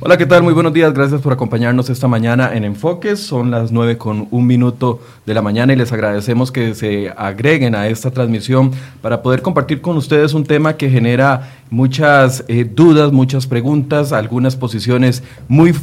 Hola, 0.00 0.18
¿qué 0.18 0.26
tal? 0.26 0.42
Muy 0.42 0.52
buenos 0.52 0.72
días. 0.72 0.92
Gracias 0.92 1.20
por 1.20 1.32
acompañarnos 1.32 1.88
esta 1.88 2.08
mañana 2.08 2.52
en 2.52 2.64
Enfoques. 2.64 3.20
Son 3.20 3.52
las 3.52 3.70
nueve 3.70 3.96
con 3.96 4.26
un 4.32 4.44
minuto 4.44 5.00
de 5.24 5.34
la 5.34 5.40
mañana 5.40 5.72
y 5.72 5.76
les 5.76 5.92
agradecemos 5.92 6.50
que 6.50 6.74
se 6.74 7.14
agreguen 7.16 7.76
a 7.76 7.86
esta 7.86 8.10
transmisión 8.10 8.72
para 9.00 9.22
poder 9.22 9.40
compartir 9.40 9.80
con 9.80 9.96
ustedes 9.96 10.34
un 10.34 10.44
tema 10.44 10.76
que 10.76 10.90
genera 10.90 11.52
muchas 11.74 12.44
eh, 12.46 12.64
dudas, 12.64 13.10
muchas 13.10 13.48
preguntas, 13.48 14.12
algunas 14.12 14.54
posiciones 14.54 15.24
muy, 15.48 15.74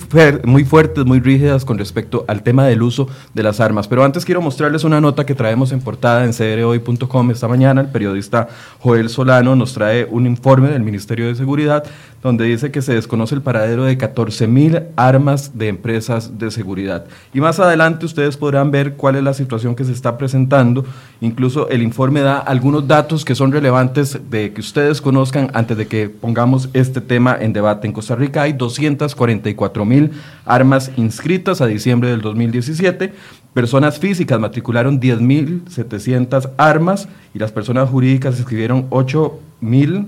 muy 0.46 0.64
fuertes, 0.64 1.06
muy 1.06 1.20
rígidas 1.20 1.66
con 1.66 1.78
respecto 1.78 2.24
al 2.30 2.44
tema 2.44 2.66
del 2.66 2.82
uso 2.82 3.10
de 3.34 3.44
las 3.44 3.60
armas. 3.60 3.90
Pero 3.90 4.06
antes 4.06 4.24
quiero 4.24 4.42
mostrarles 4.42 4.86
una 4.86 5.02
nota 5.02 5.26
que 5.26 5.36
traemos 5.36 5.74
en 5.74 5.82
portada 5.82 6.24
en 6.24 6.32
cdrhoy.com 6.32 7.32
esta 7.32 7.50
mañana. 7.50 7.82
El 7.82 7.88
periodista 7.88 8.48
Joel 8.80 9.10
Solano 9.10 9.56
nos 9.58 9.74
trae 9.74 10.08
un 10.10 10.26
informe 10.26 10.70
del 10.70 10.82
Ministerio 10.82 11.28
de 11.28 11.36
Seguridad 11.36 11.84
donde 12.22 12.46
dice 12.46 12.72
que 12.72 12.82
se 12.82 12.94
desconoce 12.94 13.36
el 13.36 13.42
paradero 13.42 13.84
de 13.84 13.98
14 13.98 14.48
mil 14.48 14.80
armas 14.96 15.58
de 15.58 15.68
empresas 15.68 16.38
de 16.38 16.52
seguridad. 16.52 17.06
Y 17.34 17.42
más 17.42 17.60
adelante 17.60 18.06
ustedes 18.06 18.38
podrán 18.38 18.72
ver 18.72 18.94
cuál 18.94 19.16
es 19.16 19.24
la 19.24 19.34
situación 19.34 19.76
que 19.76 19.86
se 19.86 19.92
está 19.92 20.18
presentando. 20.18 20.86
Incluso 21.20 21.68
el 21.70 21.82
informe 21.82 22.22
da 22.22 22.38
algunos 22.38 22.88
datos 22.88 23.26
que 23.26 23.36
son 23.36 23.52
relevantes 23.52 24.20
de 24.30 24.54
que 24.54 24.62
ustedes 24.62 25.02
conozcan 25.02 25.50
antes 25.54 25.78
de 25.78 25.81
que 25.88 26.10
pongamos 26.10 26.70
este 26.74 27.02
tema 27.02 27.38
en 27.40 27.54
debate. 27.54 27.88
En 27.88 27.94
Costa 27.94 28.16
Rica 28.16 28.44
hay 28.44 28.54
244 28.54 29.86
mil 29.86 30.12
armas 30.46 30.92
inscritas 30.98 31.62
a 31.62 31.68
diciembre 31.68 32.10
del 32.10 32.22
2017. 32.22 33.14
Personas 33.54 34.00
físicas 34.00 34.40
matricularon 34.40 35.00
10.700 35.00 36.52
armas 36.58 37.08
y 37.34 37.40
las 37.40 37.52
personas 37.52 37.90
jurídicas 37.90 38.40
escribieron 38.40 38.90
8.000 38.90 40.06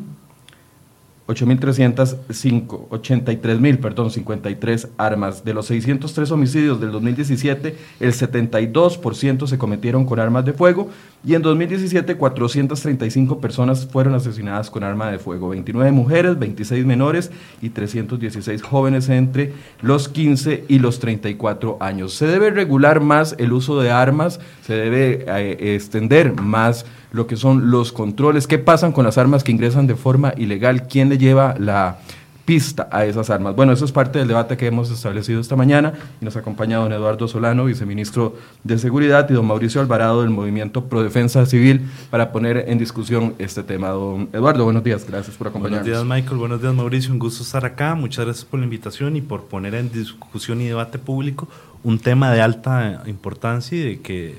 8.305, 1.28 2.90
83.000, 2.90 3.78
perdón, 3.80 4.12
53 4.12 4.90
armas. 4.98 5.46
De 5.46 5.54
los 5.54 5.68
603 5.68 6.32
homicidios 6.32 6.82
del 6.82 6.92
2017, 6.92 7.76
el 8.00 8.14
72% 8.14 9.48
se 9.48 9.58
cometieron 9.58 10.06
con 10.06 10.20
armas 10.20 10.44
de 10.44 10.54
fuego 10.54 10.90
y 11.26 11.36
en 11.36 11.42
2017 11.42 12.16
435 12.16 13.40
personas 13.40 13.88
fueron 13.88 14.16
asesinadas 14.16 14.70
con 14.70 14.84
arma 14.84 15.10
de 15.10 15.20
fuego, 15.20 15.50
29 15.50 15.92
mujeres, 15.92 16.38
26 16.38 16.86
menores 16.86 17.32
y 17.62 17.70
316 17.70 18.62
jóvenes 18.62 19.08
entre 19.08 19.54
los 19.82 20.10
15 20.10 20.66
y 20.68 20.80
los 20.80 21.00
34 21.00 21.78
años. 21.80 22.14
Se 22.14 22.28
debe 22.28 22.52
regular 22.52 23.00
más 23.00 23.36
el 23.40 23.54
uso 23.54 23.80
de 23.80 23.92
armas, 23.92 24.42
se 24.66 24.74
debe 24.74 25.26
eh, 25.28 25.76
extender 25.76 26.34
más 26.42 26.86
lo 27.14 27.28
que 27.28 27.38
son 27.38 27.72
los 27.72 27.94
controles, 27.94 28.48
qué 28.48 28.58
pasan 28.58 28.92
con 28.92 29.06
las 29.06 29.18
armas 29.18 29.44
que 29.44 29.52
ingresan 29.52 29.88
de 29.88 29.96
forma 29.96 30.34
ilegal, 30.36 30.88
quién 30.88 31.10
le 31.10 31.18
lleva 31.18 31.56
la 31.58 32.00
pista 32.46 32.90
a 32.92 33.06
esas 33.06 33.30
armas. 33.30 33.56
Bueno, 33.56 33.72
eso 33.72 33.86
es 33.86 33.92
parte 33.92 34.20
del 34.20 34.28
debate 34.28 34.58
que 34.58 34.68
hemos 34.68 34.92
establecido 34.92 35.40
esta 35.40 35.56
mañana. 35.56 35.94
Y 36.20 36.26
nos 36.26 36.36
acompaña 36.36 36.78
don 36.78 36.92
Eduardo 36.92 37.28
Solano, 37.28 37.66
viceministro 37.66 38.36
de 38.64 38.78
Seguridad, 38.78 39.30
y 39.30 39.34
don 39.34 39.46
Mauricio 39.46 39.80
Alvarado 39.80 40.22
del 40.22 40.30
Movimiento 40.30 40.86
Pro 40.86 41.04
Defensa 41.04 41.46
Civil 41.46 41.90
para 42.10 42.32
poner 42.32 42.66
en 42.68 42.78
discusión 42.78 43.36
este 43.38 43.64
tema. 43.64 43.90
Don 43.90 44.30
Eduardo, 44.34 44.66
buenos 44.66 44.84
días, 44.84 45.06
gracias 45.08 45.38
por 45.38 45.48
acompañarnos. 45.48 45.88
Buenos 45.88 46.08
días, 46.08 46.18
Michael, 46.18 46.38
buenos 46.38 46.62
días, 46.62 46.74
Mauricio, 46.74 47.14
un 47.14 47.20
gusto 47.20 47.44
estar 47.44 47.64
acá, 47.64 47.96
muchas 47.96 48.26
gracias 48.26 48.46
por 48.46 48.60
la 48.60 48.66
invitación 48.66 49.16
y 49.16 49.22
por 49.22 49.46
poner 49.46 49.76
en 49.76 49.92
discusión 49.92 50.60
y 50.62 50.66
debate 50.66 51.00
público 51.00 51.48
un 51.84 52.00
tema 52.00 52.32
de 52.32 52.42
alta 52.42 53.04
importancia 53.06 53.78
y 53.78 53.82
de 53.82 54.02
que 54.02 54.36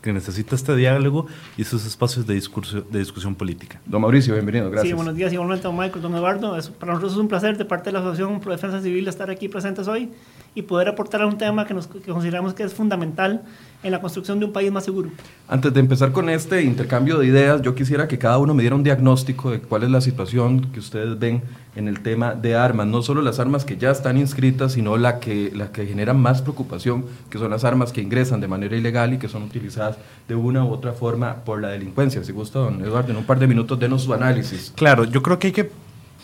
que 0.00 0.12
necesita 0.12 0.54
este 0.54 0.74
diálogo 0.76 1.26
y 1.56 1.62
esos 1.62 1.86
espacios 1.86 2.26
de, 2.26 2.34
discurso, 2.34 2.80
de 2.82 2.98
discusión 2.98 3.34
política. 3.34 3.80
Don 3.86 4.00
Mauricio, 4.00 4.34
bienvenido, 4.34 4.70
gracias. 4.70 4.88
Sí, 4.88 4.94
buenos 4.94 5.14
días, 5.14 5.32
igualmente, 5.32 5.64
don 5.64 5.76
Michael, 5.76 6.02
don 6.02 6.14
Eduardo. 6.14 6.58
para 6.78 6.92
nosotros 6.92 7.12
es 7.12 7.18
un 7.18 7.28
placer 7.28 7.58
de 7.58 7.64
parte 7.64 7.86
de 7.86 7.92
la 7.92 7.98
Asociación 8.00 8.40
Pro 8.40 8.52
Defensa 8.52 8.80
Civil 8.80 9.06
estar 9.08 9.30
aquí 9.30 9.48
presentes 9.48 9.88
hoy 9.88 10.10
y 10.54 10.62
poder 10.62 10.88
aportar 10.88 11.22
a 11.22 11.26
un 11.26 11.38
tema 11.38 11.66
que, 11.66 11.74
nos, 11.74 11.86
que 11.86 12.00
consideramos 12.00 12.54
que 12.54 12.62
es 12.62 12.74
fundamental 12.74 13.42
en 13.82 13.92
la 13.92 14.00
construcción 14.00 14.38
de 14.38 14.44
un 14.44 14.52
país 14.52 14.70
más 14.70 14.84
seguro. 14.84 15.10
Antes 15.48 15.72
de 15.72 15.80
empezar 15.80 16.12
con 16.12 16.28
este 16.28 16.62
intercambio 16.62 17.18
de 17.18 17.26
ideas, 17.26 17.62
yo 17.62 17.74
quisiera 17.74 18.08
que 18.08 18.18
cada 18.18 18.38
uno 18.38 18.52
me 18.52 18.62
diera 18.62 18.76
un 18.76 18.82
diagnóstico 18.82 19.50
de 19.50 19.60
cuál 19.60 19.84
es 19.84 19.90
la 19.90 20.00
situación 20.00 20.70
que 20.72 20.80
ustedes 20.80 21.18
ven 21.18 21.42
en 21.76 21.88
el 21.88 22.00
tema 22.00 22.34
de 22.34 22.56
armas, 22.56 22.86
no 22.86 23.00
solo 23.00 23.22
las 23.22 23.38
armas 23.38 23.64
que 23.64 23.76
ya 23.76 23.90
están 23.90 24.18
inscritas, 24.18 24.72
sino 24.72 24.96
la 24.96 25.20
que, 25.20 25.52
la 25.54 25.72
que 25.72 25.86
generan 25.86 26.20
más 26.20 26.42
preocupación, 26.42 27.06
que 27.30 27.38
son 27.38 27.50
las 27.50 27.64
armas 27.64 27.92
que 27.92 28.02
ingresan 28.02 28.40
de 28.40 28.48
manera 28.48 28.76
ilegal 28.76 29.14
y 29.14 29.18
que 29.18 29.28
son 29.28 29.44
utilizadas 29.44 29.96
de 30.28 30.34
una 30.34 30.64
u 30.64 30.72
otra 30.72 30.92
forma 30.92 31.36
por 31.36 31.60
la 31.60 31.68
delincuencia. 31.68 32.22
Si 32.24 32.32
gusta, 32.32 32.58
don 32.58 32.82
Eduardo, 32.82 33.12
en 33.12 33.18
un 33.18 33.24
par 33.24 33.38
de 33.38 33.46
minutos 33.46 33.78
denos 33.78 34.02
su 34.02 34.12
análisis. 34.12 34.72
Claro, 34.76 35.04
yo 35.04 35.22
creo 35.22 35.38
que 35.38 35.48
hay 35.48 35.52
que, 35.52 35.70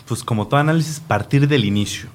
pues 0.07 0.23
como 0.23 0.47
todo 0.47 0.59
análisis, 0.59 0.99
partir 0.99 1.47
del 1.47 1.65
inicio. 1.65 2.09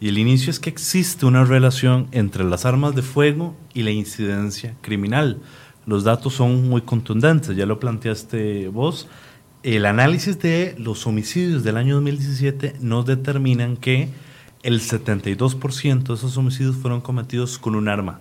Y 0.00 0.08
el 0.08 0.16
inicio 0.16 0.50
es 0.50 0.58
que 0.58 0.70
existe 0.70 1.26
una 1.26 1.44
relación 1.44 2.08
entre 2.10 2.42
las 2.44 2.64
armas 2.64 2.94
de 2.94 3.02
fuego 3.02 3.54
y 3.74 3.82
la 3.82 3.90
incidencia 3.90 4.74
criminal. 4.80 5.42
Los 5.84 6.04
datos 6.04 6.32
son 6.32 6.70
muy 6.70 6.80
contundentes, 6.80 7.54
ya 7.54 7.66
lo 7.66 7.78
planteaste 7.78 8.68
vos. 8.68 9.08
El 9.62 9.84
análisis 9.84 10.40
de 10.40 10.74
los 10.78 11.06
homicidios 11.06 11.64
del 11.64 11.76
año 11.76 11.96
2017 11.96 12.76
nos 12.80 13.04
determinan 13.04 13.76
que 13.76 14.08
el 14.62 14.80
72% 14.80 16.02
de 16.02 16.14
esos 16.14 16.34
homicidios 16.38 16.76
fueron 16.76 17.02
cometidos 17.02 17.58
con 17.58 17.74
un 17.74 17.86
arma 17.86 18.20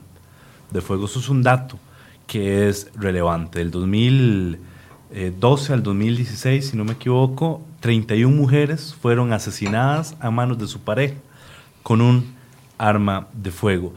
de 0.72 0.82
fuego. 0.82 1.06
Eso 1.06 1.20
es 1.20 1.30
un 1.30 1.44
dato 1.44 1.80
que 2.28 2.68
es 2.68 2.92
relevante. 2.94 3.60
Del 3.60 3.72
2012 3.72 5.74
al 5.74 5.82
2016, 5.82 6.72
si 6.72 6.76
no 6.76 6.84
me 6.84 6.92
equivoco, 6.92 7.62
31 7.80 8.36
mujeres 8.36 8.94
fueron 9.02 9.32
asesinadas 9.32 10.18
a 10.20 10.30
manos 10.30 10.58
de 10.58 10.68
su 10.68 10.82
pareja 10.82 11.16
con 11.90 12.02
un 12.02 12.36
arma 12.78 13.30
de 13.34 13.50
fuego. 13.50 13.96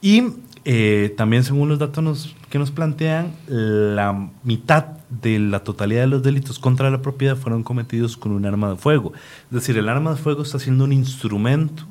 Y 0.00 0.22
eh, 0.64 1.12
también 1.16 1.42
según 1.42 1.68
los 1.68 1.80
datos 1.80 2.36
que 2.50 2.56
nos 2.60 2.70
plantean, 2.70 3.32
la 3.48 4.30
mitad 4.44 4.84
de 5.10 5.40
la 5.40 5.64
totalidad 5.64 6.02
de 6.02 6.06
los 6.06 6.22
delitos 6.22 6.60
contra 6.60 6.88
la 6.88 7.02
propiedad 7.02 7.36
fueron 7.36 7.64
cometidos 7.64 8.16
con 8.16 8.30
un 8.30 8.46
arma 8.46 8.70
de 8.70 8.76
fuego. 8.76 9.12
Es 9.46 9.50
decir, 9.50 9.76
el 9.76 9.88
arma 9.88 10.12
de 10.12 10.18
fuego 10.18 10.44
está 10.44 10.60
siendo 10.60 10.84
un 10.84 10.92
instrumento 10.92 11.84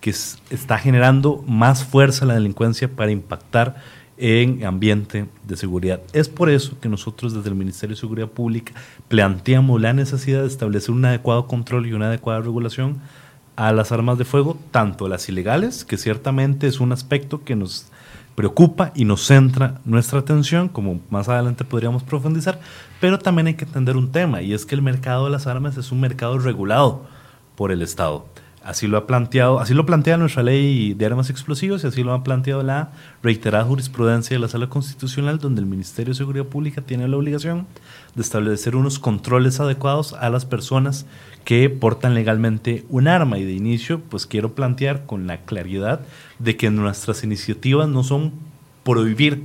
que 0.00 0.10
está 0.10 0.78
generando 0.78 1.44
más 1.46 1.84
fuerza 1.84 2.24
a 2.24 2.28
la 2.28 2.34
delincuencia 2.34 2.90
para 2.90 3.12
impactar 3.12 3.76
en 4.16 4.64
ambiente 4.64 5.26
de 5.46 5.56
seguridad. 5.56 6.00
Es 6.12 6.28
por 6.28 6.50
eso 6.50 6.80
que 6.80 6.88
nosotros 6.88 7.34
desde 7.34 7.50
el 7.50 7.54
Ministerio 7.54 7.94
de 7.94 8.00
Seguridad 8.00 8.26
Pública 8.26 8.72
planteamos 9.06 9.80
la 9.80 9.92
necesidad 9.92 10.40
de 10.40 10.48
establecer 10.48 10.90
un 10.90 11.04
adecuado 11.04 11.46
control 11.46 11.86
y 11.86 11.92
una 11.92 12.08
adecuada 12.08 12.40
regulación 12.40 13.00
a 13.56 13.72
las 13.72 13.92
armas 13.92 14.18
de 14.18 14.24
fuego, 14.24 14.58
tanto 14.70 15.08
las 15.08 15.28
ilegales, 15.28 15.84
que 15.84 15.98
ciertamente 15.98 16.66
es 16.66 16.80
un 16.80 16.92
aspecto 16.92 17.44
que 17.44 17.56
nos 17.56 17.86
preocupa 18.34 18.92
y 18.94 19.04
nos 19.04 19.26
centra 19.26 19.80
nuestra 19.84 20.20
atención, 20.20 20.68
como 20.68 21.00
más 21.10 21.28
adelante 21.28 21.64
podríamos 21.64 22.02
profundizar, 22.02 22.60
pero 23.00 23.18
también 23.18 23.48
hay 23.48 23.54
que 23.54 23.64
entender 23.64 23.96
un 23.96 24.10
tema, 24.10 24.42
y 24.42 24.54
es 24.54 24.64
que 24.64 24.74
el 24.74 24.82
mercado 24.82 25.26
de 25.26 25.30
las 25.30 25.46
armas 25.46 25.76
es 25.76 25.92
un 25.92 26.00
mercado 26.00 26.38
regulado 26.38 27.04
por 27.56 27.72
el 27.72 27.82
Estado. 27.82 28.26
Así 28.64 28.86
lo 28.86 28.96
ha 28.96 29.06
planteado, 29.06 29.58
así 29.58 29.74
lo 29.74 29.84
plantea 29.86 30.16
nuestra 30.16 30.44
ley 30.44 30.94
de 30.94 31.06
armas 31.06 31.30
explosivas 31.30 31.82
y 31.82 31.88
así 31.88 32.04
lo 32.04 32.12
ha 32.12 32.22
planteado 32.22 32.62
la 32.62 32.92
reiterada 33.22 33.64
jurisprudencia 33.64 34.36
de 34.36 34.40
la 34.40 34.48
Sala 34.48 34.68
Constitucional, 34.68 35.38
donde 35.38 35.60
el 35.60 35.66
Ministerio 35.66 36.12
de 36.12 36.18
Seguridad 36.18 36.44
Pública 36.44 36.80
tiene 36.80 37.08
la 37.08 37.16
obligación 37.16 37.66
de 38.14 38.22
establecer 38.22 38.76
unos 38.76 39.00
controles 39.00 39.58
adecuados 39.58 40.12
a 40.12 40.30
las 40.30 40.44
personas 40.44 41.06
que 41.44 41.68
portan 41.70 42.14
legalmente 42.14 42.84
un 42.88 43.08
arma. 43.08 43.38
Y 43.38 43.44
de 43.44 43.52
inicio, 43.52 44.00
pues 44.00 44.26
quiero 44.26 44.54
plantear 44.54 45.06
con 45.06 45.26
la 45.26 45.38
claridad 45.38 46.00
de 46.38 46.56
que 46.56 46.70
nuestras 46.70 47.24
iniciativas 47.24 47.88
no 47.88 48.04
son 48.04 48.32
prohibir 48.84 49.42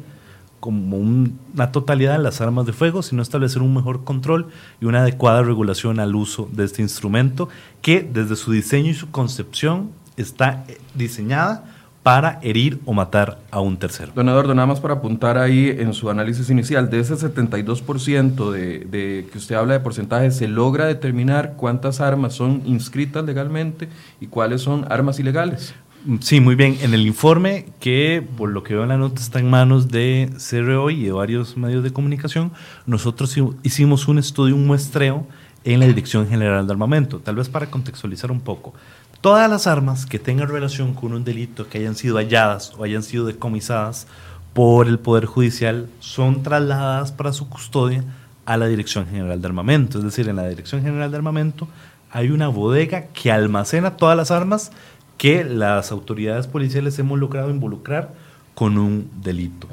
como 0.60 0.98
una 0.98 1.72
totalidad 1.72 2.22
las 2.22 2.42
armas 2.42 2.66
de 2.66 2.74
fuego, 2.74 3.04
sino 3.04 3.22
establecer 3.22 3.62
un 3.62 3.74
mejor 3.74 4.04
control 4.04 4.48
y 4.82 4.86
una 4.86 5.02
adecuada 5.02 5.44
regulación 5.44 6.00
al 6.00 6.16
uso 6.16 6.50
de 6.52 6.66
este 6.66 6.82
instrumento 6.82 7.50
que 7.82 8.02
desde 8.02 8.36
su 8.36 8.52
diseño 8.52 8.92
y 8.92 8.96
su 8.96 9.12
concepción 9.12 9.92
está 10.18 10.66
eh, 10.68 10.78
diseñada 10.96 11.64
para 12.08 12.40
herir 12.42 12.80
o 12.86 12.94
matar 12.94 13.38
a 13.52 13.60
un 13.60 13.76
tercero. 13.76 14.14
Don 14.16 14.30
Eduardo, 14.30 14.56
nada 14.56 14.66
más 14.66 14.80
para 14.80 14.94
apuntar 14.94 15.38
ahí 15.38 15.76
en 15.78 15.94
su 15.94 16.10
análisis 16.10 16.50
inicial, 16.50 16.90
de 16.90 17.02
ese 17.02 17.16
72% 17.16 18.50
de, 18.50 18.80
de 18.80 19.28
que 19.30 19.38
usted 19.38 19.56
habla 19.56 19.74
de 19.74 19.82
porcentaje, 19.82 20.32
¿se 20.32 20.48
logra 20.48 20.86
determinar 20.86 21.56
cuántas 21.58 22.00
armas 22.00 22.34
son 22.34 22.62
inscritas 22.66 23.26
legalmente 23.26 23.90
y 24.22 24.28
cuáles 24.28 24.62
son 24.62 24.86
armas 24.90 25.20
ilegales? 25.20 25.76
Sí, 26.22 26.40
muy 26.40 26.56
bien. 26.56 26.78
En 26.82 26.94
el 26.94 27.06
informe, 27.06 27.66
que 27.80 28.26
por 28.38 28.50
lo 28.50 28.64
que 28.64 28.74
veo 28.74 28.84
en 28.84 28.90
la 28.90 28.98
nota 28.98 29.22
está 29.22 29.40
en 29.40 29.50
manos 29.50 29.90
de 29.90 30.32
CRO 30.50 30.90
y 30.90 31.04
de 31.04 31.12
varios 31.12 31.58
medios 31.58 31.84
de 31.84 31.92
comunicación, 31.92 32.52
nosotros 32.86 33.36
hicimos 33.64 34.08
un 34.08 34.20
estudio, 34.20 34.56
un 34.56 34.68
muestreo 34.68 35.28
en 35.66 35.82
la 35.82 35.88
Dirección 35.88 36.28
General 36.30 36.66
de 36.66 36.72
Armamento. 36.72 37.20
Tal 37.20 37.36
vez 37.36 37.50
para 37.50 37.70
contextualizar 37.70 38.32
un 38.32 38.40
poco. 38.40 38.74
Todas 39.20 39.50
las 39.50 39.68
armas 39.68 40.06
que 40.06 40.20
tengan 40.20 40.48
relación 40.48 40.94
con 40.94 41.12
un 41.12 41.26
delito, 41.26 41.68
que 41.68 41.80
hayan 41.80 41.96
sido 41.96 42.18
halladas 42.18 42.74
o 42.78 42.84
hayan 42.84 43.04
sido 43.04 43.26
decomisadas 43.26 44.08
por 44.54 44.88
el 44.88 45.00
Poder 45.00 45.26
Judicial, 45.26 45.90
son 46.00 46.42
trasladadas 46.44 47.12
para 47.12 47.34
su 47.34 47.50
custodia 47.50 48.04
a 48.46 48.56
la 48.56 48.68
Dirección 48.68 49.08
General 49.08 49.42
de 49.42 49.48
Armamento. 49.48 49.98
Es 49.98 50.06
decir, 50.06 50.30
en 50.30 50.38
la 50.38 50.48
Dirección 50.48 50.84
General 50.84 51.12
de 51.12 51.18
Armamento 51.18 51.68
hay 52.12 52.30
una 52.30 52.48
bodega 52.48 53.08
que 53.08 53.32
almacena 53.32 53.98
todas 53.98 54.16
las 54.16 54.32
armas 54.32 54.72
que 55.18 55.44
las 55.44 55.92
autoridades 55.92 56.48
policiales 56.48 56.98
hemos 57.00 57.20
logrado 57.20 57.50
involucrar 57.50 58.14
con 58.54 58.78
un 58.78 59.10
delito. 59.22 59.68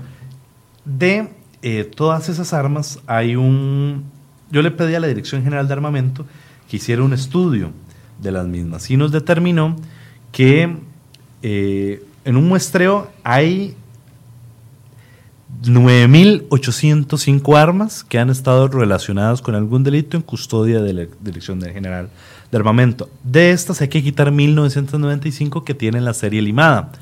De 0.85 1.29
eh, 1.63 1.85
todas 1.85 2.29
esas 2.29 2.53
armas 2.53 3.01
hay 3.07 3.37
un... 3.37 4.05
Yo 4.51 4.63
le 4.63 4.71
pedí 4.71 4.95
a 4.95 5.01
la 5.01 5.07
Dirección 5.07 5.43
General 5.43 5.67
de 5.67 5.73
Armamento 5.73 6.27
que 6.69 6.77
hiciera 6.77 7.03
un 7.03 7.13
estudio 7.13 7.71
de 8.21 8.33
las 8.33 8.47
mismas 8.47 8.91
y 8.91 8.97
nos 8.97 9.13
determinó 9.13 9.77
que 10.33 10.77
eh, 11.43 12.05
en 12.25 12.37
un 12.37 12.49
muestreo 12.49 13.11
hay 13.23 13.77
9.805 15.63 17.57
armas 17.57 18.05
que 18.05 18.19
han 18.19 18.31
estado 18.31 18.69
relacionadas 18.69 19.41
con 19.41 19.55
algún 19.55 19.83
delito 19.85 20.17
en 20.17 20.23
custodia 20.23 20.81
de 20.83 20.93
la 20.93 21.07
Dirección 21.21 21.61
General 21.61 22.11
de 22.55 22.59
Armamento. 22.59 23.11
De 23.25 23.51
estas 23.51 23.81
hay 23.81 23.89
que 23.89 24.01
quitar 24.01 24.31
1.995 24.31 25.65
que 25.65 25.75
tienen 25.75 26.05
la 26.05 26.15
serie 26.15 26.41
limada. 26.41 26.93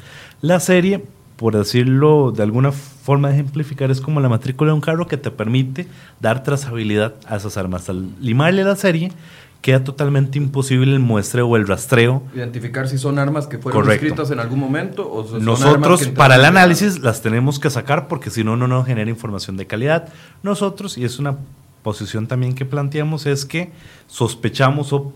La 0.41 0.61
serie, 0.61 1.05
por 1.37 1.55
decirlo 1.55 2.33
de 2.33 2.43
alguna 2.43 2.73
forma 2.73 3.29
de 3.29 3.35
ejemplificar, 3.35 3.91
es 3.91 4.01
como 4.01 4.21
la 4.21 4.31
matrícula 4.31 4.71
de 4.71 4.77
un 4.77 4.81
carro 4.81 5.07
que 5.07 5.19
te 5.19 5.31
permite 5.31 5.87
dar 6.21 6.43
trazabilidad 6.43 7.15
a 7.27 7.37
esas 7.37 7.59
armas. 7.59 7.91
Al 7.91 8.09
limarle 8.19 8.65
la 8.65 8.77
serie, 8.77 9.13
queda 9.61 9.85
totalmente 9.85 10.39
imposible 10.39 10.91
el 10.91 11.01
muestreo 11.01 11.47
o 11.47 11.57
el 11.59 11.69
rastreo. 11.69 12.23
Identificar 12.35 12.89
si 12.89 12.97
son 12.97 13.19
armas 13.19 13.47
que 13.47 13.59
fueron 13.59 13.91
escritas 13.91 14.31
en 14.31 14.41
algún 14.41 14.59
momento 14.59 15.07
o 15.13 15.29
son 15.29 15.45
Nosotros, 15.45 16.09
para 16.09 16.37
el 16.37 16.47
análisis, 16.47 17.01
las 17.01 17.21
tenemos 17.21 17.61
que 17.61 17.69
sacar 17.69 18.09
porque 18.09 18.31
si 18.31 18.43
no, 18.43 18.57
no 18.57 18.69
nos 18.69 18.87
genera 18.87 19.11
información 19.11 19.59
de 19.59 19.67
calidad. 19.67 20.09
Nosotros, 20.43 20.97
y 20.97 21.05
es 21.05 21.19
una 21.19 21.37
posición 21.83 22.27
también 22.27 22.55
que 22.55 22.65
planteamos, 22.65 23.27
es 23.27 23.45
que 23.45 23.71
sospechamos 24.07 24.93
o 24.93 25.13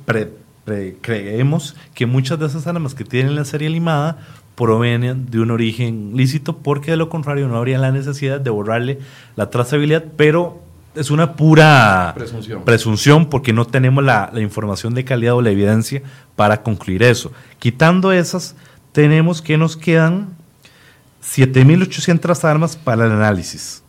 creemos 1.00 1.76
que 1.94 2.06
muchas 2.06 2.38
de 2.38 2.46
esas 2.46 2.66
armas 2.66 2.94
que 2.94 3.04
tienen 3.04 3.36
la 3.36 3.44
serie 3.44 3.70
limada 3.70 4.18
provienen 4.56 5.30
de 5.30 5.38
un 5.38 5.50
origen 5.50 6.16
lícito 6.16 6.56
porque 6.56 6.90
de 6.90 6.96
lo 6.96 7.08
contrario 7.08 7.46
no 7.46 7.56
habría 7.56 7.78
la 7.78 7.92
necesidad 7.92 8.40
de 8.40 8.50
borrarle 8.50 8.98
la 9.36 9.50
trazabilidad, 9.50 10.04
pero 10.16 10.60
es 10.96 11.10
una 11.10 11.34
pura 11.34 12.14
presunción, 12.64 13.26
porque 13.26 13.52
no 13.52 13.66
tenemos 13.66 14.02
la, 14.02 14.30
información 14.36 14.94
de 14.94 15.04
calidad 15.04 15.34
o 15.34 15.42
la 15.42 15.50
evidencia 15.50 16.02
para 16.34 16.62
concluir 16.62 17.02
eso. 17.02 17.32
Quitando 17.58 18.12
esas, 18.12 18.56
tenemos 18.92 19.42
que 19.42 19.58
nos 19.58 19.76
quedan 19.76 20.30
7.800 21.22 22.44
armas 22.44 22.76
para 22.76 23.04
el 23.04 23.12
análisis. 23.12 23.82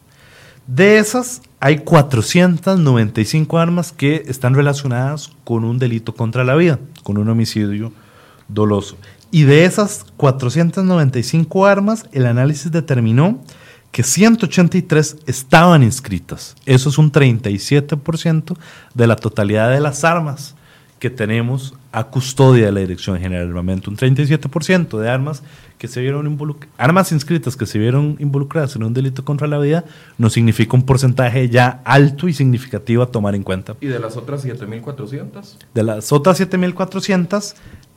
De 0.67 0.97
esas, 0.97 1.41
hay 1.59 1.79
495 1.79 3.57
armas 3.57 3.91
que 3.91 4.23
están 4.27 4.53
relacionadas 4.53 5.31
con 5.43 5.63
un 5.63 5.79
delito 5.79 6.13
contra 6.13 6.43
la 6.43 6.55
vida, 6.55 6.79
con 7.03 7.17
un 7.17 7.29
homicidio 7.29 7.91
doloso. 8.47 8.97
Y 9.31 9.43
de 9.43 9.65
esas 9.65 10.05
495 10.17 11.65
armas, 11.65 12.05
el 12.11 12.27
análisis 12.27 12.71
determinó 12.71 13.41
que 13.91 14.03
183 14.03 15.17
estaban 15.25 15.83
inscritas. 15.83 16.55
Eso 16.65 16.89
es 16.89 16.97
un 16.97 17.11
37% 17.11 18.55
de 18.93 19.07
la 19.07 19.15
totalidad 19.15 19.71
de 19.71 19.81
las 19.81 20.03
armas 20.03 20.55
que 20.99 21.09
tenemos 21.09 21.73
a 21.97 22.03
custodia 22.05 22.67
de 22.67 22.71
la 22.71 22.79
Dirección 22.81 23.19
General 23.19 23.45
de 23.45 23.49
Armamento. 23.49 23.89
Un 23.89 23.97
37% 23.97 24.99
de 24.99 25.09
armas 25.09 25.41
que 25.79 25.87
se 25.87 25.99
vieron 25.99 26.37
armas 26.77 27.11
inscritas 27.11 27.55
que 27.55 27.65
se 27.65 27.79
vieron 27.79 28.17
involucradas 28.19 28.75
en 28.75 28.83
un 28.83 28.93
delito 28.93 29.25
contra 29.25 29.47
la 29.47 29.57
vida 29.57 29.83
no 30.17 30.29
significa 30.29 30.75
un 30.75 30.83
porcentaje 30.83 31.49
ya 31.49 31.81
alto 31.85 32.27
y 32.27 32.33
significativo 32.33 33.01
a 33.01 33.07
tomar 33.07 33.33
en 33.33 33.41
cuenta. 33.41 33.75
¿Y 33.81 33.87
de 33.87 33.99
las 33.99 34.15
otras 34.15 34.45
7.400? 34.45 35.57
De 35.73 35.83
las 35.83 36.11
otras 36.11 36.39
7.400, 36.39 37.55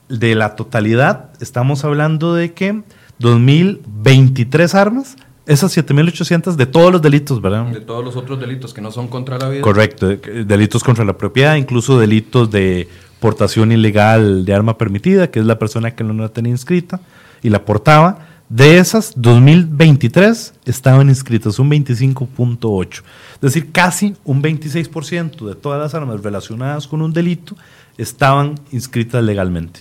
de 0.09 0.35
la 0.35 0.57
totalidad, 0.57 1.31
estamos 1.41 1.85
hablando 1.85 2.35
de 2.35 2.53
que 2.53 2.83
2.023 3.21 4.75
armas 4.75 5.17
esas 5.47 5.77
7.800 5.77 6.55
de 6.55 6.67
todos 6.67 6.93
los 6.93 7.03
delitos, 7.03 7.43
¿verdad? 7.43 7.67
De 7.67 7.81
todos 7.81 8.05
los 8.05 8.17
otros 8.17 8.41
delitos 8.41 8.73
que 8.73 8.81
no 8.81 8.93
son 8.93 9.09
contra 9.09 9.39
la 9.39 9.49
vida. 9.49 9.63
Correcto, 9.63 10.09
delitos 10.09 10.83
contra 10.85 11.05
la 11.05 11.17
propiedad, 11.17 11.57
incluso 11.57 11.99
delitos 11.99 12.51
de 12.51 12.89
portación 13.21 13.71
ilegal 13.71 14.45
de 14.45 14.55
arma 14.55 14.79
permitida, 14.79 15.31
que 15.31 15.41
es 15.41 15.47
la 15.47 15.59
persona 15.59 15.95
que 15.95 16.03
no 16.03 16.15
la 16.15 16.31
tenía 16.31 16.51
inscrita 16.51 17.01
y 17.43 17.51
la 17.51 17.65
portaba. 17.65 18.27
De 18.49 18.79
esas, 18.79 19.13
2023 19.15 20.55
estaban 20.65 21.09
inscritas, 21.09 21.61
un 21.61 21.71
25.8. 21.71 23.03
Es 23.35 23.41
decir, 23.41 23.71
casi 23.71 24.17
un 24.25 24.43
26% 24.43 25.47
de 25.47 25.55
todas 25.55 25.81
las 25.81 25.95
armas 25.95 26.21
relacionadas 26.23 26.89
con 26.89 27.01
un 27.01 27.13
delito 27.13 27.55
estaban 27.97 28.57
inscritas 28.73 29.23
legalmente. 29.23 29.81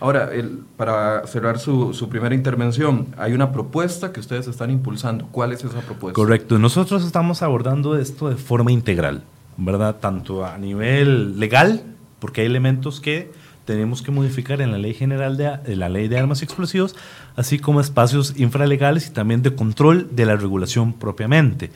Ahora, 0.00 0.32
el, 0.32 0.64
para 0.76 1.26
cerrar 1.26 1.58
su, 1.58 1.92
su, 1.92 2.08
primera 2.08 2.34
intervención, 2.34 3.08
hay 3.16 3.32
una 3.32 3.52
propuesta 3.52 4.12
que 4.12 4.20
ustedes 4.20 4.46
están 4.46 4.70
impulsando. 4.70 5.28
¿Cuál 5.30 5.52
es 5.52 5.64
esa 5.64 5.80
propuesta? 5.80 6.14
Correcto. 6.14 6.58
Nosotros 6.58 7.04
estamos 7.04 7.42
abordando 7.42 7.96
esto 7.96 8.28
de 8.28 8.36
forma 8.36 8.70
integral, 8.70 9.22
¿verdad? 9.56 9.96
Tanto 10.00 10.44
a 10.44 10.56
nivel 10.56 11.38
legal, 11.38 11.82
porque 12.20 12.42
hay 12.42 12.46
elementos 12.46 13.00
que 13.00 13.30
tenemos 13.64 14.00
que 14.02 14.10
modificar 14.10 14.62
en 14.62 14.72
la 14.72 14.78
ley 14.78 14.94
general 14.94 15.36
de, 15.36 15.76
la 15.76 15.88
ley 15.88 16.08
de 16.08 16.18
armas 16.18 16.40
y 16.40 16.44
explosivos, 16.44 16.96
así 17.36 17.58
como 17.58 17.80
espacios 17.80 18.34
infralegales 18.38 19.08
y 19.08 19.10
también 19.10 19.42
de 19.42 19.54
control 19.54 20.08
de 20.10 20.24
la 20.24 20.36
regulación 20.36 20.94
propiamente. 20.94 21.70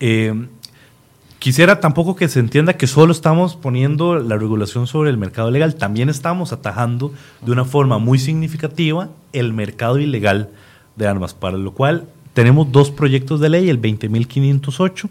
Eh, 0.00 0.34
Quisiera 1.38 1.78
tampoco 1.78 2.16
que 2.16 2.28
se 2.28 2.40
entienda 2.40 2.72
que 2.72 2.86
solo 2.86 3.12
estamos 3.12 3.54
poniendo 3.56 4.18
la 4.18 4.36
regulación 4.36 4.86
sobre 4.86 5.10
el 5.10 5.16
mercado 5.16 5.50
legal, 5.50 5.76
también 5.76 6.08
estamos 6.08 6.52
atajando 6.52 7.12
de 7.42 7.52
una 7.52 7.64
forma 7.64 7.98
muy 7.98 8.18
significativa 8.18 9.10
el 9.32 9.52
mercado 9.52 9.98
ilegal 10.00 10.50
de 10.96 11.06
armas, 11.06 11.34
para 11.34 11.58
lo 11.58 11.72
cual 11.72 12.08
tenemos 12.32 12.72
dos 12.72 12.90
proyectos 12.90 13.38
de 13.38 13.50
ley, 13.50 13.68
el 13.68 13.80
20.508 13.80 15.08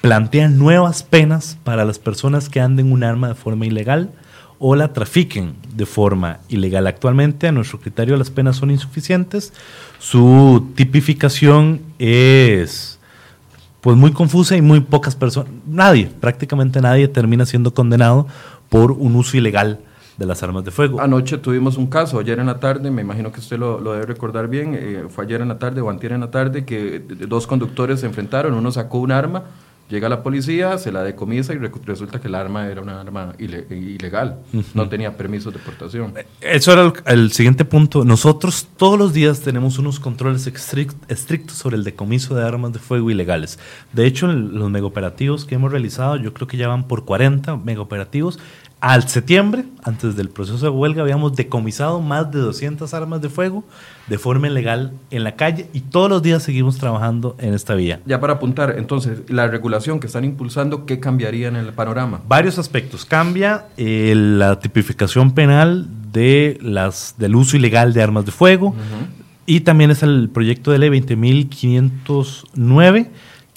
plantea 0.00 0.48
nuevas 0.48 1.02
penas 1.02 1.58
para 1.64 1.84
las 1.84 1.98
personas 1.98 2.48
que 2.48 2.60
anden 2.60 2.92
un 2.92 3.04
arma 3.04 3.28
de 3.28 3.34
forma 3.34 3.66
ilegal 3.66 4.10
o 4.58 4.74
la 4.74 4.92
trafiquen 4.92 5.54
de 5.74 5.86
forma 5.86 6.38
ilegal. 6.48 6.86
Actualmente, 6.86 7.46
a 7.46 7.52
nuestro 7.52 7.80
criterio, 7.80 8.16
las 8.16 8.30
penas 8.30 8.56
son 8.56 8.70
insuficientes. 8.70 9.52
Su 9.98 10.68
tipificación 10.74 11.80
es 11.98 12.98
pues 13.80 13.96
muy 13.96 14.12
confusa 14.12 14.56
y 14.56 14.62
muy 14.62 14.80
pocas 14.80 15.14
personas, 15.14 15.52
nadie, 15.64 16.10
prácticamente 16.20 16.80
nadie 16.80 17.06
termina 17.06 17.46
siendo 17.46 17.72
condenado 17.72 18.26
por 18.68 18.90
un 18.90 19.14
uso 19.14 19.36
ilegal 19.36 19.78
de 20.16 20.26
las 20.26 20.42
armas 20.42 20.64
de 20.64 20.72
fuego. 20.72 21.00
Anoche 21.00 21.38
tuvimos 21.38 21.76
un 21.76 21.86
caso, 21.86 22.18
ayer 22.18 22.40
en 22.40 22.46
la 22.46 22.58
tarde, 22.58 22.90
me 22.90 23.02
imagino 23.02 23.30
que 23.30 23.38
usted 23.38 23.56
lo, 23.56 23.80
debe 23.92 24.04
recordar 24.04 24.48
bien, 24.48 24.74
eh, 24.76 25.04
fue 25.08 25.24
ayer 25.24 25.40
en 25.40 25.48
la 25.48 25.60
tarde 25.60 25.80
o 25.80 25.88
antier 25.88 26.10
en 26.10 26.20
la 26.20 26.30
tarde 26.30 26.64
que 26.64 26.98
dos 27.28 27.46
conductores 27.46 28.00
se 28.00 28.06
enfrentaron, 28.06 28.52
uno 28.54 28.72
sacó 28.72 28.98
un 28.98 29.12
arma 29.12 29.44
Llega 29.88 30.10
la 30.10 30.22
policía, 30.22 30.76
se 30.76 30.92
la 30.92 31.02
decomisa 31.02 31.54
y 31.54 31.56
resulta 31.56 32.20
que 32.20 32.28
el 32.28 32.34
arma 32.34 32.68
era 32.68 32.82
una 32.82 33.00
arma 33.00 33.34
ilegal, 33.38 34.38
no 34.74 34.86
tenía 34.88 35.16
permiso 35.16 35.50
de 35.50 35.58
portación. 35.58 36.12
Eso 36.42 36.72
era 36.72 36.92
el, 37.06 37.32
siguiente 37.32 37.64
punto. 37.64 38.04
Nosotros 38.04 38.68
todos 38.76 38.98
los 38.98 39.14
días 39.14 39.40
tenemos 39.40 39.78
unos 39.78 39.98
controles 39.98 40.46
estrictos 40.46 41.56
sobre 41.56 41.76
el 41.76 41.84
decomiso 41.84 42.34
de 42.34 42.44
armas 42.44 42.74
de 42.74 42.80
fuego 42.80 43.10
ilegales. 43.10 43.58
De 43.94 44.06
hecho, 44.06 44.26
los 44.26 44.70
megaoperativos 44.70 45.46
que 45.46 45.54
hemos 45.54 45.72
realizado, 45.72 46.16
yo 46.16 46.34
creo 46.34 46.46
que 46.46 46.58
ya 46.58 46.68
van 46.68 46.86
por 46.86 47.06
40 47.06 47.56
megaoperativos 47.56 48.38
al 48.80 49.08
septiembre, 49.08 49.64
antes 49.82 50.14
del 50.14 50.28
proceso 50.28 50.64
de 50.64 50.70
huelga, 50.70 51.02
habíamos 51.02 51.34
decomisado 51.34 52.00
más 52.00 52.30
de 52.30 52.38
200 52.38 52.94
armas 52.94 53.20
de 53.20 53.28
fuego 53.28 53.64
de 54.06 54.18
forma 54.18 54.46
ilegal 54.46 54.92
en 55.10 55.24
la 55.24 55.34
calle 55.34 55.68
y 55.72 55.80
todos 55.80 56.08
los 56.08 56.22
días 56.22 56.44
seguimos 56.44 56.78
trabajando 56.78 57.34
en 57.38 57.54
esta 57.54 57.74
vía. 57.74 58.00
Ya 58.06 58.20
para 58.20 58.34
apuntar, 58.34 58.76
entonces, 58.78 59.22
la 59.28 59.48
regulación 59.48 59.98
que 59.98 60.06
están 60.06 60.24
impulsando, 60.24 60.86
¿qué 60.86 61.00
cambiaría 61.00 61.48
en 61.48 61.56
el 61.56 61.72
panorama? 61.72 62.20
Varios 62.28 62.58
aspectos. 62.58 63.04
Cambia 63.04 63.66
eh, 63.76 64.14
la 64.16 64.60
tipificación 64.60 65.32
penal 65.32 65.88
de 66.12 66.58
las, 66.62 67.16
del 67.18 67.34
uso 67.34 67.56
ilegal 67.56 67.92
de 67.92 68.02
armas 68.02 68.26
de 68.26 68.32
fuego 68.32 68.76
y 69.44 69.60
también 69.60 69.90
es 69.90 70.02
el 70.02 70.30
proyecto 70.30 70.70
de 70.70 70.78
ley 70.78 70.90
20.509 70.90 73.08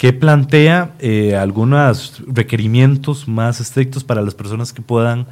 que 0.01 0.13
plantea 0.13 0.93
eh, 0.97 1.35
algunos 1.35 2.23
requerimientos 2.25 3.27
más 3.27 3.59
estrictos 3.59 4.03
para 4.03 4.23
las 4.23 4.33
personas 4.33 4.73
que 4.73 4.81
puedan 4.81 5.27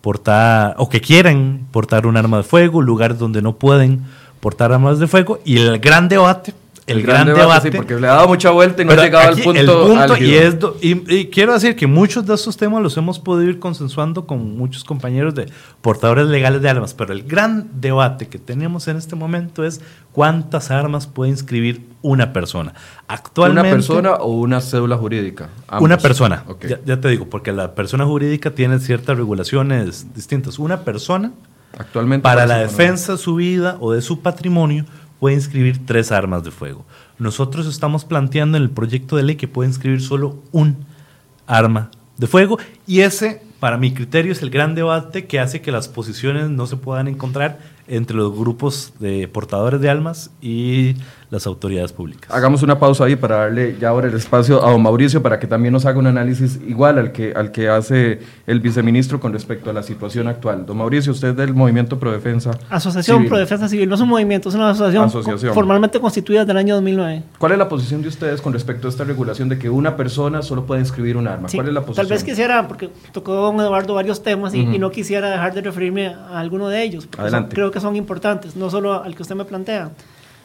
portar 0.00 0.76
o 0.78 0.88
que 0.88 1.02
quieran 1.02 1.66
portar 1.70 2.06
un 2.06 2.16
arma 2.16 2.38
de 2.38 2.42
fuego, 2.42 2.80
lugares 2.80 3.18
donde 3.18 3.42
no 3.42 3.56
pueden 3.56 4.00
portar 4.40 4.72
armas 4.72 4.98
de 4.98 5.08
fuego 5.08 5.40
y 5.44 5.58
el 5.58 5.78
gran 5.78 6.08
debate 6.08 6.54
el, 6.86 7.02
gran, 7.02 7.26
debate, 7.26 7.70
sí, 7.70 7.76
porque 7.76 7.94
le 7.94 8.06
ha 8.06 8.14
dado 8.14 8.28
mucha 8.28 8.50
vuelta 8.50 8.82
y 8.82 8.84
no 8.84 8.92
ha 8.92 8.96
llegado 8.96 9.28
al 9.28 9.40
punto, 9.40 10.76
y, 10.80 11.26
quiero 11.26 11.54
decir 11.54 11.76
que 11.76 11.86
muchos 11.86 12.26
de 12.26 12.34
estos 12.34 12.56
temas 12.56 12.82
los 12.82 12.96
hemos 12.96 13.18
podido 13.18 13.50
ir 13.50 13.58
consensuando 13.58 14.26
con 14.26 14.58
muchos 14.58 14.84
compañeros 14.84 15.34
de 15.34 15.46
portadores 15.80 16.26
legales 16.26 16.60
de 16.60 16.68
armas, 16.68 16.92
pero 16.92 17.12
el 17.12 17.22
gran 17.22 17.68
debate 17.80 18.28
que 18.28 18.38
tenemos 18.38 18.86
en 18.88 18.98
este 18.98 19.16
momento 19.16 19.64
es 19.64 19.80
cuántas 20.12 20.70
armas 20.70 21.06
puede 21.06 21.30
inscribir 21.30 21.86
una 22.02 22.32
persona. 22.34 22.74
Actualmente, 23.08 23.68
¿Una 23.68 23.76
persona 23.76 24.12
o 24.16 24.40
una 24.40 24.60
cédula 24.60 24.96
jurídica? 24.96 25.48
Una 25.80 25.96
persona, 25.96 26.44
ya, 26.68 26.80
ya 26.84 27.00
te 27.00 27.08
digo, 27.08 27.26
porque 27.30 27.52
la 27.52 27.74
persona 27.74 28.04
jurídica 28.04 28.50
tiene 28.50 28.78
ciertas 28.78 29.16
regulaciones 29.16 30.14
distintas. 30.14 30.58
Una 30.58 30.82
persona 30.82 31.32
Actualmente. 31.78 32.22
Para 32.22 32.46
la 32.46 32.58
defensa 32.58 33.12
de 33.12 33.18
su 33.18 33.36
vida 33.36 33.76
o 33.80 33.92
de 33.92 34.02
su 34.02 34.20
patrimonio, 34.20 34.84
puede 35.24 35.36
inscribir 35.36 35.86
tres 35.86 36.12
armas 36.12 36.44
de 36.44 36.50
fuego. 36.50 36.84
Nosotros 37.18 37.66
estamos 37.66 38.04
planteando 38.04 38.58
en 38.58 38.62
el 38.62 38.68
proyecto 38.68 39.16
de 39.16 39.22
ley 39.22 39.36
que 39.36 39.48
puede 39.48 39.70
inscribir 39.70 40.02
solo 40.02 40.36
un 40.52 40.84
arma 41.46 41.90
de 42.18 42.26
fuego 42.26 42.58
y 42.86 43.00
ese, 43.00 43.40
para 43.58 43.78
mi 43.78 43.94
criterio, 43.94 44.32
es 44.32 44.42
el 44.42 44.50
gran 44.50 44.74
debate 44.74 45.24
que 45.24 45.40
hace 45.40 45.62
que 45.62 45.72
las 45.72 45.88
posiciones 45.88 46.50
no 46.50 46.66
se 46.66 46.76
puedan 46.76 47.08
encontrar 47.08 47.58
entre 47.88 48.18
los 48.18 48.36
grupos 48.36 48.92
de 48.98 49.26
portadores 49.26 49.80
de 49.80 49.88
almas 49.88 50.30
y 50.42 50.96
las 51.34 51.46
autoridades 51.46 51.92
públicas. 51.92 52.30
Hagamos 52.30 52.62
una 52.62 52.78
pausa 52.78 53.04
ahí 53.04 53.16
para 53.16 53.36
darle 53.36 53.76
ya 53.78 53.88
ahora 53.88 54.06
el 54.06 54.14
espacio 54.14 54.64
a 54.64 54.70
don 54.70 54.82
Mauricio 54.82 55.22
para 55.22 55.38
que 55.38 55.46
también 55.46 55.72
nos 55.72 55.84
haga 55.84 55.98
un 55.98 56.06
análisis 56.06 56.60
igual 56.66 56.98
al 56.98 57.12
que, 57.12 57.32
al 57.34 57.50
que 57.50 57.68
hace 57.68 58.20
el 58.46 58.60
viceministro 58.60 59.20
con 59.20 59.32
respecto 59.32 59.70
a 59.70 59.72
la 59.72 59.82
situación 59.82 60.28
actual. 60.28 60.64
Don 60.64 60.76
Mauricio, 60.76 61.12
usted 61.12 61.30
es 61.30 61.36
del 61.36 61.52
Movimiento 61.52 61.98
Pro 61.98 62.12
Defensa 62.12 62.52
Asociación 62.70 63.18
Civil. 63.18 63.28
Pro 63.28 63.38
Defensa 63.38 63.68
Civil, 63.68 63.88
no 63.88 63.96
es 63.96 64.00
un 64.00 64.08
movimiento, 64.08 64.48
es 64.48 64.54
una 64.54 64.70
asociación, 64.70 65.52
formalmente 65.52 66.00
constituida 66.00 66.40
desde 66.40 66.52
el 66.52 66.58
año 66.58 66.74
2009. 66.76 67.22
¿Cuál 67.38 67.52
es 67.52 67.58
la 67.58 67.68
posición 67.68 68.00
de 68.02 68.08
ustedes 68.08 68.40
con 68.40 68.52
respecto 68.52 68.86
a 68.86 68.90
esta 68.90 69.04
regulación 69.04 69.48
de 69.48 69.58
que 69.58 69.68
una 69.68 69.96
persona 69.96 70.42
solo 70.42 70.64
puede 70.64 70.80
inscribir 70.80 71.16
un 71.16 71.26
arma? 71.26 71.48
¿Cuál 71.52 71.68
es 71.68 71.74
la 71.74 71.80
posición? 71.80 72.06
Tal 72.06 72.14
vez 72.14 72.24
quisiera, 72.24 72.68
porque 72.68 72.90
tocó 73.12 73.34
don 73.34 73.60
Eduardo 73.60 73.94
varios 73.94 74.22
temas 74.22 74.54
y, 74.54 74.60
y 74.60 74.78
no 74.78 74.90
quisiera 74.90 75.30
dejar 75.30 75.52
de 75.52 75.62
referirme 75.62 76.06
a 76.06 76.38
alguno 76.38 76.68
de 76.68 76.82
ellos. 76.82 77.08
Adelante. 77.18 77.54
creo 77.54 77.70
que 77.70 77.80
son 77.80 77.96
importantes, 77.96 78.54
no 78.54 78.70
solo 78.70 79.02
al 79.02 79.16
que 79.16 79.22
usted 79.22 79.34
me 79.34 79.44
plantea. 79.44 79.90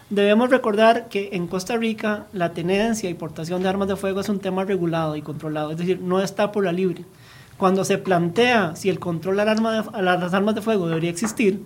Debemos 0.10 0.50
recordar 0.50 1.08
que 1.08 1.30
en 1.34 1.46
Costa 1.46 1.78
Rica 1.78 2.26
la 2.34 2.52
tenencia 2.54 3.10
y 3.12 3.14
portación 3.14 3.62
de 3.62 3.70
armas 3.70 3.88
de 3.88 3.96
fuego 3.96 4.22
es 4.22 4.30
un 4.30 4.40
tema 4.40 4.66
regulado 4.66 5.16
y 5.16 5.22
controlado, 5.22 5.72
es 5.72 5.78
decir, 5.78 6.02
no 6.02 6.20
está 6.20 6.52
por 6.52 6.66
la 6.66 6.72
libre. 6.72 7.06
Cuando 7.58 7.84
se 7.84 8.00
plantea 8.00 8.76
si 8.76 8.90
el 8.90 9.00
control 9.00 9.40
a, 9.40 9.46
las 9.46 10.34
armas 10.34 10.56
de 10.56 10.62
fuego 10.64 10.88
debería 10.88 11.12
existir, 11.12 11.62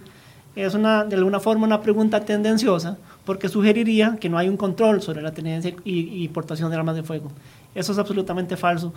es 0.57 0.73
una, 0.73 1.05
de 1.05 1.15
alguna 1.15 1.39
forma 1.39 1.65
una 1.65 1.81
pregunta 1.81 2.25
tendenciosa 2.25 2.97
porque 3.25 3.47
sugeriría 3.47 4.17
que 4.19 4.27
no 4.27 4.37
hay 4.37 4.49
un 4.49 4.57
control 4.57 5.01
sobre 5.01 5.21
la 5.21 5.31
tenencia 5.31 5.73
y, 5.85 6.27
portación 6.27 6.69
de 6.69 6.75
armas 6.75 6.95
de 6.95 7.03
fuego. 7.03 7.31
Eso 7.73 7.93
es 7.93 7.97
absolutamente 7.97 8.57
falso. 8.57 8.93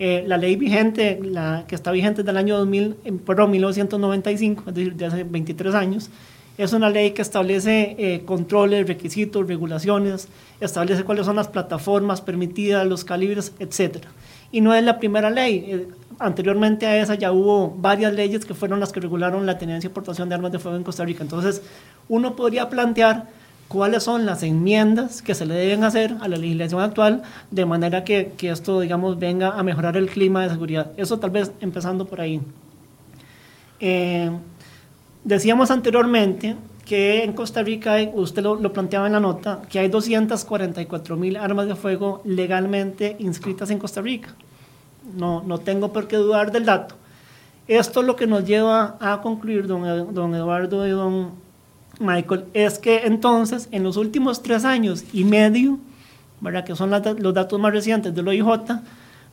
Eh, 0.00 0.24
la 0.26 0.36
ley 0.36 0.56
vigente, 0.56 1.20
la 1.22 1.64
que 1.68 1.76
está 1.76 1.92
vigente 1.92 2.22
desde 2.22 2.32
el 2.32 2.36
año 2.36 2.58
2000, 2.58 2.96
perdón, 3.24 3.52
1995, 3.52 4.64
es 4.66 4.74
decir, 4.74 4.94
de 4.96 5.06
hace 5.06 5.22
23 5.24 5.74
años, 5.74 6.10
es 6.58 6.72
una 6.72 6.90
ley 6.90 7.12
que 7.12 7.22
establece 7.22 7.94
eh, 7.98 8.22
controles, 8.24 8.86
requisitos, 8.88 9.46
regulaciones, 9.46 10.28
establece 10.60 11.04
cuáles 11.04 11.24
son 11.24 11.36
las 11.36 11.46
plataformas 11.46 12.20
permitidas, 12.20 12.84
los 12.84 13.04
calibres, 13.04 13.52
etc. 13.60 14.06
Y 14.50 14.60
no 14.60 14.74
es 14.74 14.82
la 14.82 14.98
primera 14.98 15.30
ley. 15.30 15.64
Eh, 15.68 15.88
anteriormente 16.18 16.84
a 16.86 17.00
esa 17.00 17.14
ya 17.14 17.30
hubo 17.30 17.70
varias 17.70 18.12
leyes 18.12 18.44
que 18.44 18.54
fueron 18.54 18.80
las 18.80 18.90
que 18.90 18.98
regularon 18.98 19.46
la 19.46 19.56
tenencia 19.56 19.88
y 19.88 19.92
portación 19.92 20.28
de 20.28 20.34
armas 20.34 20.50
de 20.50 20.58
fuego 20.58 20.76
en 20.76 20.82
Costa 20.82 21.04
Rica. 21.04 21.22
Entonces, 21.22 21.62
uno 22.08 22.34
podría 22.34 22.68
plantear 22.68 23.28
cuáles 23.68 24.02
son 24.02 24.26
las 24.26 24.42
enmiendas 24.42 25.22
que 25.22 25.36
se 25.36 25.46
le 25.46 25.54
deben 25.54 25.84
hacer 25.84 26.16
a 26.20 26.26
la 26.26 26.38
legislación 26.38 26.80
actual 26.80 27.22
de 27.52 27.66
manera 27.66 28.02
que, 28.02 28.32
que 28.36 28.50
esto, 28.50 28.80
digamos, 28.80 29.18
venga 29.20 29.50
a 29.50 29.62
mejorar 29.62 29.96
el 29.96 30.08
clima 30.08 30.42
de 30.42 30.50
seguridad. 30.50 30.90
Eso 30.96 31.20
tal 31.20 31.30
vez 31.30 31.52
empezando 31.60 32.04
por 32.04 32.20
ahí. 32.20 32.40
Eh, 33.78 34.30
Decíamos 35.28 35.70
anteriormente 35.70 36.56
que 36.86 37.22
en 37.22 37.34
Costa 37.34 37.62
Rica, 37.62 37.98
usted 38.14 38.42
lo, 38.42 38.72
planteaba 38.72 39.08
en 39.08 39.12
la 39.12 39.20
nota, 39.20 39.60
que 39.68 39.78
hay 39.78 39.88
244 39.88 41.16
mil 41.16 41.36
armas 41.36 41.68
de 41.68 41.74
fuego 41.74 42.22
legalmente 42.24 43.14
inscritas 43.18 43.68
en 43.68 43.78
Costa 43.78 44.00
Rica. 44.00 44.34
No, 45.18 45.42
no 45.42 45.58
tengo 45.58 45.92
por 45.92 46.08
qué 46.08 46.16
dudar 46.16 46.50
del 46.50 46.64
dato. 46.64 46.94
Esto 47.66 48.00
lo 48.00 48.16
que 48.16 48.26
nos 48.26 48.46
lleva 48.46 48.96
a 49.00 49.20
concluir, 49.20 49.66
don, 49.66 50.34
Eduardo 50.34 50.86
y 50.86 50.92
don 50.92 51.32
Michael, 52.00 52.46
es 52.54 52.78
que 52.78 53.00
entonces 53.04 53.68
en 53.70 53.82
los 53.82 53.98
últimos 53.98 54.42
tres 54.42 54.64
años 54.64 55.04
y 55.12 55.24
medio, 55.24 55.78
¿verdad? 56.40 56.64
que 56.64 56.74
son 56.74 56.90
los 56.90 57.34
datos 57.34 57.60
más 57.60 57.74
recientes 57.74 58.14
del 58.14 58.28
OIJ, 58.28 58.46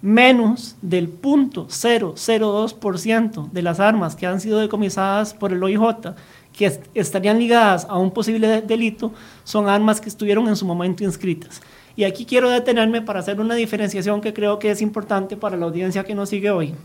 menos 0.05 0.77
del 0.83 1.19
0.002% 1.19 3.49
de 3.49 3.61
las 3.63 3.79
armas 3.79 4.15
que 4.15 4.27
han 4.27 4.39
sido 4.39 4.59
decomisadas 4.59 5.33
por 5.33 5.51
el 5.51 5.63
OIJ, 5.63 6.13
que 6.53 6.79
estarían 6.93 7.39
ligadas 7.39 7.87
a 7.89 7.97
un 7.97 8.11
posible 8.11 8.61
delito, 8.61 9.11
son 9.43 9.67
armas 9.67 9.99
que 9.99 10.07
estuvieron 10.07 10.47
en 10.47 10.55
su 10.55 10.67
momento 10.67 11.03
inscritas. 11.03 11.59
Y 11.95 12.03
aquí 12.03 12.25
quiero 12.25 12.51
detenerme 12.51 13.01
para 13.01 13.19
hacer 13.19 13.41
una 13.41 13.55
diferenciación 13.55 14.21
que 14.21 14.31
creo 14.31 14.59
que 14.59 14.69
es 14.69 14.83
importante 14.83 15.37
para 15.37 15.57
la 15.57 15.65
audiencia 15.65 16.03
que 16.03 16.13
nos 16.13 16.29
sigue 16.29 16.51
hoy, 16.51 16.75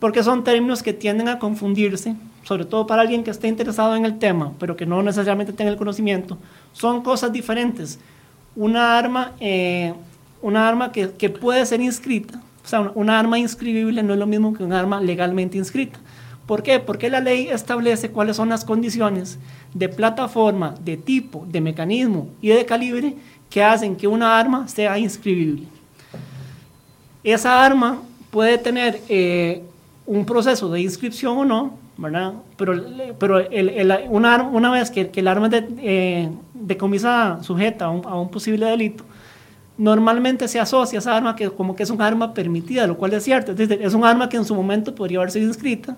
porque 0.00 0.24
son 0.24 0.42
términos 0.42 0.82
que 0.82 0.92
tienden 0.92 1.28
a 1.28 1.38
confundirse, 1.38 2.16
sobre 2.42 2.64
todo 2.64 2.88
para 2.88 3.02
alguien 3.02 3.22
que 3.22 3.30
esté 3.30 3.46
interesado 3.46 3.94
en 3.94 4.04
el 4.04 4.18
tema, 4.18 4.52
pero 4.58 4.74
que 4.74 4.84
no 4.84 5.00
necesariamente 5.00 5.52
tenga 5.52 5.70
el 5.70 5.76
conocimiento, 5.76 6.38
son 6.72 7.02
cosas 7.02 7.32
diferentes. 7.32 8.00
Una 8.56 8.98
arma... 8.98 9.30
Eh, 9.38 9.94
una 10.42 10.68
arma 10.68 10.92
que, 10.92 11.10
que, 11.12 11.30
puede 11.30 11.64
ser 11.64 11.80
inscrita, 11.80 12.40
o 12.64 12.68
sea, 12.68 12.92
una, 12.94 13.18
arma 13.18 13.38
inscribible 13.38 14.02
no 14.02 14.12
es 14.12 14.18
lo 14.18 14.26
mismo 14.26 14.52
que 14.52 14.62
un 14.62 14.72
arma 14.72 15.00
legalmente 15.00 15.56
inscrita. 15.56 15.98
¿Por 16.46 16.62
qué? 16.62 16.80
Porque 16.80 17.08
la 17.08 17.20
ley 17.20 17.48
establece 17.48 18.10
cuáles 18.10 18.36
son 18.36 18.48
las 18.48 18.64
condiciones 18.64 19.38
de 19.72 19.88
plataforma, 19.88 20.74
de 20.84 20.96
tipo, 20.96 21.46
de 21.48 21.60
mecanismo 21.60 22.28
y 22.40 22.48
de 22.48 22.66
calibre 22.66 23.14
que 23.48 23.62
hacen 23.62 23.96
que 23.96 24.08
una 24.08 24.38
arma 24.38 24.66
sea 24.66 24.98
inscribible. 24.98 25.64
Esa 27.22 27.64
arma 27.64 28.02
puede 28.30 28.58
tener 28.58 29.00
eh, 29.08 29.62
un 30.04 30.24
proceso 30.24 30.68
de 30.70 30.80
inscripción 30.80 31.38
o 31.38 31.44
no, 31.44 31.78
¿verdad? 31.96 32.34
Pero, 32.56 32.82
pero 33.18 33.38
el, 33.38 33.68
el, 33.68 33.92
una, 34.08 34.42
una, 34.42 34.70
vez 34.70 34.90
que, 34.90 35.10
el 35.14 35.28
arma 35.28 35.46
es 35.46 35.52
de, 35.52 35.68
eh, 35.78 36.30
decomisada 36.54 37.42
sujeta 37.42 37.86
a 37.86 37.90
un, 37.90 38.04
a 38.04 38.18
un 38.18 38.30
posible 38.30 38.66
delito, 38.66 39.04
normalmente 39.82 40.46
se 40.46 40.60
asocia 40.60 41.00
esa 41.00 41.16
arma 41.16 41.34
que 41.34 41.50
como 41.50 41.74
que 41.74 41.82
es 41.82 41.90
un 41.90 42.00
arma 42.00 42.34
permitida, 42.34 42.86
lo 42.86 42.96
cual 42.96 43.12
es 43.14 43.24
cierto. 43.24 43.50
Es 43.50 43.58
decir, 43.58 43.80
es 43.82 43.94
un 43.94 44.04
arma 44.04 44.28
que 44.28 44.36
en 44.36 44.44
su 44.44 44.54
momento 44.54 44.94
podría 44.94 45.18
haber 45.18 45.32
sido 45.32 45.48
inscrita, 45.48 45.96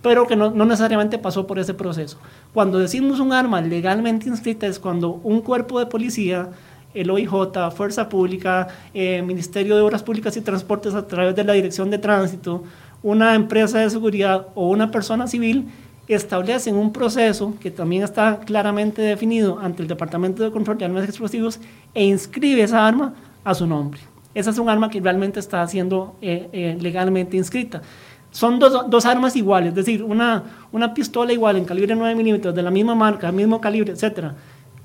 pero 0.00 0.26
que 0.26 0.36
no, 0.36 0.50
necesariamente 0.50 1.18
pasó 1.18 1.46
por 1.46 1.58
ese 1.58 1.74
proceso. 1.74 2.16
Cuando 2.54 2.78
decimos 2.78 3.20
un 3.20 3.34
arma 3.34 3.60
legalmente 3.60 4.26
inscrita 4.26 4.66
es 4.66 4.78
cuando 4.78 5.10
un 5.22 5.42
cuerpo 5.42 5.78
de 5.78 5.84
policía, 5.84 6.48
el 6.94 7.10
OIJ, 7.10 7.70
Fuerza 7.76 8.08
Pública, 8.08 8.68
eh, 8.94 9.20
Ministerio 9.20 9.76
de 9.76 9.82
Obras 9.82 10.02
Públicas 10.02 10.34
y 10.38 10.40
Transportes 10.40 10.94
a 10.94 11.06
través 11.06 11.36
de 11.36 11.44
la 11.44 11.52
Dirección 11.52 11.90
de 11.90 11.98
Tránsito, 11.98 12.64
una 13.02 13.34
empresa 13.34 13.80
de 13.80 13.90
seguridad 13.90 14.46
o 14.54 14.70
una 14.70 14.90
persona 14.90 15.26
civil 15.26 15.66
establecen 16.14 16.76
un 16.76 16.92
proceso 16.92 17.54
que 17.60 17.70
también 17.70 18.02
está 18.02 18.40
claramente 18.40 19.02
definido 19.02 19.58
ante 19.58 19.82
el 19.82 19.88
Departamento 19.88 20.42
de 20.42 20.50
Control 20.50 20.78
de 20.78 20.84
Armas 20.84 21.04
Explosivos 21.04 21.60
e 21.94 22.04
inscribe 22.04 22.62
esa 22.62 22.86
arma 22.86 23.14
a 23.44 23.54
su 23.54 23.66
nombre. 23.66 24.00
Esa 24.34 24.50
es 24.50 24.58
un 24.58 24.68
arma 24.68 24.90
que 24.90 25.00
realmente 25.00 25.40
está 25.40 25.66
siendo 25.66 26.16
eh, 26.20 26.48
eh, 26.52 26.76
legalmente 26.80 27.36
inscrita. 27.36 27.82
Son 28.30 28.58
dos, 28.58 28.88
dos, 28.88 29.06
armas 29.06 29.34
iguales, 29.34 29.70
es 29.70 29.74
decir, 29.74 30.04
una, 30.04 30.44
una 30.70 30.94
pistola 30.94 31.32
igual 31.32 31.56
en 31.56 31.64
calibre 31.64 31.96
9 31.96 32.14
milímetros, 32.14 32.54
de 32.54 32.62
la 32.62 32.70
misma 32.70 32.94
marca, 32.94 33.32
mismo 33.32 33.60
calibre, 33.60 33.92
etcétera, 33.92 34.36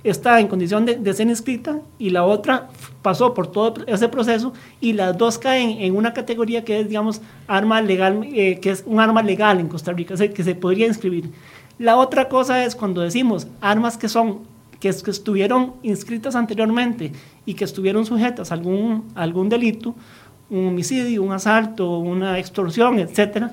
está 0.09 0.39
en 0.39 0.47
condición 0.47 0.85
de, 0.85 1.13
ser 1.13 1.27
inscrita 1.27 1.79
y 1.97 2.11
la 2.11 2.23
otra 2.23 2.69
pasó 3.01 3.33
por 3.33 3.47
todo 3.47 3.73
ese 3.87 4.07
proceso 4.07 4.53
y 4.79 4.93
las 4.93 5.17
dos 5.17 5.37
caen 5.37 5.81
en 5.81 5.95
una 5.95 6.13
categoría 6.13 6.63
que 6.63 6.79
es, 6.79 6.87
digamos, 6.87 7.21
arma 7.47 7.81
legal, 7.81 8.21
eh, 8.31 8.59
que 8.61 8.71
es 8.71 8.83
un 8.85 8.99
arma 8.99 9.23
legal 9.23 9.59
en 9.59 9.67
Costa 9.67 9.91
Rica, 9.93 10.15
que 10.15 10.43
se 10.43 10.55
podría 10.55 10.87
inscribir. 10.87 11.31
La 11.79 11.97
otra 11.97 12.29
cosa 12.29 12.63
es 12.63 12.75
cuando 12.75 13.01
decimos 13.01 13.47
armas 13.61 13.97
que 13.97 14.07
son 14.07 14.55
que, 14.79 14.89
estuvieron 14.89 15.73
inscritas 15.83 16.35
anteriormente 16.35 17.11
y 17.45 17.55
que 17.55 17.63
estuvieron 17.63 18.05
sujetas 18.05 18.51
a 18.51 18.53
algún, 18.53 19.05
algún 19.15 19.49
delito, 19.49 19.95
un 20.49 20.67
homicidio, 20.67 21.23
un 21.23 21.31
asalto, 21.31 21.99
una 21.99 22.37
extorsión, 22.37 22.99
etcétera, 22.99 23.51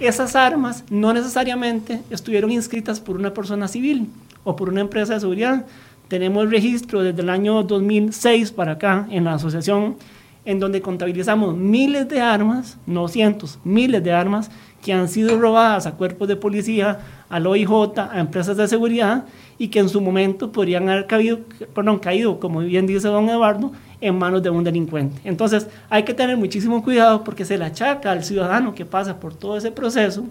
esas 0.00 0.34
armas 0.34 0.84
no 0.90 1.12
necesariamente 1.12 2.00
estuvieron 2.08 2.50
inscritas 2.50 3.00
por 3.00 3.16
una 3.16 3.34
persona 3.34 3.68
civil 3.68 4.08
o 4.44 4.56
por 4.56 4.70
una 4.70 4.80
empresa 4.80 5.14
de 5.14 5.20
seguridad, 5.20 5.66
tenemos 6.10 6.50
registro 6.50 7.02
desde 7.02 7.22
el 7.22 7.30
año 7.30 7.62
2006 7.62 8.50
para 8.50 8.72
acá 8.72 9.06
en 9.10 9.24
la 9.24 9.34
asociación 9.34 9.96
en 10.44 10.58
donde 10.58 10.82
contabilizamos 10.82 11.56
miles 11.56 12.08
de 12.08 12.20
armas, 12.20 12.78
no 12.84 13.06
cientos, 13.06 13.60
miles 13.62 14.02
de 14.02 14.12
armas 14.12 14.50
que 14.82 14.92
han 14.92 15.08
sido 15.08 15.38
robadas 15.38 15.86
a 15.86 15.92
cuerpos 15.92 16.26
de 16.26 16.34
policía, 16.34 16.98
al 17.28 17.46
OIJ, 17.46 17.70
a 17.96 18.18
empresas 18.18 18.56
de 18.56 18.66
seguridad 18.66 19.26
y 19.56 19.68
que 19.68 19.78
en 19.78 19.88
su 19.88 20.00
momento 20.00 20.50
podrían 20.50 20.88
haber 20.88 21.06
caído, 21.06 21.40
perdón, 21.72 22.00
caído, 22.00 22.40
como 22.40 22.58
bien 22.60 22.88
dice 22.88 23.06
don 23.06 23.28
Eduardo, 23.28 23.70
en 24.00 24.18
manos 24.18 24.42
de 24.42 24.50
un 24.50 24.64
delincuente. 24.64 25.20
Entonces 25.22 25.68
hay 25.88 26.02
que 26.02 26.14
tener 26.14 26.36
muchísimo 26.36 26.82
cuidado 26.82 27.22
porque 27.22 27.44
se 27.44 27.56
le 27.56 27.66
achaca 27.66 28.10
al 28.10 28.24
ciudadano 28.24 28.74
que 28.74 28.84
pasa 28.84 29.20
por 29.20 29.34
todo 29.34 29.56
ese 29.56 29.70
proceso 29.70 30.24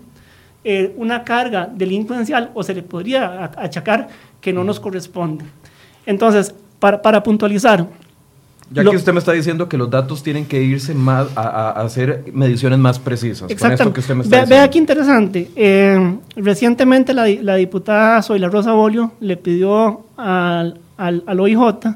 eh, 0.66 0.94
una 0.98 1.24
carga 1.24 1.72
delincuencial 1.74 2.52
o 2.54 2.64
se 2.64 2.74
le 2.74 2.84
podría 2.84 3.50
achacar 3.56 4.10
que 4.42 4.52
no 4.52 4.66
nos 4.66 4.78
corresponde. 4.78 5.46
Entonces, 6.06 6.54
para, 6.80 7.24
puntualizar, 7.24 7.88
Ya 8.72 8.84
que 8.84 8.96
usted 8.96 9.14
me 9.14 9.20
está 9.20 9.32
diciendo 9.34 9.68
que 9.68 9.78
los 9.78 9.90
datos 9.90 10.24
tienen 10.24 10.46
que 10.46 10.62
irse 10.62 10.94
más 10.94 11.28
a, 11.36 11.72
hacer 11.82 12.26
mediciones 12.34 12.80
más 12.80 13.00
precisas. 13.00 13.50
Exacto. 13.50 13.92
Vea 14.48 14.70
qué 14.70 14.78
interesante. 14.78 15.50
Eh, 15.56 16.18
recientemente 16.36 17.14
la, 17.14 17.28
la, 17.28 17.56
diputada 17.56 18.22
Zoila 18.22 18.48
Rosa 18.48 18.74
Bolio 18.74 19.12
le 19.20 19.38
pidió 19.38 20.06
al, 20.18 20.80
al, 20.98 21.24
al, 21.26 21.40
OIJ 21.40 21.96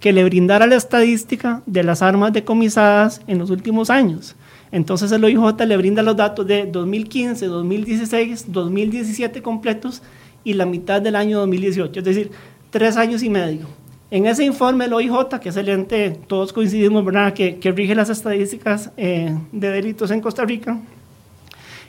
que 0.00 0.12
le 0.12 0.24
brindara 0.24 0.66
la 0.66 0.76
estadística 0.76 1.62
de 1.64 1.82
las 1.82 2.02
armas 2.02 2.32
decomisadas 2.32 3.22
en 3.26 3.38
los 3.38 3.50
últimos 3.50 3.88
años. 3.88 4.34
Entonces 4.72 5.12
el 5.12 5.22
OIJ 5.22 5.60
le 5.66 5.76
brinda 5.76 6.02
los 6.02 6.16
datos 6.16 6.46
de 6.46 6.66
2015, 6.66 7.46
2016, 7.46 8.46
2017 8.48 9.42
completos 9.42 10.02
y 10.44 10.54
la 10.54 10.66
mitad 10.66 11.00
del 11.00 11.14
año 11.14 11.38
2018, 11.40 12.00
es 12.00 12.04
decir, 12.04 12.30
tres 12.72 12.96
años 12.96 13.22
y 13.22 13.30
medio. 13.30 13.68
En 14.10 14.26
ese 14.26 14.42
informe 14.44 14.86
el 14.86 14.92
OIJ, 14.92 15.38
que 15.40 15.50
es 15.50 15.56
el 15.56 15.68
ente, 15.68 16.18
todos 16.26 16.52
coincidimos, 16.52 17.04
¿verdad?, 17.04 17.32
que, 17.32 17.58
que 17.58 17.70
rige 17.70 17.94
las 17.94 18.10
estadísticas 18.10 18.90
eh, 18.96 19.32
de 19.52 19.70
delitos 19.70 20.10
en 20.10 20.20
Costa 20.20 20.44
Rica, 20.44 20.80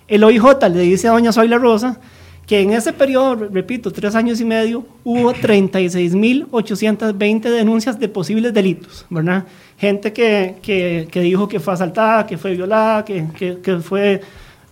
el 0.08 0.24
OIJ 0.24 0.70
le 0.72 0.82
dice 0.82 1.08
a 1.08 1.12
doña 1.12 1.34
Zoila 1.34 1.58
Rosa 1.58 2.00
que 2.46 2.60
en 2.60 2.74
ese 2.74 2.92
periodo, 2.92 3.36
repito, 3.36 3.90
tres 3.92 4.16
años 4.16 4.42
y 4.42 4.46
medio, 4.46 4.86
hubo 5.06 5.34
36.820 5.34 7.42
denuncias 7.42 7.98
de 7.98 8.10
posibles 8.10 8.54
delitos, 8.54 9.06
¿verdad? 9.10 9.46
Gente 9.78 10.12
que, 10.12 10.56
que, 10.62 11.22
dijo 11.22 11.48
que 11.48 11.62
fue 11.62 11.74
asaltada, 11.74 12.26
que 12.26 12.38
fue 12.38 12.52
violada, 12.52 13.06
que, 13.06 13.26
que 13.64 13.80
fue 13.80 14.20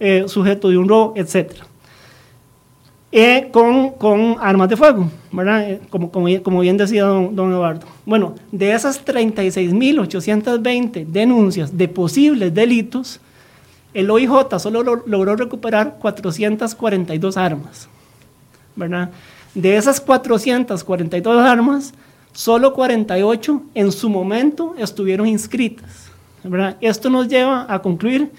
eh, 0.01 0.25
sujeto 0.27 0.70
de 0.70 0.77
un 0.77 0.89
robo, 0.89 1.13
etcétera. 1.15 1.71
Eh, 3.13 3.50
con, 3.51 3.89
con, 3.91 4.38
armas 4.39 4.70
de 4.70 4.77
fuego, 4.77 5.12
¿verdad? 5.34 5.70
Eh, 5.70 5.82
como, 5.89 6.10
como, 6.12 6.27
como, 6.41 6.62
bien 6.62 6.77
decía 6.77 7.03
don, 7.03 7.36
don, 7.36 7.51
Eduardo. 7.51 7.86
Bueno, 8.06 8.36
de 8.53 8.72
esas 8.72 9.03
36.820 9.03 11.06
denuncias 11.08 11.77
de 11.77 11.89
posibles 11.89 12.53
delitos, 12.53 13.20
el 13.94 14.10
OIJ 14.10 14.58
solo 14.60 15.03
logró 15.06 15.36
recuperar 15.36 15.98
442 16.00 17.36
armas, 17.36 17.89
¿verdad? 18.77 19.10
De 19.53 19.75
esas 19.75 20.00
442 20.00 21.44
armas, 21.44 21.94
solo 22.32 22.72
48 22.72 23.62
en 23.74 23.91
su 23.91 24.10
momento 24.10 24.74
estuvieron 24.77 25.27
inscritas, 25.27 26.08
¿verdad? 26.46 26.77
Esto 26.80 27.10
nos 27.10 27.27
lleva 27.27 27.65
a 27.68 27.82
concluir 27.82 28.32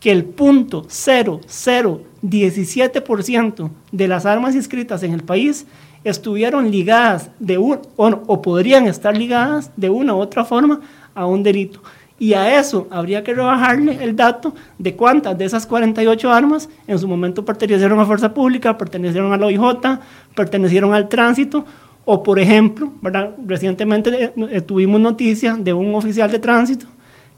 que 0.00 0.10
el 0.12 0.24
punto 0.24 0.84
0017% 0.84 3.70
de 3.92 4.08
las 4.08 4.24
armas 4.26 4.54
inscritas 4.54 5.02
en 5.02 5.12
el 5.12 5.22
país 5.22 5.66
estuvieron 6.04 6.70
ligadas 6.70 7.30
de 7.38 7.56
un, 7.58 7.80
o, 7.96 8.42
podrían 8.42 8.86
estar 8.86 9.16
ligadas 9.16 9.70
de 9.76 9.88
una 9.90 10.14
u 10.14 10.18
otra 10.18 10.44
forma 10.44 10.80
a 11.14 11.26
un 11.26 11.42
delito. 11.42 11.82
Y 12.20 12.34
a 12.34 12.58
eso 12.58 12.88
habría 12.90 13.22
que 13.22 13.32
rebajarle 13.32 14.02
el 14.02 14.16
dato 14.16 14.52
de 14.78 14.96
cuántas 14.96 15.38
de 15.38 15.44
esas 15.44 15.66
48 15.66 16.32
armas 16.32 16.68
en 16.88 16.98
su 16.98 17.06
momento 17.06 17.44
pertenecieron 17.44 18.00
a 18.00 18.06
Fuerza 18.06 18.34
Pública, 18.34 18.76
pertenecieron 18.76 19.32
a 19.32 19.36
la 19.36 19.46
OIJ, 19.46 19.60
pertenecieron 20.34 20.92
al 20.94 21.08
tránsito, 21.08 21.64
o 22.04 22.20
por 22.22 22.40
ejemplo, 22.40 22.92
¿verdad? 23.02 23.34
recientemente 23.46 24.32
eh, 24.36 24.60
tuvimos 24.62 25.00
noticia 25.00 25.54
de 25.54 25.72
un 25.72 25.94
oficial 25.94 26.28
de 26.30 26.40
tránsito 26.40 26.86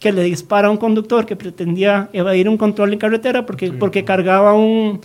que 0.00 0.12
le 0.12 0.22
dispara 0.22 0.68
a 0.68 0.70
un 0.70 0.78
conductor 0.78 1.26
que 1.26 1.36
pretendía 1.36 2.08
evadir 2.12 2.48
un 2.48 2.56
control 2.56 2.94
en 2.94 2.98
carretera 2.98 3.44
porque, 3.44 3.70
porque 3.70 4.02
cargaba 4.02 4.54
un, 4.54 5.00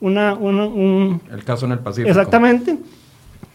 una, 0.00 0.34
un... 0.34 1.22
El 1.30 1.44
caso 1.44 1.66
en 1.66 1.72
el 1.72 1.78
Pacífico. 1.78 2.10
Exactamente. 2.10 2.76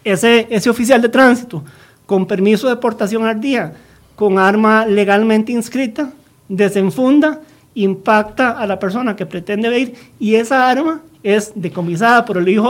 Ese, 0.02 0.46
ese 0.50 0.70
oficial 0.70 1.02
de 1.02 1.10
tránsito, 1.10 1.62
con 2.06 2.26
permiso 2.26 2.68
de 2.68 2.76
portación 2.76 3.26
al 3.26 3.40
día, 3.40 3.74
con 4.14 4.38
arma 4.38 4.86
legalmente 4.86 5.52
inscrita, 5.52 6.12
desenfunda, 6.48 7.40
impacta 7.74 8.52
a 8.52 8.66
la 8.66 8.78
persona 8.78 9.14
que 9.14 9.26
pretende 9.26 9.68
evadir 9.68 9.94
y 10.18 10.36
esa 10.36 10.70
arma 10.70 11.02
es 11.22 11.52
decomisada 11.54 12.24
por 12.24 12.38
el 12.38 12.48
IJ 12.48 12.64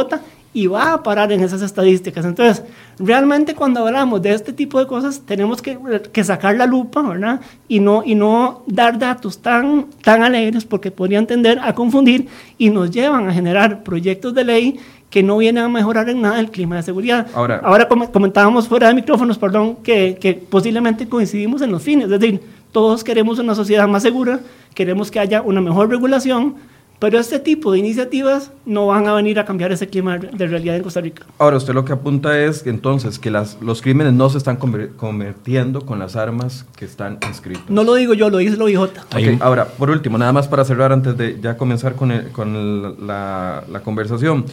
y 0.56 0.68
va 0.68 0.94
a 0.94 1.02
parar 1.02 1.30
en 1.32 1.42
esas 1.42 1.60
estadísticas. 1.60 2.24
Entonces, 2.24 2.64
realmente 2.98 3.54
cuando 3.54 3.86
hablamos 3.86 4.22
de 4.22 4.32
este 4.32 4.54
tipo 4.54 4.78
de 4.78 4.86
cosas, 4.86 5.20
tenemos 5.20 5.60
que, 5.60 5.78
que, 6.10 6.24
sacar 6.24 6.56
la 6.56 6.64
lupa, 6.64 7.02
¿verdad? 7.02 7.42
Y 7.68 7.78
no, 7.78 8.02
y 8.02 8.14
no 8.14 8.62
dar 8.66 8.98
datos 8.98 9.36
tan, 9.42 9.88
tan 10.02 10.22
alegres 10.22 10.64
porque 10.64 10.90
podrían 10.90 11.26
tender 11.26 11.58
a 11.58 11.74
confundir 11.74 12.28
y 12.56 12.70
nos 12.70 12.90
llevan 12.90 13.28
a 13.28 13.34
generar 13.34 13.82
proyectos 13.82 14.32
de 14.32 14.44
ley 14.44 14.80
que 15.10 15.22
no 15.22 15.36
vienen 15.36 15.64
a 15.64 15.68
mejorar 15.68 16.08
en 16.08 16.22
nada 16.22 16.40
el 16.40 16.50
clima 16.50 16.76
de 16.76 16.84
seguridad. 16.84 17.26
Ahora, 17.34 17.60
Ahora 17.62 17.86
comentábamos 17.86 18.66
fuera 18.66 18.88
de 18.88 18.94
micrófonos, 18.94 19.36
perdón, 19.36 19.76
que, 19.82 20.16
que 20.18 20.32
posiblemente 20.32 21.06
coincidimos 21.06 21.60
en 21.60 21.70
los 21.70 21.82
fines, 21.82 22.06
es 22.06 22.18
decir, 22.18 22.40
todos 22.72 23.04
queremos 23.04 23.38
una 23.38 23.54
sociedad 23.54 23.86
más 23.86 24.02
segura, 24.02 24.40
queremos 24.74 25.10
que 25.10 25.20
haya 25.20 25.42
una 25.42 25.60
mejor 25.60 25.90
regulación, 25.90 26.54
pero 26.98 27.18
este 27.18 27.38
tipo 27.38 27.72
de 27.72 27.78
iniciativas 27.78 28.52
no 28.64 28.86
van 28.86 29.06
a 29.06 29.14
venir 29.14 29.38
a 29.38 29.44
cambiar 29.44 29.72
ese 29.72 29.88
clima 29.88 30.18
de 30.18 30.46
realidad 30.46 30.76
en 30.76 30.82
Costa 30.82 31.00
Rica. 31.00 31.24
Ahora, 31.38 31.56
usted 31.56 31.74
lo 31.74 31.84
que 31.84 31.92
apunta 31.92 32.38
es 32.38 32.66
entonces 32.66 33.18
que 33.18 33.30
las, 33.30 33.58
los 33.60 33.82
crímenes 33.82 34.12
no 34.12 34.28
se 34.30 34.38
están 34.38 34.56
convirtiendo 34.56 35.84
con 35.84 35.98
las 35.98 36.16
armas 36.16 36.66
que 36.76 36.84
están 36.84 37.18
inscritas. 37.26 37.68
No 37.68 37.84
lo 37.84 37.94
digo 37.94 38.14
yo, 38.14 38.30
lo 38.30 38.38
dice 38.38 38.54
el 38.54 38.62
OIJ. 38.62 38.78
Okay, 39.12 39.38
ahora, 39.40 39.66
por 39.66 39.90
último, 39.90 40.18
nada 40.18 40.32
más 40.32 40.48
para 40.48 40.64
cerrar 40.64 40.92
antes 40.92 41.16
de 41.16 41.38
ya 41.40 41.56
comenzar 41.56 41.94
con, 41.94 42.12
con 42.32 43.06
la, 43.06 43.64
la 43.70 43.80
conversación. 43.80 44.44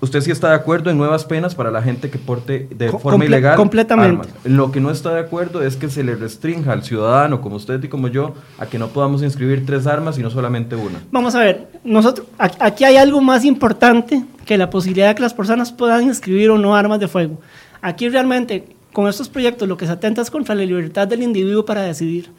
¿Usted 0.00 0.20
sí 0.20 0.30
está 0.30 0.50
de 0.50 0.56
acuerdo 0.56 0.90
en 0.90 0.98
nuevas 0.98 1.24
penas 1.24 1.54
para 1.54 1.70
la 1.70 1.80
gente 1.80 2.10
que 2.10 2.18
porte 2.18 2.68
de 2.70 2.90
forma 2.90 3.24
ilegal 3.24 3.56
completamente. 3.56 4.28
Lo 4.44 4.70
que 4.70 4.80
no 4.80 4.90
está 4.90 5.14
de 5.14 5.20
acuerdo 5.20 5.62
es 5.62 5.76
que 5.76 5.88
se 5.88 6.04
le 6.04 6.14
restrinja 6.16 6.72
al 6.72 6.82
ciudadano 6.82 7.40
como 7.40 7.56
usted 7.56 7.82
y 7.82 7.88
como 7.88 8.08
yo 8.08 8.34
a 8.58 8.66
que 8.66 8.78
no 8.78 8.88
podamos 8.88 9.22
inscribir 9.22 9.64
tres 9.64 9.86
armas 9.86 10.18
y 10.18 10.22
no 10.22 10.30
solamente 10.30 10.76
una. 10.76 11.00
Vamos 11.10 11.34
a 11.34 11.40
ver, 11.40 11.68
nosotros 11.82 12.26
aquí 12.58 12.84
hay 12.84 12.96
algo 12.96 13.22
más 13.22 13.44
importante 13.44 14.22
que 14.44 14.58
la 14.58 14.68
posibilidad 14.68 15.08
de 15.08 15.14
que 15.14 15.22
las 15.22 15.32
personas 15.32 15.72
puedan 15.72 16.04
inscribir 16.04 16.50
o 16.50 16.58
no 16.58 16.76
armas 16.76 17.00
de 17.00 17.08
fuego. 17.08 17.40
Aquí 17.80 18.08
realmente 18.08 18.76
con 18.92 19.08
estos 19.08 19.28
proyectos 19.30 19.66
lo 19.66 19.76
que 19.76 19.86
se 19.86 19.92
atenta 19.92 20.20
es 20.20 20.30
contra 20.30 20.54
la 20.54 20.64
libertad 20.64 21.08
del 21.08 21.22
individuo 21.22 21.64
para 21.64 21.82
decidir. 21.82 22.30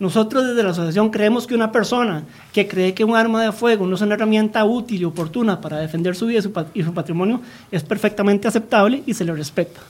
Nosotros 0.00 0.46
desde 0.46 0.62
la 0.62 0.70
asociación 0.70 1.10
creemos 1.10 1.46
que 1.46 1.56
una 1.56 1.72
persona 1.72 2.22
que 2.52 2.68
cree 2.68 2.94
que 2.94 3.02
un 3.02 3.16
arma 3.16 3.42
de 3.42 3.50
fuego 3.50 3.84
no 3.86 3.96
es 3.96 4.00
una 4.00 4.14
herramienta 4.14 4.64
útil 4.64 5.02
y 5.02 5.04
oportuna 5.04 5.60
para 5.60 5.78
defender 5.78 6.14
su 6.14 6.26
vida 6.26 6.38
y 6.72 6.82
su, 6.82 6.94
patrimonio 6.94 7.40
es 7.72 7.82
perfectamente 7.82 8.46
aceptable 8.46 9.02
y 9.06 9.14
se 9.14 9.24
le 9.24 9.34
respeta. 9.34 9.80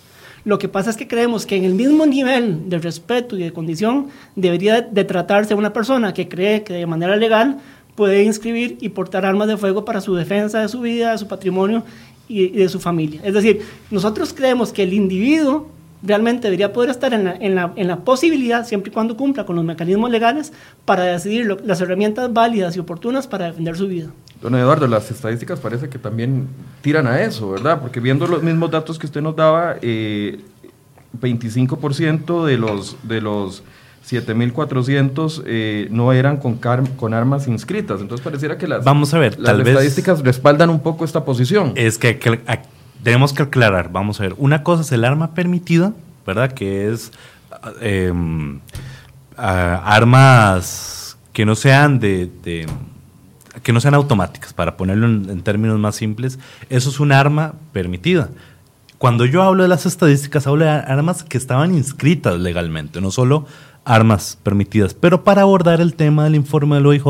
Lo 0.44 0.58
que 0.58 0.68
pasa 0.68 0.88
es 0.88 0.96
que 0.96 1.08
creemos 1.08 1.44
que 1.44 1.56
en 1.56 1.64
el 1.64 1.74
mismo 1.74 2.06
nivel 2.06 2.70
de 2.70 2.78
respeto 2.78 3.36
y 3.36 3.42
de 3.42 3.52
condición 3.52 4.08
debería 4.34 4.80
de 4.80 5.04
tratarse 5.04 5.54
una 5.54 5.74
persona 5.74 6.14
que 6.14 6.26
cree 6.26 6.62
que 6.62 6.72
de 6.72 6.86
manera 6.86 7.16
legal 7.16 7.58
puede 7.94 8.22
inscribir 8.22 8.78
y 8.80 8.88
portar 8.90 9.26
armas 9.26 9.48
de 9.48 9.58
fuego 9.58 9.84
para 9.84 10.00
su 10.00 10.14
defensa 10.14 10.60
de 10.60 10.68
su 10.68 10.80
vida, 10.80 11.12
de 11.12 11.18
su 11.18 11.28
patrimonio 11.28 11.84
y 12.28 12.48
de 12.48 12.68
su 12.70 12.80
familia. 12.80 13.20
Es 13.24 13.34
decir, 13.34 13.60
nosotros 13.90 14.32
creemos 14.32 14.72
que 14.72 14.84
el 14.84 14.94
individuo 14.94 15.68
realmente 16.02 16.48
debería 16.48 16.72
poder 16.72 16.90
estar 16.90 17.12
en 17.12 17.24
la, 17.24 17.34
en, 17.34 17.54
la, 17.54 17.72
en 17.76 17.88
la, 17.88 18.00
posibilidad, 18.00 18.66
siempre 18.66 18.90
y 18.90 18.94
cuando 18.94 19.16
cumpla 19.16 19.44
con 19.44 19.56
los 19.56 19.64
mecanismos 19.64 20.10
legales, 20.10 20.52
para 20.84 21.04
decidir 21.04 21.58
las 21.64 21.80
herramientas 21.80 22.32
válidas 22.32 22.76
y 22.76 22.80
oportunas 22.80 23.26
para 23.26 23.46
defender 23.46 23.76
su 23.76 23.88
vida. 23.88 24.10
Don 24.40 24.54
Eduardo, 24.54 24.86
las 24.86 25.10
estadísticas 25.10 25.58
parece 25.58 25.88
que 25.88 25.98
también 25.98 26.46
tiran 26.80 27.06
a 27.06 27.20
eso, 27.22 27.50
¿verdad? 27.50 27.80
Porque 27.80 27.98
viendo 27.98 28.26
los 28.26 28.42
mismos 28.42 28.70
datos 28.70 28.98
que 28.98 29.06
usted 29.06 29.20
nos 29.20 29.34
daba, 29.34 29.76
eh, 29.82 30.40
25% 31.20 32.44
de 32.44 32.58
los, 32.58 32.96
de 33.02 33.20
los 33.20 33.64
7.400 34.08 35.42
eh, 35.44 35.88
no 35.90 36.12
eran 36.12 36.36
con, 36.36 36.58
con 36.96 37.14
armas 37.14 37.48
inscritas. 37.48 38.00
Entonces 38.00 38.24
pareciera 38.24 38.56
que 38.56 38.68
las, 38.68 38.84
Vamos 38.84 39.12
a 39.12 39.18
ver, 39.18 39.38
las 39.38 39.58
estadísticas 39.58 40.22
respaldan 40.22 40.70
un 40.70 40.80
poco 40.80 41.04
esta 41.04 41.24
posición. 41.24 41.72
Es 41.74 41.98
que, 41.98 42.18
que 42.18 42.40
tenemos 43.02 43.32
que 43.32 43.42
aclarar, 43.42 43.90
vamos 43.90 44.20
a 44.20 44.24
ver, 44.24 44.34
una 44.38 44.62
cosa 44.62 44.82
es 44.82 44.92
el 44.92 45.04
arma 45.04 45.34
permitida, 45.34 45.92
¿verdad? 46.26 46.52
Que 46.52 46.90
es 46.90 47.12
em, 47.80 48.60
armas 49.36 51.16
que 51.32 51.46
no 51.46 51.54
sean 51.54 52.00
de, 52.00 52.30
que 53.62 53.72
no 53.72 53.80
sean 53.80 53.94
automáticas, 53.94 54.52
para 54.52 54.76
ponerlo 54.76 55.06
en, 55.06 55.42
términos 55.42 55.78
más 55.78 55.96
simples, 55.96 56.38
eso 56.68 56.90
es 56.90 57.00
un 57.00 57.12
arma 57.12 57.54
permitida. 57.72 58.30
Cuando 58.98 59.24
yo 59.24 59.42
hablo 59.42 59.62
de 59.62 59.68
las 59.68 59.86
estadísticas, 59.86 60.48
hablo 60.48 60.64
de 60.64 60.70
armas 60.70 61.22
que 61.22 61.38
estaban 61.38 61.74
inscritas 61.74 62.38
legalmente, 62.40 63.00
no 63.00 63.12
solo 63.12 63.46
armas 63.88 64.38
permitidas. 64.42 64.92
Pero 64.92 65.24
para 65.24 65.42
abordar 65.42 65.80
el 65.80 65.94
tema 65.94 66.24
del 66.24 66.34
informe 66.34 66.76
del 66.76 66.86
OIJ 66.86 67.04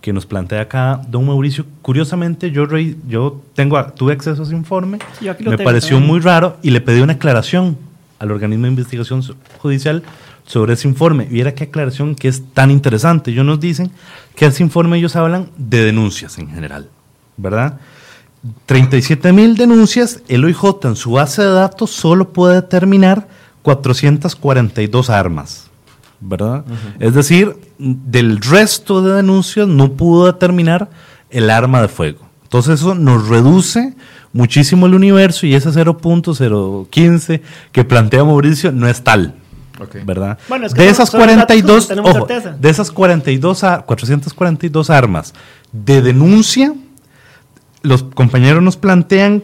que 0.00 0.12
nos 0.12 0.26
plantea 0.26 0.62
acá 0.62 1.00
don 1.08 1.24
Mauricio, 1.24 1.64
curiosamente 1.82 2.50
yo, 2.50 2.66
yo 3.08 3.40
tengo, 3.54 3.82
tuve 3.94 4.12
acceso 4.12 4.42
a 4.42 4.44
ese 4.44 4.54
informe, 4.54 4.98
me 5.40 5.58
pareció 5.58 6.00
muy 6.00 6.20
raro 6.20 6.56
y 6.62 6.70
le 6.70 6.80
pedí 6.80 7.00
una 7.00 7.14
aclaración 7.14 7.78
al 8.18 8.32
organismo 8.32 8.64
de 8.64 8.70
investigación 8.70 9.22
judicial 9.58 10.02
sobre 10.44 10.72
ese 10.72 10.88
informe. 10.88 11.28
Y 11.30 11.40
era 11.40 11.54
qué 11.54 11.64
aclaración 11.64 12.16
que 12.16 12.26
es 12.26 12.42
tan 12.54 12.72
interesante. 12.72 13.30
Ellos 13.30 13.46
nos 13.46 13.60
dicen 13.60 13.92
que 14.34 14.46
ese 14.46 14.64
informe 14.64 14.98
ellos 14.98 15.14
hablan 15.14 15.48
de 15.56 15.84
denuncias 15.84 16.38
en 16.38 16.48
general, 16.48 16.88
¿verdad? 17.36 17.78
37 18.66 19.32
mil 19.32 19.56
denuncias, 19.56 20.22
el 20.26 20.44
OIJ 20.44 20.84
en 20.84 20.96
su 20.96 21.12
base 21.12 21.42
de 21.42 21.50
datos 21.50 21.90
solo 21.90 22.32
puede 22.32 22.56
determinar 22.56 23.28
442 23.62 25.10
armas 25.10 25.69
¿verdad? 26.20 26.64
Es 26.98 27.14
decir, 27.14 27.56
del 27.78 28.40
resto 28.40 29.02
de 29.02 29.14
denuncias 29.14 29.66
no 29.66 29.92
pudo 29.92 30.26
determinar 30.26 30.90
el 31.30 31.50
arma 31.50 31.82
de 31.82 31.88
fuego. 31.88 32.28
Entonces 32.42 32.80
eso 32.80 32.94
nos 32.94 33.28
reduce 33.28 33.94
muchísimo 34.32 34.86
el 34.86 34.94
universo 34.94 35.46
y 35.46 35.54
ese 35.54 35.70
0.015 35.70 37.40
que 37.72 37.84
plantea 37.84 38.24
Mauricio 38.24 38.72
no 38.72 38.88
es 38.88 39.02
tal. 39.02 39.34
¿Verdad? 40.04 40.38
de, 40.74 40.88
esas 40.90 41.10
42, 41.10 41.88
de 41.88 42.68
esas 42.68 42.90
42, 42.90 43.64
442 43.86 44.90
armas 44.90 45.32
de 45.72 46.02
denuncia, 46.02 46.74
los 47.80 48.02
compañeros 48.02 48.62
nos 48.62 48.76
plantean, 48.76 49.42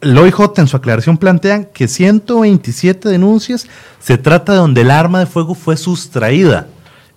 el 0.00 0.16
OIJ 0.16 0.58
en 0.58 0.68
su 0.68 0.76
aclaración 0.76 1.16
plantean 1.16 1.66
que 1.66 1.88
127 1.88 3.08
denuncias 3.08 3.66
se 3.98 4.18
trata 4.18 4.52
de 4.52 4.58
donde 4.58 4.82
el 4.82 4.90
arma 4.90 5.20
de 5.20 5.26
fuego 5.26 5.54
fue 5.54 5.76
sustraída. 5.76 6.66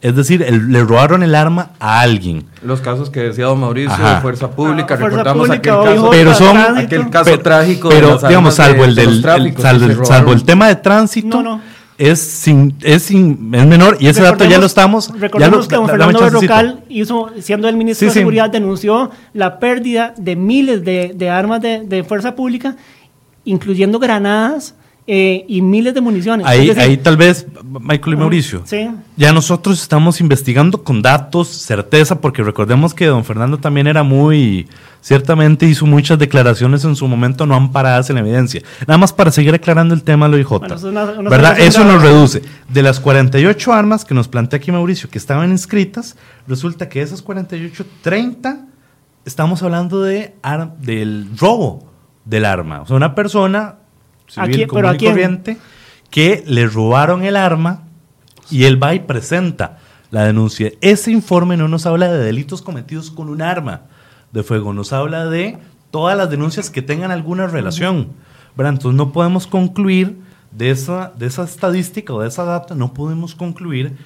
Es 0.01 0.15
decir, 0.15 0.41
le 0.41 0.83
robaron 0.83 1.21
el 1.21 1.35
arma 1.35 1.71
a 1.79 1.99
alguien. 1.99 2.47
Los 2.63 2.81
casos 2.81 3.11
que 3.11 3.19
decía 3.19 3.45
don 3.45 3.59
Mauricio 3.59 3.95
de 4.03 4.21
Fuerza 4.21 4.49
Pública, 4.49 4.95
recordamos 4.95 5.47
aquel, 5.51 5.73
caso, 5.73 6.09
pero 6.09 6.33
son, 6.33 6.57
aquel 6.57 7.09
caso 7.11 7.39
trágico. 7.39 7.89
Pero, 7.89 8.17
digamos, 8.17 8.55
salvo, 8.55 8.83
el, 8.83 8.95
del, 8.95 9.21
salvo, 9.21 10.33
el 10.33 10.43
tema 10.43 10.69
de 10.69 10.75
tránsito, 10.77 11.61
Es, 11.97 12.19
sin, 12.19 12.75
es, 12.81 13.03
sin, 13.03 13.53
es 13.53 13.65
menor 13.67 13.97
y 13.99 14.07
ese 14.07 14.21
dato 14.21 14.45
ya 14.45 14.57
lo 14.57 14.65
estamos. 14.65 15.11
Recordemos 15.19 15.67
que 15.67 15.75
don 15.75 15.87
Fernando 15.87 16.19
Berrocal 16.19 16.83
hizo, 16.89 17.29
siendo 17.39 17.67
el 17.69 17.75
ministro 17.75 18.07
de 18.07 18.13
Seguridad, 18.13 18.49
denunció 18.49 19.11
la 19.33 19.59
pérdida 19.59 20.13
de 20.17 20.35
miles 20.35 20.83
de, 20.83 21.13
de 21.15 21.29
armas 21.29 21.61
de, 21.61 21.81
de 21.81 22.03
fuerza 22.03 22.35
pública, 22.35 22.75
incluyendo 23.43 23.99
granadas, 23.99 24.75
eh, 25.07 25.45
y 25.47 25.61
miles 25.61 25.93
de 25.95 26.01
municiones. 26.01 26.45
Ahí, 26.45 26.69
ahí 26.69 26.95
tal 26.95 27.17
vez, 27.17 27.47
Michael 27.63 28.13
y 28.13 28.17
Mauricio, 28.17 28.63
ya 29.17 29.33
nosotros 29.33 29.81
estamos 29.81 30.21
investigando 30.21 30.83
con 30.83 31.01
datos, 31.01 31.47
certeza, 31.47 32.21
porque 32.21 32.43
recordemos 32.43 32.93
que 32.93 33.07
don 33.07 33.25
Fernando 33.25 33.57
también 33.57 33.87
era 33.87 34.03
muy, 34.03 34.67
ciertamente 35.01 35.65
hizo 35.65 35.87
muchas 35.87 36.19
declaraciones 36.19 36.85
en 36.85 36.95
su 36.95 37.07
momento 37.07 37.47
no 37.47 37.55
amparadas 37.55 38.11
en 38.11 38.19
evidencia. 38.19 38.61
Nada 38.81 38.99
más 38.99 39.11
para 39.11 39.31
seguir 39.31 39.55
aclarando 39.55 39.95
el 39.95 40.03
tema 40.03 40.27
lo 40.27 40.37
IJ. 40.37 40.59
¿Verdad? 40.59 41.59
Eso 41.59 41.83
nos 41.83 42.01
reduce. 42.01 42.43
De 42.69 42.83
las 42.83 42.99
48 42.99 43.73
armas 43.73 44.05
que 44.05 44.13
nos 44.13 44.27
plantea 44.27 44.57
aquí 44.57 44.71
Mauricio 44.71 45.09
que 45.09 45.17
estaban 45.17 45.49
inscritas, 45.49 46.15
resulta 46.47 46.87
que 46.89 47.01
esas 47.01 47.23
48, 47.23 47.85
30, 48.03 48.65
estamos 49.25 49.63
hablando 49.63 50.03
de 50.03 50.35
del 50.79 51.27
robo 51.37 51.91
del 52.23 52.45
arma. 52.45 52.81
O 52.81 52.85
sea, 52.85 52.95
una 52.95 53.15
persona 53.15 53.80
civil 54.31 54.67
común 54.67 54.95
y 54.95 55.05
corriente 55.05 55.57
que 56.09 56.43
le 56.45 56.67
robaron 56.67 57.23
el 57.23 57.35
arma 57.35 57.83
y 58.49 58.63
él 58.63 58.81
va 58.81 58.95
y 58.95 58.99
presenta 58.99 59.79
la 60.09 60.25
denuncia. 60.25 60.71
Ese 60.81 61.11
informe 61.11 61.57
no 61.57 61.67
nos 61.67 61.85
habla 61.85 62.11
de 62.11 62.23
delitos 62.23 62.61
cometidos 62.61 63.11
con 63.11 63.29
un 63.29 63.41
arma 63.41 63.83
de 64.31 64.43
fuego, 64.43 64.73
nos 64.73 64.93
habla 64.93 65.25
de 65.25 65.57
todas 65.89 66.17
las 66.17 66.29
denuncias 66.29 66.69
que 66.69 66.81
tengan 66.81 67.11
alguna 67.11 67.47
relación. 67.47 68.09
Entonces 68.57 68.93
no 68.93 69.11
podemos 69.11 69.47
concluir 69.47 70.17
de 70.51 70.71
esa, 70.71 71.13
de 71.17 71.27
esa 71.27 71.43
estadística 71.43 72.13
o 72.13 72.21
de 72.21 72.27
esa 72.27 72.43
data, 72.43 72.75
no 72.75 72.93
podemos 72.93 73.35
concluir 73.35 73.97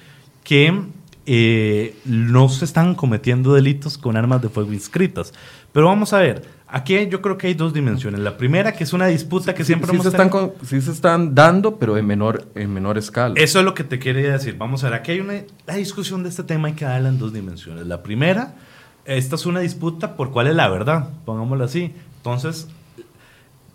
que 0.44 0.82
eh, 1.26 1.96
no 2.04 2.48
se 2.48 2.64
están 2.64 2.94
cometiendo 2.94 3.52
delitos 3.52 3.98
con 3.98 4.16
armas 4.16 4.40
de 4.42 4.48
fuego 4.48 4.72
inscritas. 4.72 5.32
Pero 5.76 5.88
vamos 5.88 6.14
a 6.14 6.20
ver, 6.20 6.42
Aquí 6.68 7.06
yo 7.08 7.20
creo 7.20 7.36
que 7.36 7.48
hay 7.48 7.54
dos 7.54 7.74
dimensiones. 7.74 8.18
La 8.20 8.38
primera, 8.38 8.72
que 8.72 8.82
es 8.82 8.94
una 8.94 9.06
disputa 9.06 9.54
que 9.54 9.62
siempre 9.62 9.92
sí, 9.92 10.00
se 10.00 10.08
están 10.08 10.30
sí 10.64 10.80
se 10.80 10.90
están 10.90 11.34
dando, 11.34 11.76
pero 11.76 11.98
en 11.98 12.06
menor, 12.06 12.48
en 12.54 12.72
menor 12.72 12.96
escala. 12.96 13.34
Eso 13.36 13.58
es 13.58 13.64
lo 13.64 13.74
que 13.74 13.84
te 13.84 13.98
quería 13.98 14.32
decir. 14.32 14.56
Vamos 14.56 14.82
a 14.82 14.88
ver, 14.88 14.98
aquí 14.98 15.12
hay 15.12 15.20
una 15.20 15.34
la 15.66 15.74
discusión 15.74 16.22
de 16.22 16.30
este 16.30 16.44
tema 16.44 16.68
hay 16.68 16.74
que 16.74 16.86
darla 16.86 17.10
en 17.10 17.18
dos 17.18 17.34
dimensiones. 17.34 17.86
La 17.86 18.02
primera, 18.02 18.54
esta 19.04 19.36
es 19.36 19.44
una 19.44 19.60
disputa 19.60 20.16
por 20.16 20.32
cuál 20.32 20.46
es 20.46 20.56
la 20.56 20.68
verdad, 20.68 21.10
pongámoslo 21.26 21.62
así. 21.62 21.92
Entonces, 22.16 22.68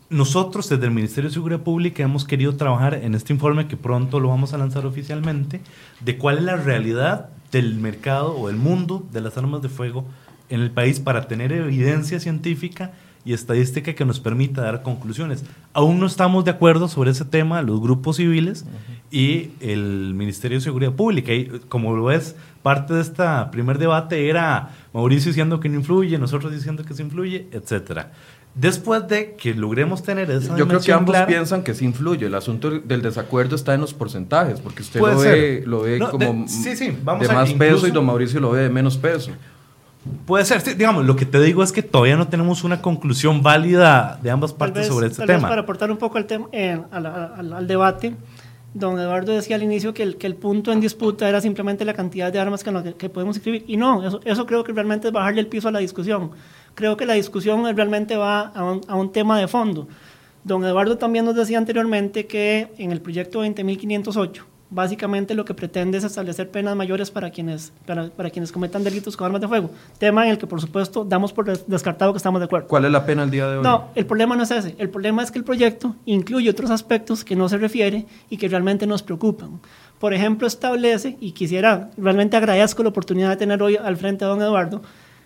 nosotros 0.10 0.68
desde 0.68 0.84
el 0.84 0.92
Ministerio 0.92 1.30
de 1.30 1.36
Seguridad 1.36 1.62
Pública 1.62 2.02
hemos 2.02 2.26
querido 2.26 2.56
trabajar 2.56 2.96
en 2.96 3.14
este 3.14 3.32
informe 3.32 3.68
que 3.68 3.78
pronto 3.78 4.20
lo 4.20 4.30
vamos 4.30 4.54
a 4.54 4.58
lanzar 4.58 4.88
oficialmente, 4.88 5.62
de 6.02 6.18
cuál 6.18 6.40
es 6.40 6.44
la 6.46 6.58
realidad 6.58 7.30
del 7.52 7.76
mercado 7.76 8.34
o 8.34 8.50
el 8.50 8.56
mundo 8.56 9.08
de 9.14 9.22
las 9.22 9.38
armas 9.38 9.62
de 9.62 9.70
fuego 9.70 10.04
en 10.52 10.62
el 10.62 10.70
país 10.70 11.00
para 11.00 11.28
tener 11.28 11.52
evidencia 11.52 12.20
científica 12.20 12.92
y 13.24 13.34
estadística 13.34 13.94
que 13.94 14.06
nos 14.06 14.20
permita 14.20 14.62
dar 14.62 14.84
conclusiones. 14.84 15.44
Aún 15.74 16.00
no 16.00 16.06
estamos 16.06 16.44
de 16.44 16.52
acuerdo 16.52 16.88
sobre 16.88 17.12
ese 17.12 17.26
tema, 17.26 17.62
los 17.62 17.80
grupos 17.82 18.18
civiles 18.18 18.66
y 19.12 19.52
el 19.60 20.14
Ministerio 20.14 20.58
de 20.58 20.64
Seguridad 20.64 20.92
Pública. 20.92 21.34
Y 21.34 21.46
como 21.70 21.96
lo 21.96 22.06
ves, 22.06 22.36
parte 22.64 22.94
de 22.94 23.02
este 23.02 23.24
primer 23.52 23.78
debate 23.78 24.30
era 24.30 24.72
Mauricio 24.94 25.30
diciendo 25.30 25.60
que 25.60 25.70
no 25.70 25.76
influye, 25.76 26.18
nosotros 26.18 26.52
diciendo 26.52 26.84
que 26.84 26.94
sí 26.94 27.02
influye, 27.04 27.48
etcétera. 27.52 28.12
Después 28.54 29.08
de 29.08 29.36
que 29.36 29.54
logremos 29.54 30.04
tener 30.04 30.30
esa 30.30 30.58
Yo 30.58 30.68
creo 30.68 30.82
que 30.82 30.92
ambos 30.92 31.16
piensan 31.26 31.64
que 31.64 31.74
sí 31.74 31.86
influye. 31.86 32.26
El 32.26 32.36
asunto 32.36 32.70
del 32.70 33.02
desacuerdo 33.02 33.56
está 33.56 33.74
en 33.74 33.82
los 33.82 33.94
porcentajes, 33.94 34.60
porque 34.60 34.82
usted 34.82 35.00
lo 35.00 35.18
ve, 35.18 35.64
lo 35.66 35.82
ve, 35.84 36.00
como 36.00 36.46
de, 37.20 37.28
más 37.30 37.54
peso 37.54 37.88
y 37.88 37.92
don 37.92 38.06
Mauricio 38.06 38.42
lo 38.42 38.52
ve 38.52 38.64
de 38.64 38.70
menos 38.70 38.98
peso. 38.98 39.32
Puede 40.26 40.46
ser, 40.46 40.64
digamos, 40.78 41.06
lo 41.06 41.16
que 41.16 41.26
te 41.26 41.40
digo 41.40 41.62
es 41.62 41.72
que 41.72 41.84
todavía 41.84 42.16
no 42.16 42.28
tenemos 42.28 42.64
una 42.64 42.82
conclusión 42.82 43.44
válida 43.44 44.20
de 44.24 44.32
ambas 44.32 44.52
partes 44.52 44.88
sobre 44.88 45.08
este 45.08 45.26
tema. 45.28 45.48
para 45.48 45.62
aportar 45.62 45.92
un 45.92 45.98
poco 45.98 46.18
al, 46.18 46.26
tema, 46.26 46.48
eh, 46.52 46.80
al, 46.92 47.68
debate, 47.68 48.16
don 48.74 49.00
Eduardo 49.00 49.32
decía 49.32 49.58
al 49.58 49.64
inicio 49.64 49.94
que 49.94 50.02
el, 50.02 50.18
que 50.18 50.26
el 50.26 50.34
punto 50.36 50.72
en 50.72 50.80
disputa 50.80 51.30
era 51.30 51.40
simplemente 51.40 51.86
la 51.86 51.94
cantidad 51.94 52.34
de 52.34 52.40
armas 52.40 52.64
que, 52.64 52.96
que, 52.98 53.10
podemos 53.10 53.38
escribir. 53.38 53.64
Y 53.68 53.78
no, 53.78 54.08
eso, 54.08 54.22
eso, 54.26 54.48
creo 54.48 54.64
que 54.64 54.74
realmente 54.74 55.10
es 55.10 55.14
bajarle 55.14 55.42
el 55.42 55.48
piso 55.48 55.68
a 55.68 55.72
la 55.72 55.80
discusión. 55.80 56.32
Creo 56.74 56.98
que 56.98 57.06
la 57.06 57.14
discusión 57.14 57.64
realmente 57.76 58.18
va 58.18 58.48
a 58.48 58.64
un, 58.64 58.82
a 58.88 58.96
un 58.96 59.12
tema 59.12 59.38
de 59.40 59.48
fondo. 59.48 59.88
Don 60.44 60.66
Eduardo 60.66 60.98
también 60.98 61.26
nos 61.26 61.36
decía 61.36 61.60
anteriormente 61.60 62.26
que 62.26 62.70
en 62.80 62.92
el 62.92 63.02
proyecto 63.02 63.46
20.508 63.46 64.51
básicamente 64.72 65.36
lo 65.36 65.46
que 65.46 65.54
pretende 65.54 65.98
es 65.98 66.04
establecer 66.04 66.50
penas 66.50 66.76
mayores 66.76 67.12
para 67.12 67.30
quienes, 67.30 67.74
para, 67.86 68.10
para, 68.10 68.30
quienes 68.30 68.52
cometan 68.52 68.84
delitos 68.84 69.16
con 69.16 69.26
armas 69.26 69.42
de 69.42 69.48
fuego. 69.48 69.70
Tema 70.00 70.26
en 70.26 70.32
el 70.32 70.38
que, 70.38 70.48
por 70.48 70.60
supuesto, 70.62 71.04
damos 71.04 71.34
por 71.34 71.46
descartado 71.68 72.14
que 72.14 72.18
estamos 72.18 72.40
de 72.40 72.46
acuerdo. 72.46 72.68
¿Cuál 72.68 72.86
es 72.86 72.92
la 72.92 73.06
pena 73.06 73.24
el 73.24 73.30
día 73.30 73.48
de 73.48 73.58
hoy? 73.58 73.64
No, 73.64 73.90
el 73.94 74.06
problema 74.06 74.36
no 74.36 74.44
es 74.44 74.52
ese. 74.52 74.76
El 74.80 74.90
problema 74.90 75.22
es 75.22 75.30
que 75.30 75.38
el 75.38 75.44
proyecto 75.44 75.96
incluye 76.06 76.50
otros 76.50 76.72
aspectos 76.72 77.24
que 77.24 77.36
no 77.36 77.50
se 77.50 77.58
refiere 77.58 78.06
y 78.30 78.38
que 78.38 78.48
realmente 78.48 78.88
nos 78.88 79.04
preocupan. 79.04 79.60
Por 80.00 80.14
ejemplo, 80.14 80.48
establece, 80.48 81.18
y 81.20 81.34
quisiera, 81.34 81.92
realmente 81.98 82.38
agradezco 82.38 82.82
la 82.82 82.90
oportunidad 82.90 83.30
de 83.30 83.36
tener 83.36 83.62
hoy 83.62 83.76
al 83.76 83.98
frente 83.98 84.26
a 84.26 84.30
don 84.30 84.42
Eduardo, 84.42 84.82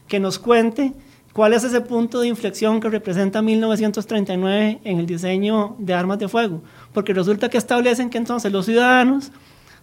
que 0.08 0.19
nos 0.19 0.39
cuente 0.39 0.91
cuál 1.36 1.52
es 1.52 1.65
ese 1.65 1.82
punto 1.82 2.21
de 2.21 2.30
inflexión 2.30 2.80
que 2.80 2.89
representa 2.89 3.41
1939 3.41 4.80
en 4.86 5.00
el 5.00 5.06
diseño 5.06 5.76
de 5.80 5.93
armas 5.93 6.17
de 6.17 6.30
fuego 6.30 6.62
porque 6.93 7.13
resulta 7.13 7.50
que 7.50 7.58
establecen 7.58 8.10
que 8.10 8.17
entonces 8.17 8.54
los 8.54 8.65
ciudadanos 8.65 9.34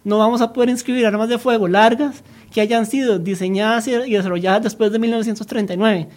no 0.02 0.16
vamos 0.16 0.40
a 0.40 0.54
poder 0.54 0.70
inscribir 0.70 1.04
armas 1.04 1.28
de 1.28 1.36
fuego 1.36 1.68
largas 1.68 2.24
que 2.50 2.62
hayan 2.62 2.86
sido 2.86 3.18
diseñadas 3.18 3.86
y 3.86 3.92
desarrolladas 3.92 4.62
después 4.62 4.92
de 4.92 4.98
1939. 4.98 6.08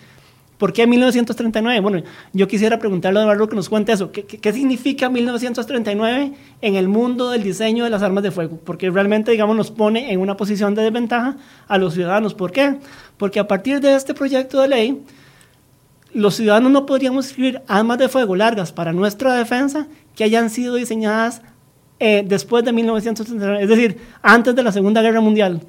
¿Por 0.57 0.71
qué 0.71 0.87
1939? 0.87 1.81
Bueno, 1.81 2.01
yo 2.31 2.47
quisiera 2.47 2.79
preguntarle 2.79 3.19
a 3.19 3.23
Eduardo 3.23 3.49
que 3.49 3.57
nos 3.57 3.67
cuente 3.67 3.91
eso. 3.91 4.13
¿Qué, 4.13 4.25
¿Qué, 4.25 4.53
significa 4.53 5.09
1939 5.09 6.31
en 6.61 6.75
el 6.75 6.87
mundo 6.87 7.29
del 7.29 7.43
diseño 7.43 7.83
de 7.83 7.89
las 7.89 8.01
armas 8.01 8.23
de 8.23 8.31
fuego? 8.31 8.57
Porque 8.63 8.89
realmente, 8.89 9.31
digamos, 9.31 9.57
nos 9.57 9.69
pone 9.69 10.13
en 10.13 10.21
una 10.21 10.37
posición 10.37 10.73
de 10.73 10.83
desventaja 10.83 11.35
a 11.67 11.77
los 11.77 11.93
ciudadanos. 11.93 12.33
¿Por 12.33 12.53
qué? 12.53 12.77
Porque 13.17 13.39
a 13.39 13.47
partir 13.49 13.81
de 13.81 13.95
este 13.95 14.13
proyecto 14.13 14.61
de 14.61 14.67
ley, 14.69 15.03
los 16.15 16.35
ciudadanos 16.35 16.71
no 16.71 16.85
podríamos 16.85 17.25
inscribir 17.25 17.61
armas 17.67 17.97
de 17.97 18.07
fuego 18.07 18.35
largas 18.35 18.71
para 18.71 18.93
nuestra 18.93 19.35
defensa 19.35 19.87
que 20.15 20.23
hayan 20.23 20.49
sido 20.49 20.75
diseñadas 20.75 21.41
eh, 21.99 22.23
después 22.25 22.63
de 22.63 22.71
1939, 22.71 23.63
es 23.63 23.69
decir, 23.69 23.97
antes 24.21 24.55
de 24.55 24.63
la 24.63 24.71
Segunda 24.71 25.01
Guerra 25.01 25.19
Mundial. 25.21 25.61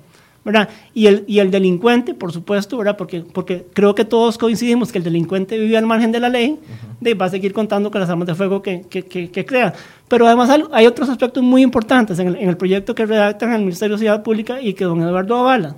¿verdad? 0.45 0.69
Y, 0.95 1.09
el, 1.09 1.25
y 1.27 1.41
el 1.41 1.51
delincuente, 1.51 2.15
por 2.15 2.31
supuesto, 2.33 2.79
¿verdad? 2.79 2.97
Porque, 2.97 3.23
porque 3.23 3.67
creo 3.73 3.97
que 3.97 4.05
todos 4.05 4.39
coincidimos 4.39 4.93
que 4.93 4.99
el 4.99 5.05
delincuente 5.05 5.59
vive 5.59 5.77
al 5.77 5.87
margen 5.87 6.13
de 6.13 6.21
la 6.21 6.29
ley, 6.29 6.61
de, 7.01 7.15
va 7.15 7.27
a 7.27 7.31
seguir 7.31 7.53
contando 7.53 7.91
con 7.91 8.01
las 8.01 8.09
armas 8.09 8.29
de 8.29 8.37
fuego 8.37 8.63
que, 8.63 8.83
que, 8.89 9.03
que, 9.03 9.45
crea. 9.45 9.75
Pero 10.07 10.25
además 10.25 10.49
hay, 10.71 10.87
otros 10.87 11.09
aspectos 11.09 11.43
muy 11.43 11.63
importantes 11.63 12.21
en 12.21 12.29
el, 12.29 12.37
en 12.37 12.49
el 12.49 12.57
proyecto 12.57 12.95
que 12.95 13.07
redactan 13.07 13.55
el 13.55 13.63
Ministerio 13.63 13.97
de 13.97 14.03
Ciudad 14.03 14.23
Pública 14.23 14.61
y 14.63 14.75
que 14.75 14.85
don 14.85 15.03
Eduardo 15.03 15.37
avala. 15.37 15.75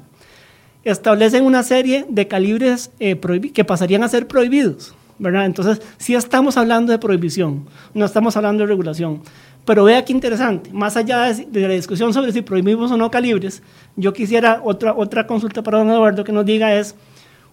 Establecen 0.89 1.45
una 1.45 1.63
serie 1.63 2.07
de 2.09 2.27
calibres 2.29 2.91
eh, 2.99 3.21
que 3.53 3.63
pasarían 3.63 4.03
a 4.05 4.09
ser 4.09 4.27
prohibidos. 4.27 4.95
Entonces, 5.23 5.83
sí 5.99 6.15
estamos 6.15 6.57
hablando 6.57 6.93
de 6.93 6.99
prohibición, 6.99 7.67
no 7.93 8.07
estamos 8.07 8.39
hablando 8.39 8.63
de 8.63 8.69
regulación. 8.69 9.21
Pero 9.67 9.85
vea 9.85 10.03
qué 10.03 10.15
interesante, 10.15 10.71
más 10.73 10.97
allá 10.97 11.31
de, 11.35 11.61
la 11.61 11.75
discusión 11.75 12.15
sobre 12.15 12.33
si 12.33 12.41
prohibimos 12.41 12.91
o 12.91 12.97
no 12.97 13.11
calibres, 13.11 13.63
yo 13.97 14.15
quisiera 14.15 14.63
otra, 14.65 14.95
otra 14.95 15.27
consulta 15.27 15.63
para 15.63 15.77
don 15.77 15.91
Eduardo 15.91 16.25
que 16.25 16.33
nos 16.33 16.47
diga 16.47 16.75
es, 16.75 16.95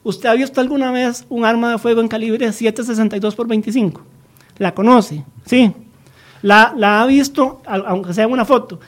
¿usted 0.02 0.30
ha 0.30 0.34
visto 0.34 0.62
alguna 0.62 0.92
vez 0.92 1.26
un 1.28 1.44
arma 1.44 1.72
de 1.72 1.78
fuego 1.78 2.00
en 2.00 2.08
calibre 2.08 2.48
7.62 2.48 3.36
por 3.36 3.48
25? 3.48 4.02
¿La 4.60 4.74
conoce? 4.74 5.26
Sí. 5.46 5.74
¿La, 6.42 6.74
la 6.78 7.02
ha 7.02 7.06
visto, 7.06 7.62
aunque 7.66 8.14
sea 8.14 8.24
en 8.24 8.32
una 8.32 8.46
foto? 8.46 8.80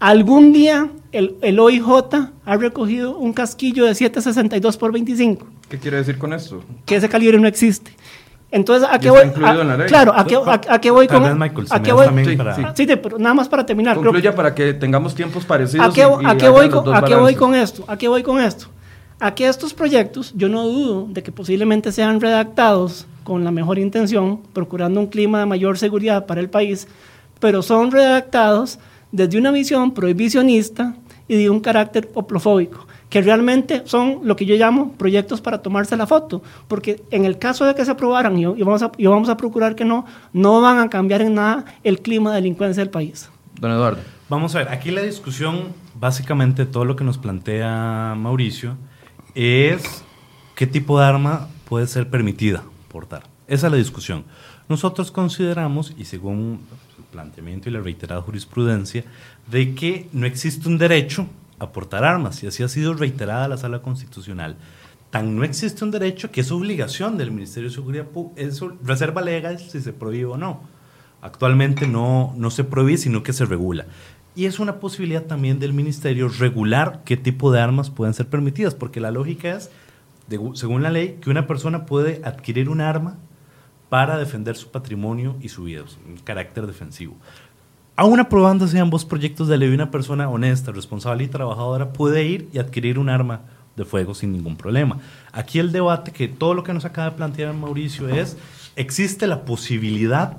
Algún 0.00 0.52
día 0.52 0.88
el, 1.12 1.36
el 1.42 1.58
OIJ 1.58 1.84
ha 2.44 2.56
recogido 2.56 3.16
un 3.16 3.32
casquillo 3.32 3.84
de 3.84 3.92
7.62 3.92 4.76
por 4.76 4.92
25. 4.92 5.46
¿Qué 5.68 5.78
quiere 5.78 5.98
decir 5.98 6.18
con 6.18 6.32
esto? 6.32 6.62
Que 6.84 6.96
ese 6.96 7.08
calibre 7.08 7.38
no 7.38 7.48
existe. 7.48 7.92
Entonces, 8.50 8.88
¿a 8.88 8.96
¿Y 8.96 9.00
qué 9.00 9.08
está 9.08 9.20
voy? 9.20 9.28
incluido 9.28 9.58
a- 9.58 9.62
en 9.62 9.68
la 9.68 9.76
ley? 9.76 9.86
Claro, 9.88 10.12
¿a 10.14 10.24
qué, 10.26 10.36
a- 10.36 10.60
a 10.74 10.80
qué 10.80 10.90
voy 10.90 11.06
Tal 11.08 11.22
con 11.22 11.38
Michael, 11.38 11.66
¿a 11.70 11.82
qué 11.82 11.92
voy? 11.92 12.04
también 12.06 12.28
Sí, 12.28 12.36
para- 12.36 12.54
sí. 12.54 12.62
Sí, 12.74 12.86
sí, 12.86 12.96
pero 12.96 13.18
nada 13.18 13.34
más 13.34 13.48
para 13.48 13.64
terminar. 13.66 13.94
creo- 13.96 14.04
Concluya 14.12 14.34
para 14.34 14.54
que 14.54 14.74
tengamos 14.74 15.14
tiempos 15.14 15.44
parecidos. 15.44 15.86
¿A 15.88 15.92
qué, 15.92 16.02
y- 16.02 16.26
a 16.26 16.36
qué 16.36 16.48
voy, 16.48 16.68
con, 16.68 16.94
a 16.94 17.02
qué 17.02 17.14
voy 17.16 17.34
con 17.34 17.54
esto? 17.54 17.84
¿A 17.88 17.96
qué 17.96 18.06
voy 18.08 18.22
con 18.22 18.40
esto? 18.40 18.66
A 19.20 19.34
que 19.34 19.48
estos 19.48 19.74
proyectos, 19.74 20.32
yo 20.36 20.48
no 20.48 20.64
dudo 20.68 21.06
de 21.10 21.22
que 21.22 21.32
posiblemente 21.32 21.90
sean 21.92 22.20
redactados 22.20 23.06
con 23.24 23.42
la 23.42 23.50
mejor 23.50 23.78
intención, 23.78 24.40
procurando 24.52 25.00
un 25.00 25.06
clima 25.06 25.38
de 25.40 25.46
mayor 25.46 25.78
seguridad 25.78 26.26
para 26.26 26.40
el 26.40 26.50
país, 26.50 26.86
pero 27.40 27.62
son 27.62 27.90
redactados 27.90 28.78
desde 29.14 29.38
una 29.38 29.52
visión 29.52 29.94
prohibicionista 29.94 30.96
y 31.28 31.36
de 31.36 31.48
un 31.48 31.60
carácter 31.60 32.10
oplofóbico, 32.14 32.84
que 33.08 33.22
realmente 33.22 33.82
son 33.84 34.22
lo 34.24 34.34
que 34.34 34.44
yo 34.44 34.56
llamo 34.56 34.90
proyectos 34.92 35.40
para 35.40 35.62
tomarse 35.62 35.96
la 35.96 36.08
foto, 36.08 36.42
porque 36.66 37.00
en 37.12 37.24
el 37.24 37.38
caso 37.38 37.64
de 37.64 37.76
que 37.76 37.84
se 37.84 37.92
aprobaran, 37.92 38.36
y, 38.36 38.42
y 38.42 38.62
vamos, 38.64 38.82
a, 38.82 38.90
y 38.98 39.06
vamos 39.06 39.28
a 39.28 39.36
procurar 39.36 39.76
que 39.76 39.84
no, 39.84 40.04
no 40.32 40.60
van 40.60 40.78
a 40.80 40.90
cambiar 40.90 41.22
en 41.22 41.34
nada 41.34 41.64
el 41.84 42.00
clima 42.00 42.30
de 42.30 42.36
delincuencia 42.36 42.82
del 42.82 42.90
país. 42.90 43.30
Don 43.60 43.70
Eduardo. 43.70 44.00
Vamos 44.28 44.52
a 44.56 44.58
ver, 44.58 44.68
aquí 44.68 44.90
la 44.90 45.02
discusión, 45.02 45.68
básicamente 45.94 46.66
todo 46.66 46.84
lo 46.84 46.96
que 46.96 47.04
nos 47.04 47.16
plantea 47.16 48.14
Mauricio, 48.18 48.76
es 49.36 50.02
qué 50.56 50.66
tipo 50.66 50.98
de 50.98 51.06
arma 51.06 51.48
puede 51.68 51.86
ser 51.86 52.10
permitida 52.10 52.64
portar. 52.88 53.22
Esa 53.46 53.68
es 53.68 53.72
la 53.72 53.78
discusión. 53.78 54.24
Nosotros 54.68 55.12
consideramos, 55.12 55.94
y 55.96 56.06
según 56.06 56.60
planteamiento 57.14 57.68
y 57.68 57.72
la 57.72 57.80
reiterada 57.80 58.20
jurisprudencia, 58.22 59.04
de 59.50 59.74
que 59.74 60.08
no 60.12 60.26
existe 60.26 60.68
un 60.68 60.78
derecho 60.78 61.26
a 61.60 61.70
portar 61.70 62.02
armas, 62.04 62.42
y 62.42 62.48
así 62.48 62.62
ha 62.64 62.68
sido 62.68 62.92
reiterada 62.94 63.46
la 63.48 63.56
Sala 63.56 63.80
Constitucional. 63.80 64.56
Tan 65.10 65.36
no 65.36 65.44
existe 65.44 65.84
un 65.84 65.92
derecho 65.92 66.32
que 66.32 66.40
es 66.40 66.50
obligación 66.50 67.16
del 67.16 67.30
Ministerio 67.30 67.68
de 67.70 67.74
Seguridad 67.76 68.06
Pública, 68.06 68.42
es 68.42 68.60
reserva 68.82 69.22
legal 69.22 69.58
si 69.60 69.80
se 69.80 69.92
prohíbe 69.92 70.24
o 70.26 70.36
no. 70.36 70.60
Actualmente 71.22 71.86
no, 71.86 72.34
no 72.36 72.50
se 72.50 72.64
prohíbe, 72.64 72.98
sino 72.98 73.22
que 73.22 73.32
se 73.32 73.44
regula. 73.44 73.86
Y 74.36 74.46
es 74.46 74.58
una 74.58 74.80
posibilidad 74.80 75.22
también 75.22 75.60
del 75.60 75.72
ministerio 75.72 76.28
regular 76.28 77.02
qué 77.04 77.16
tipo 77.16 77.52
de 77.52 77.60
armas 77.60 77.90
pueden 77.90 78.14
ser 78.14 78.26
permitidas, 78.26 78.74
porque 78.74 79.00
la 79.00 79.12
lógica 79.12 79.56
es, 79.56 79.70
de- 80.28 80.40
según 80.54 80.82
la 80.82 80.90
ley, 80.90 81.18
que 81.20 81.30
una 81.30 81.46
persona 81.46 81.86
puede 81.86 82.20
adquirir 82.24 82.68
un 82.68 82.80
arma 82.80 83.16
para 83.88 84.18
defender 84.18 84.56
su 84.56 84.70
patrimonio 84.70 85.36
y 85.40 85.48
su 85.48 85.64
vida, 85.64 85.82
un 86.06 86.16
carácter 86.18 86.66
defensivo. 86.66 87.16
Aún 87.96 88.18
aprobándose 88.18 88.80
ambos 88.80 89.04
proyectos 89.04 89.46
de 89.46 89.56
ley, 89.56 89.68
una 89.68 89.90
persona 89.90 90.28
honesta, 90.28 90.72
responsable 90.72 91.24
y 91.24 91.28
trabajadora 91.28 91.92
puede 91.92 92.24
ir 92.24 92.48
y 92.52 92.58
adquirir 92.58 92.98
un 92.98 93.08
arma 93.08 93.42
de 93.76 93.84
fuego 93.84 94.14
sin 94.14 94.32
ningún 94.32 94.56
problema. 94.56 94.98
Aquí 95.32 95.58
el 95.58 95.70
debate 95.70 96.10
que 96.10 96.26
todo 96.26 96.54
lo 96.54 96.64
que 96.64 96.72
nos 96.72 96.84
acaba 96.84 97.10
de 97.10 97.16
plantear 97.16 97.54
Mauricio 97.54 98.08
es, 98.08 98.36
¿existe 98.76 99.26
la 99.26 99.44
posibilidad 99.44 100.36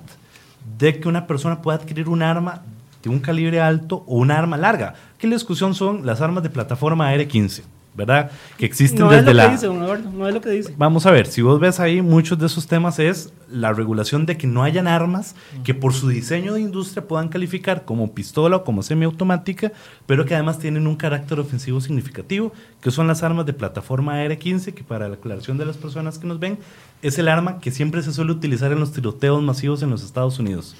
de 0.77 0.99
que 0.99 1.07
una 1.07 1.27
persona 1.27 1.61
pueda 1.61 1.77
adquirir 1.77 2.09
un 2.09 2.23
arma 2.23 2.63
de 3.03 3.09
un 3.09 3.19
calibre 3.19 3.61
alto 3.61 4.03
o 4.07 4.17
un 4.17 4.31
arma 4.31 4.57
larga? 4.57 4.95
Aquí 5.15 5.27
la 5.27 5.35
discusión 5.35 5.75
son 5.75 6.05
las 6.05 6.21
armas 6.21 6.43
de 6.43 6.49
plataforma 6.49 7.09
AR-15, 7.09 7.63
¿verdad? 7.95 8.31
Que 8.57 8.65
existen 8.65 8.99
No 8.99 9.11
es 9.11 9.17
desde 9.19 9.33
lo 9.33 9.37
la... 9.37 9.45
que 9.45 9.51
dice, 9.53 9.65
Eduardo, 9.67 10.11
no 10.11 10.27
es 10.27 10.33
lo 10.33 10.41
que 10.41 10.49
dice. 10.49 10.73
Vamos 10.77 11.05
a 11.05 11.11
ver, 11.11 11.27
si 11.27 11.41
vos 11.41 11.59
ves 11.59 11.79
ahí, 11.79 12.01
muchos 12.01 12.37
de 12.37 12.47
esos 12.47 12.67
temas 12.67 12.99
es 12.99 13.33
la 13.49 13.73
regulación 13.73 14.25
de 14.25 14.37
que 14.37 14.47
no 14.47 14.63
hayan 14.63 14.87
armas 14.87 15.35
que 15.63 15.73
por 15.73 15.93
su 15.93 16.09
diseño 16.09 16.53
de 16.53 16.61
industria 16.61 17.07
puedan 17.07 17.29
calificar 17.29 17.85
como 17.85 18.13
pistola 18.13 18.57
o 18.57 18.63
como 18.63 18.83
semiautomática, 18.83 19.71
pero 20.05 20.25
que 20.25 20.33
además 20.33 20.59
tienen 20.59 20.87
un 20.87 20.95
carácter 20.95 21.39
ofensivo 21.39 21.79
significativo, 21.79 22.51
que 22.81 22.91
son 22.91 23.07
las 23.07 23.23
armas 23.23 23.45
de 23.45 23.53
plataforma 23.53 24.19
AR-15, 24.21 24.73
que 24.73 24.83
para 24.83 25.07
la 25.07 25.15
aclaración 25.15 25.57
de 25.57 25.65
las 25.65 25.77
personas 25.77 26.19
que 26.19 26.27
nos 26.27 26.39
ven, 26.39 26.57
es 27.01 27.17
el 27.17 27.27
arma 27.27 27.59
que 27.59 27.71
siempre 27.71 28.01
se 28.01 28.11
suele 28.11 28.31
utilizar 28.31 28.71
en 28.71 28.79
los 28.79 28.91
tiroteos 28.91 29.41
masivos 29.41 29.81
en 29.83 29.89
los 29.89 30.03
Estados 30.03 30.39
Unidos. 30.39 30.75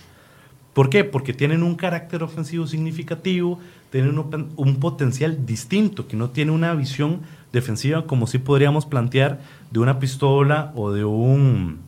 ¿Por 0.75 0.89
qué? 0.89 1.05
Porque 1.05 1.31
tienen 1.31 1.63
un 1.63 1.75
carácter 1.75 2.21
ofensivo 2.21 2.67
significativo, 2.67 3.59
tienen 3.91 4.19
un, 4.19 4.75
potencial 4.75 5.45
distinto, 5.45 6.05
que 6.05 6.17
no 6.17 6.31
tiene 6.31 6.51
una 6.51 6.73
visión 6.73 7.21
defensiva 7.53 8.05
como 8.05 8.27
si 8.27 8.39
podríamos 8.39 8.85
plantear 8.85 9.39
de 9.71 9.79
una 9.79 9.99
pistola 9.99 10.73
o 10.75 10.91
de 10.91 11.05
un 11.05 11.79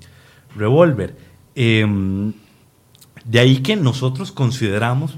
revólver. 0.55 1.17
Eh, 1.55 1.85
de 3.25 3.39
ahí 3.39 3.57
que 3.57 3.75
nosotros 3.75 4.31
consideramos 4.31 5.17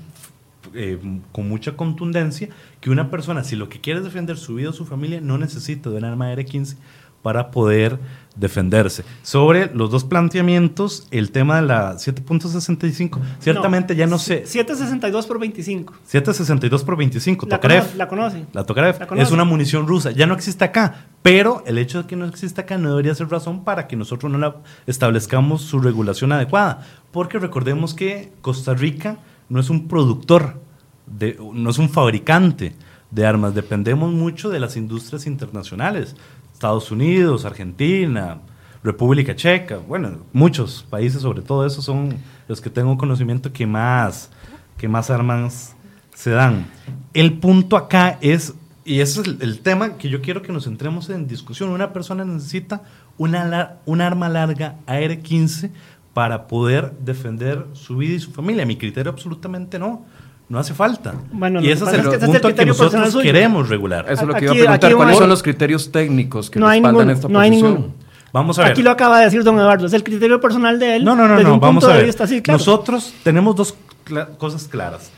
eh, 0.73 0.97
con 1.31 1.47
mucha 1.47 1.75
contundencia 1.75 2.49
que 2.81 2.89
una 2.89 3.11
persona, 3.11 3.43
si 3.43 3.55
lo 3.55 3.69
que 3.69 3.81
quiere 3.81 3.99
es 3.99 4.03
defender 4.03 4.37
su 4.37 4.55
vida 4.55 4.71
o 4.71 4.73
su 4.73 4.87
familia, 4.87 5.21
no 5.21 5.37
necesita 5.37 5.91
de 5.91 5.97
un 5.97 6.05
arma 6.05 6.31
R-15 6.31 6.75
para 7.21 7.51
poder 7.51 7.99
defenderse. 8.35 9.03
Sobre 9.21 9.73
los 9.73 9.91
dos 9.91 10.03
planteamientos, 10.03 11.07
el 11.11 11.31
tema 11.31 11.57
de 11.57 11.67
la 11.67 11.95
7.65, 11.95 13.19
ciertamente 13.39 13.95
ya 13.95 14.07
no 14.07 14.17
sé. 14.17 14.45
762 14.45 15.25
por 15.25 15.39
25. 15.39 15.93
762 16.05 16.83
por 16.83 16.97
25, 16.97 17.45
La 17.47 17.57
Tokarev. 17.57 17.79
conoce, 17.81 17.97
la 17.97 18.07
conoce. 18.07 18.45
La 18.53 18.63
Tokarev 18.65 18.99
La 18.99 19.07
conoce. 19.07 19.25
es 19.25 19.31
una 19.31 19.43
munición 19.43 19.87
rusa, 19.87 20.11
ya 20.11 20.25
no 20.25 20.33
existe 20.33 20.63
acá, 20.63 21.07
pero 21.21 21.63
el 21.65 21.77
hecho 21.77 22.03
de 22.03 22.07
que 22.07 22.15
no 22.15 22.25
exista 22.25 22.61
acá 22.61 22.77
no 22.77 22.89
debería 22.89 23.13
ser 23.15 23.29
razón 23.29 23.63
para 23.63 23.87
que 23.87 23.95
nosotros 23.95 24.31
no 24.31 24.37
la 24.37 24.57
establezcamos 24.87 25.61
su 25.61 25.79
regulación 25.79 26.31
adecuada, 26.31 26.85
porque 27.11 27.39
recordemos 27.39 27.93
que 27.93 28.31
Costa 28.41 28.73
Rica 28.73 29.17
no 29.49 29.59
es 29.59 29.69
un 29.69 29.87
productor, 29.87 30.61
de, 31.07 31.37
no 31.53 31.69
es 31.71 31.77
un 31.77 31.89
fabricante 31.89 32.75
de 33.11 33.25
armas, 33.25 33.55
dependemos 33.55 34.13
mucho 34.13 34.49
de 34.49 34.59
las 34.59 34.77
industrias 34.77 35.25
internacionales, 35.25 36.15
Estados 36.59 36.91
Unidos, 36.91 37.45
Argentina, 37.45 38.39
República 38.83 39.33
Checa, 39.33 39.77
bueno, 39.77 40.25
muchos 40.33 40.85
países, 40.89 41.21
sobre 41.21 41.41
todo 41.41 41.65
esos 41.65 41.85
son 41.85 42.17
los 42.49 42.59
que 42.59 42.69
tengo 42.69 42.97
conocimiento 42.97 43.53
que 43.53 43.65
más, 43.65 44.29
que 44.77 44.89
más 44.89 45.09
armas 45.09 45.73
se 46.13 46.31
dan. 46.31 46.67
El 47.13 47.39
punto 47.39 47.77
acá 47.77 48.17
es, 48.19 48.55
y 48.83 48.99
ese 48.99 49.21
es 49.21 49.27
el, 49.39 49.61
tema 49.61 49.95
que 49.97 50.09
yo 50.09 50.21
quiero 50.21 50.41
que 50.41 50.51
nos 50.51 50.65
centremos 50.65 51.09
en 51.09 51.29
discusión, 51.29 51.69
una 51.69 51.93
persona 51.93 52.25
necesita 52.25 52.81
una, 53.17 53.77
un 53.85 54.01
arma 54.01 54.27
larga 54.27 54.75
AR-15 54.85 55.71
para 56.13 56.47
poder 56.47 56.91
defender 56.99 57.67
su 57.71 57.95
vida 57.95 58.15
y 58.15 58.19
su 58.19 58.33
familia. 58.33 58.65
Mi 58.65 58.75
criterio 58.75 59.13
absolutamente 59.13 59.79
no. 59.79 60.05
No 60.49 60.57
hace 60.59 60.73
falta. 60.73 61.13
Bueno, 61.31 61.59
y 61.61 61.63
que 61.65 61.71
es 61.73 61.81
el 61.81 61.87
es 61.87 61.93
que 61.93 61.99
ese 61.99 62.15
es 62.17 62.23
el 62.23 62.41
punto 62.41 62.55
que 62.55 62.65
nosotros 62.65 63.11
suyo. 63.11 63.23
queremos 63.23 63.69
regular. 63.69 64.05
Eso 64.09 64.21
es 64.23 64.27
lo 64.27 64.33
que 64.33 64.37
Aquí- 64.37 64.45
iba 64.45 64.51
a 64.51 64.79
preguntar. 64.79 64.85
aquí 64.89 64.95
¿Cuáles 64.95 65.17
son 65.17 65.29
los 65.29 65.43
criterios 65.43 65.91
técnicos 65.91 66.49
que 66.49 66.59
No 66.59 66.67
hay 66.67 66.79
respaldan 66.79 67.07
ninguno, 67.07 67.13
esta 67.15 67.27
no 67.29 67.39
hay 67.39 67.49
ninguno. 67.51 67.93
Vamos 68.33 68.57
a 68.59 68.63
ver. 68.63 68.71
Aquí 68.71 68.81
lo 68.83 68.91
acaba 68.91 69.19
de 69.19 69.25
decir 69.25 69.43
don 69.43 69.57
Eduardo, 69.59 69.85
es 69.85 69.93
el 69.93 70.03
criterio 70.03 70.41
personal 70.41 70.79
de 70.79 70.95
él. 70.97 71.05
No, 71.05 71.15
no, 71.15 71.27
no, 71.27 71.35
desde 71.35 71.43
no, 71.47 71.53
un 71.55 71.59
vamos 71.59 71.83
punto 71.83 71.93
a 71.93 71.97
ver. 71.97 72.05
vista 72.07 72.25
claro. 72.27 72.57
Nosotros 72.57 73.13
tenemos 73.23 73.55
dos 73.55 73.75
cla- 74.07 74.37
cosas 74.37 74.67
claras. 74.67 75.11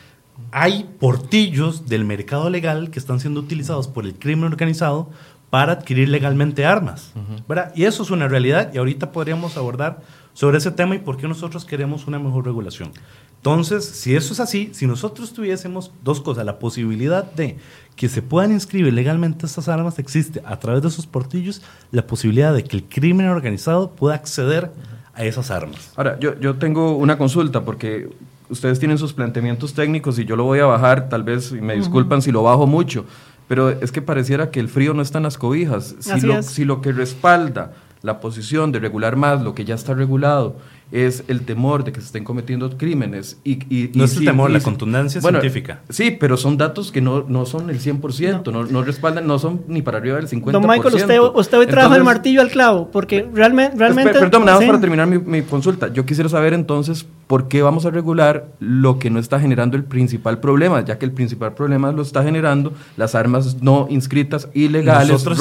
Hay 0.52 0.89
portillos 1.00 1.88
del 1.88 2.04
mercado 2.04 2.50
legal 2.50 2.89
que 2.89 3.00
están 3.00 3.20
siendo 3.22 3.39
utilizados 3.39 3.88
por 3.88 4.06
el 4.06 4.15
crimen 4.15 4.46
organizado 4.52 5.10
para 5.50 5.74
adquirir 5.74 6.10
legalmente 6.10 6.65
armas. 6.65 7.12
¿verdad? 7.48 7.72
Y 7.76 7.84
eso 7.86 8.04
es 8.04 8.12
una 8.12 8.28
realidad 8.28 8.72
y 8.74 8.78
ahorita 8.78 9.12
podríamos 9.12 9.56
abordar 9.58 10.02
sobre 10.34 10.58
ese 10.58 10.72
tema 10.72 10.96
y 10.96 11.00
por 11.00 11.17
qué 11.17 11.28
nosotros 11.28 11.65
queremos 11.65 12.08
una 12.08 12.20
mejor 12.20 12.46
regulación. 12.46 12.91
Entonces, 13.38 13.84
si 13.86 14.15
eso 14.15 14.34
es 14.34 14.39
así, 14.39 14.70
si 14.72 14.86
nosotros 14.86 15.34
tuviésemos 15.34 15.91
dos 16.04 16.22
cosas, 16.22 16.46
la 16.46 16.60
posibilidad 16.60 17.24
de 17.24 17.58
que 17.96 18.08
se 18.08 18.22
puedan 18.22 18.52
inscribir 18.52 18.94
legalmente 18.94 19.48
estas 19.48 19.67
armas, 19.67 19.98
existe 19.98 20.44
a 20.46 20.60
través 20.60 20.84
de 20.84 20.89
esos 20.89 21.08
portillos 21.08 21.62
la 21.91 22.06
posibilidad 22.06 22.54
de 22.54 22.63
que 22.63 22.78
el 22.78 22.84
crimen 22.84 23.28
organizado 23.28 23.91
pueda 23.91 24.13
acceder 24.13 24.72
a 25.13 25.26
esas 25.26 25.50
armas. 25.50 25.91
Ahora, 25.96 26.20
yo, 26.20 26.39
yo 26.39 26.56
tengo 26.56 26.96
una 26.96 27.17
consulta 27.17 27.65
porque 27.65 28.10
ustedes 28.50 28.78
tienen 28.78 29.00
sus 29.00 29.13
planteamientos 29.13 29.74
técnicos 29.74 30.20
y 30.20 30.26
yo 30.26 30.36
lo 30.36 30.44
voy 30.44 30.60
a 30.60 30.65
bajar, 30.65 31.10
tal 31.10 31.24
vez, 31.24 31.52
y 31.52 31.62
me 31.62 31.76
disculpan 31.76 32.22
si 32.22 32.32
lo 32.32 32.44
bajo 32.44 32.67
mucho, 32.67 33.06
pero 33.48 33.70
es 33.70 33.91
que 33.91 34.02
pareciera 34.02 34.52
que 34.52 34.60
el 34.60 34.70
frío 34.70 34.94
no 34.94 35.02
está 35.02 35.17
en 35.17 35.24
las 35.24 35.38
cobijas. 35.38 35.96
Si, 36.00 36.12
Así 36.12 36.28
lo, 36.28 36.38
es. 36.38 36.46
si 36.46 36.63
lo 36.63 36.82
que 36.82 36.91
respalda 36.91 37.74
la 38.02 38.20
posición 38.20 38.72
de 38.72 38.80
regular 38.80 39.16
más 39.16 39.42
lo 39.42 39.54
que 39.54 39.66
ya 39.66 39.76
está 39.76 39.94
regulado 39.94 40.56
es 40.91 41.23
el 41.27 41.41
temor 41.41 41.84
de 41.84 41.91
que 41.91 42.01
se 42.01 42.08
estén 42.08 42.23
cometiendo 42.23 42.77
crímenes 42.77 43.39
y... 43.43 43.54
y- 43.73 43.91
No 43.95 44.04
y 44.04 44.06
es 44.06 44.17
el 44.17 44.25
temor, 44.25 44.49
y 44.49 44.54
la 44.54 44.60
contundencia 44.60 45.21
Bueno, 45.21 45.39
científica. 45.39 45.82
Sí, 45.89 46.12
pero 46.12 46.36
son 46.38 46.58
datos 46.58 46.91
que 46.91 47.01
no, 47.01 47.23
no 47.27 47.45
son 47.45 47.69
el 47.69 47.80
100%, 47.80 48.51
no. 48.51 48.65
No, 48.65 48.84
respaldan, 48.84 49.25
no 49.25 49.39
son 49.39 49.62
ni 49.67 49.82
para 49.82 49.99
arriba 49.99 50.17
del 50.17 50.27
50%. 50.27 50.51
Don 50.51 50.67
Michael, 50.67 50.95
usted, 50.95 51.19
usted 51.34 51.58
hoy 51.58 51.67
trajo 51.67 51.95
el 51.95 52.04
martillo 52.04 52.41
al 52.41 52.49
clavo, 52.49 52.89
porque 52.91 53.27
realmente... 53.34 53.77
realmente 53.77 54.12
Perdón, 54.13 54.45
nada 54.45 54.58
más 54.58 54.63
sí. 54.63 54.67
para 54.67 54.82
terminar 54.82 55.08
mi, 55.08 55.17
mi 55.19 55.41
consulta. 55.43 55.91
Yo 55.93 56.06
quisiera 56.06 56.30
saber 56.30 56.54
entonces 56.54 57.06
por 57.27 57.47
qué 57.47 57.62
vamos 57.62 57.86
a 57.86 57.89
regular 57.91 58.47
lo 58.60 58.99
que 58.99 59.10
no 59.10 59.17
está 59.19 59.39
generando 59.39 59.77
el 59.77 59.86
principal 59.86 60.39
problema, 60.39 60.84
ya 60.84 60.97
que 60.99 61.06
el 61.06 61.12
principal 61.13 61.54
problema 61.54 61.91
lo 61.93 62.01
está 62.01 62.23
generando 62.23 62.73
las 62.97 63.15
armas 63.15 63.62
no 63.62 63.88
inscritas, 63.89 64.49
ilegales, 64.54 65.23
robadas, 65.23 65.39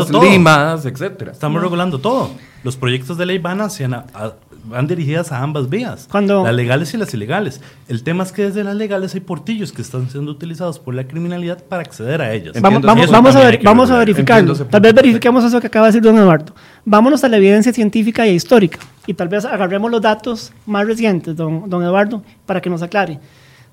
regulando 0.00 0.06
todo. 0.06 0.22
limadas, 0.24 0.86
etcétera. 0.86 1.30
Estamos 1.32 1.62
regulando 1.62 2.00
todo. 2.00 2.30
Los 2.64 2.76
proyectos 2.76 3.16
de 3.16 3.26
ley 3.26 3.38
van 3.38 3.60
hacia, 3.60 3.86
a- 4.12 4.34
van 4.70 4.86
dirigidas 4.86 5.32
a 5.32 5.42
ambas 5.42 5.68
vías, 5.68 6.06
Cuando- 6.10 6.44
las 6.44 6.54
legales 6.54 6.94
y 6.94 6.96
las 6.96 7.12
ilegales. 7.12 7.60
El 7.88 8.02
tema 8.02 8.22
es 8.24 8.32
que 8.32 8.42
desde 8.44 8.64
las 8.64 8.74
legales 8.76 9.14
hay 9.14 9.20
portillos 9.20 9.72
que 9.72 9.82
están 9.82 10.08
siendo 10.08 10.30
utilizados 10.30 10.78
por 10.78 10.94
la 10.94 11.04
criminalidad 11.06 11.62
para 11.64 11.82
acceder 11.82 12.22
a 12.22 12.32
ellas. 12.32 12.54
Vamos, 12.60 12.82
vamos, 12.82 13.04
eso 13.04 13.12
vamos, 13.12 13.36
a, 13.36 13.40
ver- 13.44 13.60
vamos 13.62 13.90
a 13.90 13.98
verificarlo. 13.98 14.54
Tal 14.54 14.80
vez 14.80 14.94
verifiquemos 14.94 15.44
eso 15.44 15.60
que 15.60 15.66
acaba 15.66 15.86
de 15.86 15.92
decir 15.92 16.02
don 16.02 16.16
Eduardo. 16.16 16.54
Vámonos 16.84 17.22
a 17.24 17.28
la 17.28 17.36
evidencia 17.36 17.72
científica 17.72 18.24
e 18.26 18.32
histórica 18.32 18.78
y 19.06 19.12
tal 19.14 19.28
vez 19.28 19.44
agarremos 19.44 19.90
los 19.90 20.00
datos 20.00 20.52
más 20.66 20.86
recientes, 20.86 21.36
don, 21.36 21.68
don 21.68 21.82
Eduardo, 21.82 22.22
para 22.46 22.60
que 22.60 22.70
nos 22.70 22.80
aclare. 22.82 23.18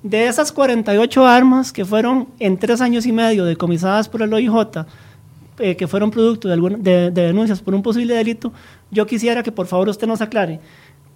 De 0.04 0.28
esas 0.28 0.52
48 0.52 1.26
armas 1.26 1.72
que 1.72 1.84
fueron 1.86 2.28
en 2.40 2.58
tres 2.58 2.82
años 2.82 3.06
y 3.06 3.12
medio 3.12 3.46
decomisadas 3.46 4.08
por 4.10 4.22
el 4.22 4.34
OIJ, 4.34 4.86
eh, 5.60 5.76
que 5.76 5.88
fueron 5.88 6.12
producto 6.12 6.48
de, 6.48 6.54
alguna- 6.54 6.78
de- 6.78 7.10
de 7.10 7.22
denuncias 7.24 7.62
por 7.62 7.74
un 7.74 7.82
posible 7.82 8.14
delito, 8.14 8.54
yo 8.92 9.08
quisiera 9.08 9.42
que 9.42 9.52
por 9.52 9.66
favor 9.66 9.90
usted 9.90 10.06
nos 10.08 10.22
aclare 10.22 10.60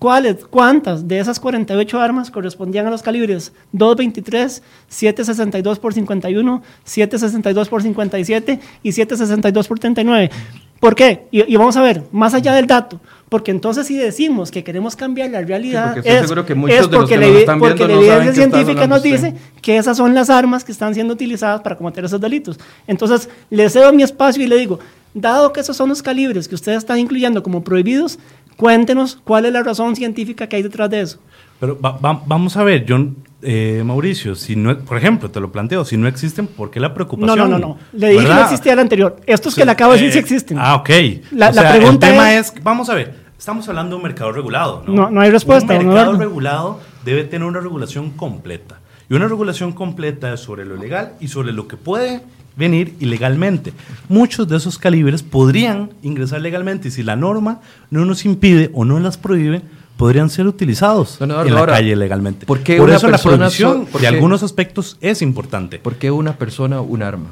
cuáles, 0.01 0.37
cuántas 0.49 1.07
de 1.07 1.19
esas 1.19 1.39
48 1.39 2.01
armas 2.01 2.31
correspondían 2.31 2.87
a 2.87 2.89
los 2.89 3.03
calibres 3.03 3.53
223, 3.73 4.63
762 4.87 5.77
por 5.77 5.93
51, 5.93 6.63
762 6.83 7.69
por 7.69 7.83
57 7.83 8.59
y 8.81 8.91
762 8.93 9.67
por 9.67 9.77
39. 9.77 10.31
¿Por 10.79 10.95
qué? 10.95 11.27
Y, 11.29 11.53
y 11.53 11.55
vamos 11.55 11.77
a 11.77 11.83
ver, 11.83 12.01
más 12.11 12.33
allá 12.33 12.55
del 12.55 12.65
dato, 12.65 12.99
porque 13.29 13.51
entonces 13.51 13.85
si 13.85 13.95
decimos 13.95 14.49
que 14.49 14.63
queremos 14.63 14.95
cambiar 14.95 15.29
la 15.29 15.41
realidad, 15.41 15.95
es, 16.03 16.21
seguro 16.21 16.47
que 16.47 16.55
porque, 16.55 17.13
que 17.13 17.17
la, 17.17 17.55
no 17.55 17.67
evidencia 17.67 18.33
científica 18.33 18.87
nos 18.87 19.05
usted. 19.05 19.11
dice 19.11 19.35
que 19.61 19.77
esas 19.77 19.97
son 19.97 20.15
las 20.15 20.31
armas 20.31 20.63
que 20.63 20.71
están 20.71 20.95
siendo 20.95 21.13
utilizadas 21.13 21.61
para 21.61 21.77
cometer 21.77 22.03
esos 22.03 22.19
delitos. 22.19 22.59
Entonces, 22.87 23.29
le 23.51 23.69
cedo 23.69 23.93
mi 23.93 24.01
espacio 24.01 24.43
y 24.43 24.47
le 24.47 24.57
digo, 24.57 24.79
dado 25.13 25.51
que 25.51 25.59
esos 25.59 25.75
son 25.75 25.89
los 25.89 26.01
calibres 26.01 26.47
que 26.47 26.55
ustedes 26.55 26.79
están 26.79 26.99
incluyendo 26.99 27.43
como 27.43 27.63
prohibidos, 27.63 28.17
cuéntenos 28.57 29.19
cuál 29.23 29.45
es 29.45 29.53
la 29.53 29.63
razón 29.63 29.95
científica 29.95 30.47
que 30.47 30.55
hay 30.57 30.63
detrás 30.63 30.89
de 30.89 31.01
eso. 31.01 31.19
Pero 31.59 31.79
va- 31.79 31.97
va- 31.97 32.21
vamos 32.25 32.57
a 32.57 32.63
ver, 32.63 32.85
John, 32.87 33.17
eh, 33.43 33.83
Mauricio, 33.85 34.33
si 34.35 34.55
no, 34.55 34.77
por 34.79 34.97
ejemplo, 34.97 35.29
te 35.29 35.39
lo 35.39 35.51
planteo, 35.51 35.85
si 35.85 35.95
no 35.97 36.07
existen, 36.07 36.47
¿por 36.47 36.71
qué 36.71 36.79
la 36.79 36.89
No, 36.89 36.93
preocupación? 36.95 37.37
no, 37.37 37.47
no, 37.47 37.59
no. 37.59 37.77
Le 37.93 38.09
dije 38.09 38.25
que 38.25 38.33
no 38.33 38.41
existía 38.41 38.73
el 38.73 38.79
anterior. 38.79 39.17
Estos 39.25 39.55
que 39.55 39.63
le 39.65 39.71
acabo 39.71 39.93
de 39.93 39.99
decir 39.99 40.11
sí 40.13 40.17
eh, 40.17 40.21
existen. 40.21 40.57
Ah, 40.59 40.75
ok. 40.75 40.89
La- 41.31 41.49
O 41.49 41.53
la 41.53 41.61
sea, 41.61 41.71
pregunta 41.73 42.07
el 42.07 42.13
tema 42.13 42.33
es- 42.33 42.53
es, 42.55 42.63
vamos 42.63 42.89
a 42.89 42.95
ver, 42.95 43.13
estamos 43.37 43.67
hablando 43.69 43.91
de 43.91 43.95
un 43.97 44.03
mercado 44.03 44.31
regulado, 44.31 44.83
¿no? 44.87 44.93
No- 44.93 45.09
no 45.11 45.21
hay 45.21 45.29
respuesta, 45.29 45.77
Un 45.77 45.85
mercado 45.87 46.13
regulado 46.13 46.79
debe 47.05 47.23
tener 47.25 47.47
una 47.47 47.59
regulación 47.59 48.09
completa. 48.11 48.79
Y 49.09 49.13
una 49.13 49.27
regulación 49.27 49.73
completa 49.73 50.33
es 50.33 50.39
sobre 50.39 50.65
lo 50.65 50.77
legal 50.77 51.13
y 51.19 51.27
sobre 51.27 51.51
lo 51.51 51.67
que 51.67 51.75
puede 51.77 52.21
venir 52.55 52.93
ilegalmente. 52.99 53.73
Muchos 54.09 54.47
de 54.47 54.57
esos 54.57 54.77
calibres 54.77 55.23
podrían 55.23 55.91
ingresar 56.03 56.41
legalmente 56.41 56.89
y 56.89 56.91
si 56.91 57.03
la 57.03 57.15
norma 57.15 57.61
no 57.89 58.05
nos 58.05 58.25
impide 58.25 58.69
o 58.73 58.85
no 58.85 58.99
las 58.99 59.17
prohíbe, 59.17 59.61
podrían 59.97 60.29
ser 60.29 60.47
utilizados 60.47 61.17
Eduardo, 61.21 61.47
en 61.47 61.53
la 61.53 61.59
ahora, 61.59 61.73
calle 61.73 61.95
legalmente. 61.95 62.45
¿por 62.45 62.59
qué 62.61 62.77
Por 62.77 62.87
una 62.89 62.97
eso 62.97 63.07
la 63.09 63.17
prohibición 63.19 63.87
so- 63.91 63.99
de 63.99 64.07
algunos 64.07 64.41
aspectos 64.43 64.97
es 65.01 65.21
importante. 65.21 65.77
¿Por 65.79 65.95
qué 65.95 66.09
una 66.11 66.37
persona, 66.37 66.81
un 66.81 67.03
arma? 67.03 67.29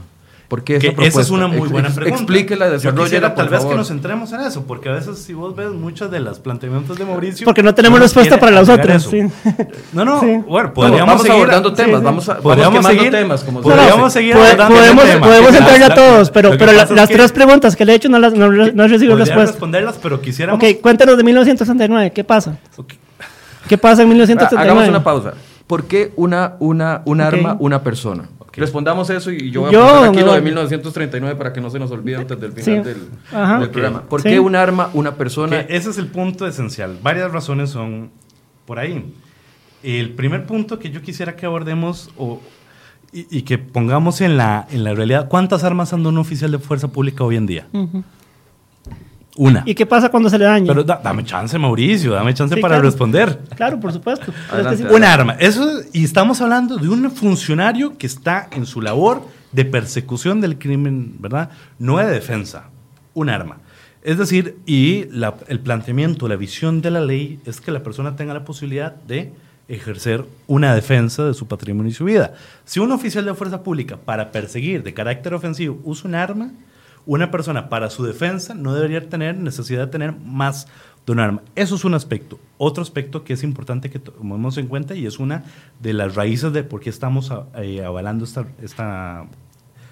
¿Por 0.49 0.63
qué 0.63 0.77
esa 0.77 0.93
Que 0.95 1.07
esa 1.07 1.21
es 1.21 1.29
una 1.29 1.47
muy 1.47 1.59
Ex- 1.59 1.69
buena 1.71 1.89
pregunta. 1.89 2.15
Explíquela, 2.23 2.65
por 3.29 3.35
tal 3.35 3.49
vez 3.49 3.59
favor. 3.59 3.71
que 3.73 3.77
nos 3.77 3.87
centremos 3.87 4.33
en 4.33 4.41
eso, 4.41 4.63
porque 4.65 4.89
a 4.89 4.93
veces 4.93 5.19
si 5.19 5.33
vos 5.35 5.55
ves 5.55 5.69
muchos 5.69 6.09
de 6.09 6.19
los 6.19 6.39
planteamientos 6.39 6.97
de 6.97 7.05
Mauricio... 7.05 7.45
Porque 7.45 7.61
no 7.61 7.75
tenemos 7.75 7.99
respuesta 7.99 8.39
para 8.39 8.53
las 8.53 8.67
otras, 8.67 9.03
sí. 9.03 9.21
No, 9.93 10.03
no, 10.03 10.19
Sí. 10.21 10.25
bueno, 10.47 10.69
No, 10.69 10.73
podríamos 10.73 11.05
vamos 11.07 11.21
seguir... 11.21 11.35
abordando 11.35 11.73
temas, 11.73 11.99
sí. 11.99 12.03
vamos, 12.05 12.29
a, 12.29 12.37
Podríamos 12.39 12.83
seguir- 12.85 13.11
temas. 13.11 13.43
Como 13.43 13.61
podríamos 13.61 14.11
seguir 14.11 14.33
abordando 14.33 14.75
podemos 14.75 15.03
tema. 15.05 15.27
podemos 15.27 15.53
entrarle 15.55 15.85
a 15.85 15.93
todos, 15.93 16.31
pero, 16.31 16.49
pero 16.57 16.71
la- 16.71 16.85
las 16.85 17.07
que 17.09 17.13
tres 17.15 17.31
preguntas 17.31 17.75
que 17.75 17.85
le 17.85 17.91
he 17.93 17.95
hecho 17.95 18.09
no, 18.09 18.17
las, 18.17 18.33
no, 18.33 18.47
no 18.51 18.87
podría 18.87 19.15
respuesta. 19.15 19.51
responderlas, 19.51 19.99
pero 20.01 20.19
quisiéramos... 20.19 20.63
Ok, 20.63 20.81
cuéntanos 20.81 21.15
de 21.15 21.23
1969. 21.25 22.11
¿Qué 22.11 22.23
pasa? 22.23 22.57
Ok. 22.75 22.93
¿Qué 23.67 23.77
pasa 23.77 24.01
en 24.01 24.07
Ah, 24.07 24.13
1939? 24.13 24.63
Hagamos 24.71 24.89
una 24.89 25.03
pausa. 25.03 25.33
¿Por 25.67 25.83
qué 25.85 26.11
una, 26.15 26.55
una, 26.57 27.03
un 27.05 27.21
arma, 27.21 27.55
una 27.59 27.83
persona? 27.83 28.23
Respondamos 28.53 29.09
eso 29.09 29.31
y 29.31 29.51
yo 29.51 29.61
voy 29.61 29.69
a 29.69 29.73
Yo, 29.73 29.81
apuntar 29.83 30.03
aquí 30.09 30.15
lo 30.17 30.17
de 30.17 30.21
Eduardo. 30.23 30.43
1939 30.43 31.35
para 31.35 31.53
que 31.53 31.61
no 31.61 31.69
se 31.69 31.79
nos 31.79 31.91
olvide 31.91 32.17
antes 32.17 32.39
del 32.39 32.53
Sí. 32.53 32.61
final 32.61 32.83
del, 32.83 32.97
Ajá. 33.31 33.53
del 33.59 33.63
Ok. 33.67 33.71
programa. 33.71 34.01
¿Por 34.03 34.21
Sí. 34.21 34.29
qué 34.29 34.39
un 34.39 34.55
arma, 34.55 34.89
una 34.93 35.15
persona? 35.15 35.65
Que 35.67 35.75
ese 35.75 35.89
es 35.91 35.97
el 35.97 36.07
punto 36.07 36.47
esencial. 36.47 36.97
Varias 37.03 37.31
razones 37.31 37.69
son 37.69 38.11
por 38.65 38.79
ahí. 38.79 39.13
El 39.83 40.11
primer 40.11 40.45
punto 40.45 40.77
que 40.79 40.89
yo 40.89 41.01
quisiera 41.01 41.35
que 41.35 41.45
abordemos 41.45 42.09
o, 42.17 42.41
y, 43.13 43.25
y 43.39 43.41
que 43.43 43.57
pongamos 43.57 44.21
en 44.21 44.35
la, 44.37 44.67
en 44.71 44.83
la 44.83 44.93
realidad, 44.93 45.27
¿cuántas 45.29 45.63
armas 45.63 45.93
anda 45.93 46.09
un 46.09 46.17
oficial 46.17 46.51
de 46.51 46.59
fuerza 46.59 46.89
pública 46.89 47.23
hoy 47.23 47.37
en 47.37 47.45
día? 47.45 47.67
Ujú. 47.73 48.03
Una. 49.41 49.63
¿Y 49.65 49.73
qué 49.73 49.85
pasa 49.85 50.09
cuando 50.09 50.29
se 50.29 50.37
le 50.37 50.43
daña? 50.43 50.67
Pero 50.67 50.83
da- 50.83 50.99
dame 51.01 51.23
chance, 51.23 51.57
Mauricio, 51.57 52.11
dame 52.11 52.33
chance 52.33 52.55
Sí, 52.55 52.61
para 52.61 52.75
claro. 52.75 52.85
responder. 52.89 53.39
Claro, 53.55 53.79
por 53.79 53.93
supuesto. 53.93 54.25
Pero 54.33 54.37
es 54.37 54.49
que 54.49 54.55
Adelante. 54.55 54.89
sí- 54.89 54.93
Un 54.95 55.03
arma. 55.05 55.33
Eso, 55.39 55.79
y 55.93 56.03
estamos 56.03 56.41
hablando 56.41 56.75
de 56.77 56.89
un 56.89 57.09
funcionario 57.09 57.97
que 57.97 58.05
está 58.05 58.49
en 58.51 58.65
su 58.65 58.81
labor 58.81 59.21
de 59.53 59.63
persecución 59.63 60.41
del 60.41 60.57
crimen, 60.59 61.15
¿verdad? 61.19 61.51
No 61.77 61.97
de 61.99 62.07
defensa. 62.07 62.65
Un 63.13 63.29
arma. 63.29 63.59
Es 64.03 64.17
decir, 64.17 64.57
y 64.65 65.05
la- 65.11 65.35
el 65.47 65.61
planteamiento, 65.61 66.27
la 66.27 66.35
visión 66.35 66.81
de 66.81 66.91
la 66.91 66.99
ley 66.99 67.39
es 67.45 67.61
que 67.61 67.71
la 67.71 67.81
persona 67.81 68.17
tenga 68.17 68.33
la 68.33 68.43
posibilidad 68.43 68.93
de 68.93 69.31
ejercer 69.69 70.25
una 70.47 70.75
defensa 70.75 71.23
de 71.25 71.33
su 71.33 71.47
patrimonio 71.47 71.91
y 71.91 71.93
su 71.95 72.03
vida. 72.03 72.33
Si 72.65 72.79
un 72.81 72.91
oficial 72.91 73.23
de 73.23 73.33
fuerza 73.35 73.63
pública 73.63 73.95
para 74.03 74.31
perseguir 74.33 74.83
de 74.83 74.93
carácter 74.93 75.33
ofensivo 75.33 75.79
usa 75.85 76.09
un 76.09 76.15
arma, 76.15 76.51
una 77.05 77.31
persona 77.31 77.69
para 77.69 77.89
su 77.89 78.03
defensa 78.03 78.53
no 78.53 78.73
debería 78.73 79.09
tener 79.09 79.37
necesidad 79.37 79.81
de 79.85 79.91
tener 79.91 80.15
más 80.17 80.67
de 81.05 81.11
un 81.13 81.19
arma. 81.19 81.41
Eso 81.55 81.75
es 81.75 81.85
un 81.85 81.93
aspecto. 81.95 82.39
Otro 82.57 82.83
aspecto 82.83 83.23
que 83.23 83.33
es 83.33 83.43
importante 83.43 83.89
que 83.89 83.99
tomemos 83.99 84.57
en 84.57 84.67
cuenta 84.67 84.95
y 84.95 85.05
es 85.05 85.17
una 85.19 85.43
de 85.79 85.93
las 85.93 86.15
raíces 86.15 86.53
de 86.53 86.63
por 86.63 86.81
qué 86.81 86.89
estamos 86.89 87.31
eh, 87.55 87.83
avalando 87.83 88.25
esta, 88.25 88.45
esta- 88.61 89.25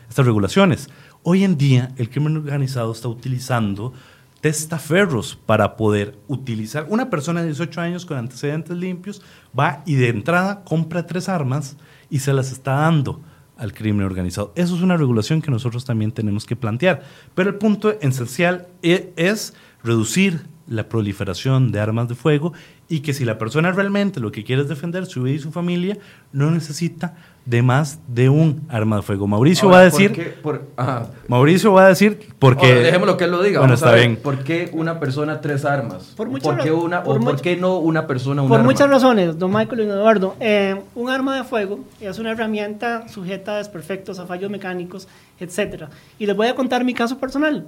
estas 0.10 0.26
regulaciones. 0.26 0.90
Hoy 1.24 1.44
en 1.44 1.58
día 1.58 1.92
el 1.98 2.10
crimen 2.10 2.38
organizado 2.38 2.92
está 2.92 3.08
utilizando 3.08 3.94
testaferros 4.42 5.36
para 5.46 5.76
poder 5.76 6.18
utilizar. 6.28 6.86
Una 6.90 7.10
persona 7.10 7.42
de 7.42 7.48
18 7.48 7.82
años 7.82 8.06
con 8.06 8.18
antecedentes 8.18 8.78
limpios 8.78 9.22
va 9.58 9.82
y 9.86 9.96
de 9.96 10.10
entrada 10.10 10.64
compra 10.64 11.06
tres 11.08 11.28
armas 11.28 11.76
y 12.10 12.20
se 12.20 12.32
las 12.34 12.52
está 12.52 12.74
dando 12.74 13.20
al 13.58 13.74
crimen 13.74 14.06
organizado. 14.06 14.52
Eso 14.56 14.76
es 14.76 14.82
una 14.82 14.98
regulación 14.98 15.42
que 15.42 15.52
nosotros 15.52 15.86
también 15.86 16.12
tenemos 16.12 16.46
que 16.46 16.56
plantear. 16.56 17.04
Pero 17.36 17.50
el 17.50 17.56
punto 17.56 17.92
esencial 18.02 18.68
e- 18.82 19.12
es 19.16 19.54
reducir 19.84 20.42
la 20.68 20.90
proliferación 20.90 21.72
de 21.72 21.80
armas 21.80 22.08
de 22.10 22.16
fuego 22.16 22.54
y 22.90 23.00
que 23.02 23.14
si 23.14 23.26
la 23.26 23.38
persona 23.38 23.72
realmente 23.72 24.20
lo 24.20 24.32
que 24.32 24.44
quiere 24.44 24.62
es 24.62 24.68
defender 24.70 25.06
su 25.06 25.24
vida 25.24 25.36
y 25.36 25.40
su 25.40 25.52
familia, 25.52 25.98
no 26.32 26.52
necesita 26.52 27.16
de 27.46 27.62
más 27.62 28.00
de 28.10 28.28
un 28.28 28.62
arma 28.68 28.98
de 28.98 29.02
fuego. 29.04 29.26
Mauricio 29.28 29.70
Ahora, 29.70 29.78
va 29.84 29.88
a 29.88 29.90
¿por 29.90 30.00
decir, 30.02 30.12
qué? 30.16 30.24
Por- 30.32 30.68
ajá. 30.76 31.08
Mauricio 31.30 31.72
va 31.72 31.86
a 31.86 31.88
decir 31.90 32.20
porque 32.40 32.66
Ahora, 32.68 32.80
dejémoslo 32.82 33.16
que 33.18 33.24
él 33.24 33.32
lo 33.32 33.42
diga. 33.42 33.60
Bueno, 33.60 33.74
Vamos 33.76 33.84
a 33.84 33.86
está 33.86 33.96
ver, 33.96 34.08
bien. 34.10 34.22
¿Por 34.22 34.40
qué 34.44 34.70
una 34.74 35.00
persona 35.00 35.40
tres 35.40 35.64
armas? 35.64 36.14
Por 36.18 36.28
muchas 36.30 36.62
qué 36.62 36.70
ra- 36.70 36.76
una 36.76 37.04
por 37.04 37.18
o 37.18 37.20
por 37.22 37.40
qué 37.42 37.56
no 37.56 37.78
una 37.78 38.06
persona 38.06 38.42
un 38.42 38.50
Por 38.50 38.60
arma? 38.60 38.70
muchas 38.72 38.90
razones, 38.90 39.40
don 39.40 39.52
Michael 39.54 39.82
y 39.82 39.86
don 39.86 39.98
Eduardo. 39.98 40.36
Eh, 40.42 40.76
un 40.96 41.10
arma 41.10 41.38
de 41.38 41.46
fuego 41.46 41.80
es 42.02 42.20
una 42.20 42.32
herramienta 42.32 43.08
sujeta 43.08 43.54
a 43.56 43.58
desperfectos, 43.60 44.20
a 44.20 44.26
fallos 44.26 44.52
mecánicos, 44.52 45.08
etc. 45.40 45.86
Y 46.20 46.26
les 46.26 46.36
voy 46.36 46.48
a 46.48 46.56
contar 46.56 46.84
mi 46.84 46.94
caso 46.94 47.18
personal. 47.18 47.66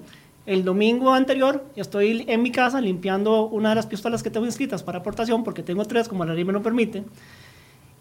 El 0.49 0.65
domingo 0.65 1.13
anterior 1.13 1.63
estoy 1.75 2.25
en 2.27 2.41
mi 2.41 2.51
casa 2.51 2.81
limpiando 2.81 3.45
una 3.45 3.69
de 3.69 3.75
las 3.75 3.85
pistolas 3.85 4.23
que 4.23 4.31
tengo 4.31 4.47
inscritas 4.47 4.81
para 4.81 4.97
aportación, 4.97 5.43
porque 5.43 5.61
tengo 5.61 5.85
tres, 5.85 6.09
como 6.09 6.25
la 6.25 6.33
ley 6.33 6.43
me 6.43 6.51
lo 6.51 6.63
permite. 6.63 7.03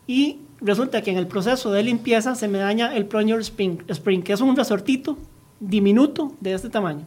Y 0.06 0.38
resulta 0.58 1.02
que 1.02 1.10
en 1.10 1.18
el 1.18 1.26
proceso 1.26 1.70
de 1.72 1.82
limpieza 1.82 2.34
se 2.34 2.48
me 2.48 2.56
daña 2.56 2.96
el 2.96 3.04
plunger 3.04 3.40
spring, 3.40 3.80
spring, 3.88 4.22
que 4.22 4.32
es 4.32 4.40
un 4.40 4.56
resortito 4.56 5.18
diminuto 5.60 6.32
de 6.40 6.54
este 6.54 6.70
tamaño. 6.70 7.04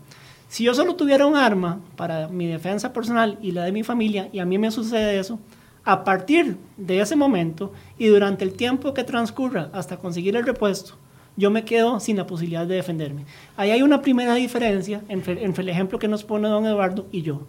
Si 0.47 0.63
yo 0.63 0.75
solo 0.75 0.95
tuviera 0.95 1.25
un 1.25 1.35
arma 1.35 1.79
para 1.95 2.27
mi 2.27 2.45
defensa 2.45 2.93
personal 2.93 3.39
y 3.41 3.51
la 3.51 3.63
de 3.63 3.71
mi 3.71 3.81
familia, 3.81 4.29
y 4.31 4.37
a 4.37 4.45
mí 4.45 4.59
me 4.59 4.69
sucede 4.69 5.17
eso, 5.17 5.39
a 5.83 6.03
partir 6.03 6.57
de 6.77 6.99
ese 6.99 7.15
momento 7.15 7.73
y 7.97 8.05
durante 8.05 8.43
el 8.43 8.53
tiempo 8.53 8.93
que 8.93 9.03
transcurra 9.03 9.71
hasta 9.73 9.97
conseguir 9.97 10.35
el 10.35 10.45
repuesto, 10.45 10.99
yo 11.41 11.51
me 11.51 11.65
quedo 11.65 11.99
sin 11.99 12.15
la 12.17 12.25
posibilidad 12.25 12.65
de 12.65 12.75
defenderme. 12.75 13.25
Ahí 13.57 13.71
hay 13.71 13.81
una 13.81 14.01
primera 14.01 14.35
diferencia 14.35 15.01
entre, 15.09 15.43
el 15.43 15.69
ejemplo 15.69 15.99
que 15.99 16.07
nos 16.07 16.23
pone 16.23 16.47
don 16.47 16.65
Eduardo 16.65 17.07
y 17.11 17.21
yo. 17.23 17.41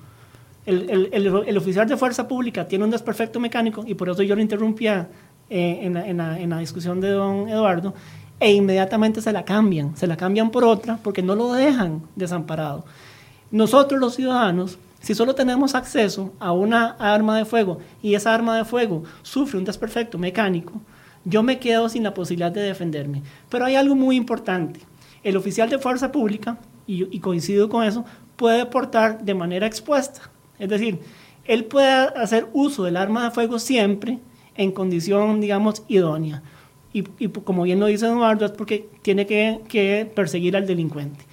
El, 0.67 0.89
el- 0.91 1.09
el- 1.13 1.45
el 1.47 1.57
oficial 1.59 1.87
de 1.89 1.97
fuerza 1.97 2.27
pública 2.27 2.67
tiene 2.67 2.85
un 2.85 2.91
desperfecto 2.91 3.39
mecánico 3.41 3.85
y 3.87 3.95
por 3.95 4.09
eso 4.09 4.23
yo 4.23 4.35
lo 4.35 4.43
interrumpía 4.43 5.09
eh, 5.51 5.81
en, 5.83 5.95
la, 5.95 6.07
en 6.09 6.17
la- 6.17 6.41
en 6.41 6.51
la 6.51 6.59
discusión 6.59 7.01
de 7.01 7.11
don 7.11 7.49
Eduardo 7.49 7.95
e 8.41 8.53
inmediatamente 8.53 9.21
se 9.21 9.33
la 9.33 9.45
cambian, 9.45 9.97
se 9.97 10.07
la 10.07 10.17
cambian 10.17 10.51
por 10.51 10.65
otra 10.65 10.99
porque 11.03 11.23
no 11.23 11.35
lo 11.35 11.53
dejan 11.53 12.03
desamparado. 12.17 12.85
Nosotros 13.51 14.01
los 14.01 14.15
ciudadanos, 14.15 14.79
si 15.01 15.15
solo 15.15 15.35
tenemos 15.35 15.75
acceso 15.75 16.33
a 16.41 16.53
una 16.53 16.97
arma 16.99 17.37
de 17.37 17.45
fuego 17.45 17.79
y 18.03 18.15
esa 18.15 18.33
arma 18.35 18.57
de 18.57 18.65
fuego 18.65 19.03
sufre 19.23 19.59
un 19.59 19.65
desperfecto 19.65 20.17
mecánico, 20.19 20.73
yo 21.25 21.43
me 21.43 21.59
quedo 21.59 21.89
sin 21.89 22.03
la 22.03 22.15
posibilidad 22.15 22.53
de 22.53 22.63
defenderme. 22.63 23.23
Pero 23.49 23.65
hay 23.65 23.77
algo 23.77 23.95
muy 23.95 24.17
importante. 24.17 24.81
El 25.23 25.37
oficial 25.37 25.71
de 25.71 25.79
fuerza 25.79 26.11
pública, 26.11 26.59
y, 26.87 27.21
coincido 27.21 27.69
con 27.69 27.85
eso, 27.85 28.05
puede 28.37 28.67
portar 28.67 29.25
de 29.25 29.35
manera 29.35 29.67
expuesta. 29.67 30.31
Es 30.59 30.69
decir, 30.69 30.99
él 31.45 31.65
puede 31.65 31.89
hacer 31.89 32.49
uso 32.53 32.85
del 32.85 32.97
arma 32.97 33.25
de 33.25 33.31
fuego 33.31 33.59
siempre 33.59 34.19
en 34.57 34.73
condición, 34.73 35.41
digamos, 35.41 35.85
idónea. 35.89 36.43
Y, 36.93 37.03
como 37.29 37.63
bien 37.63 37.81
lo 37.81 37.87
dice 37.87 38.07
Eduardo, 38.07 38.45
es 38.45 38.53
porque 38.53 38.89
tiene 39.03 39.27
que 39.27 40.11
perseguir 40.15 40.57
al 40.57 40.67
delincuente. 40.67 41.25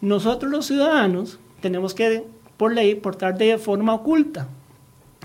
Nosotros 0.00 0.50
los 0.50 0.66
ciudadanos 0.66 1.38
tenemos 1.60 1.94
que, 1.94 2.24
por 2.56 2.74
ley, 2.74 2.94
portar 2.94 3.38
de 3.38 3.56
forma 3.58 3.94
oculta. 3.94 4.48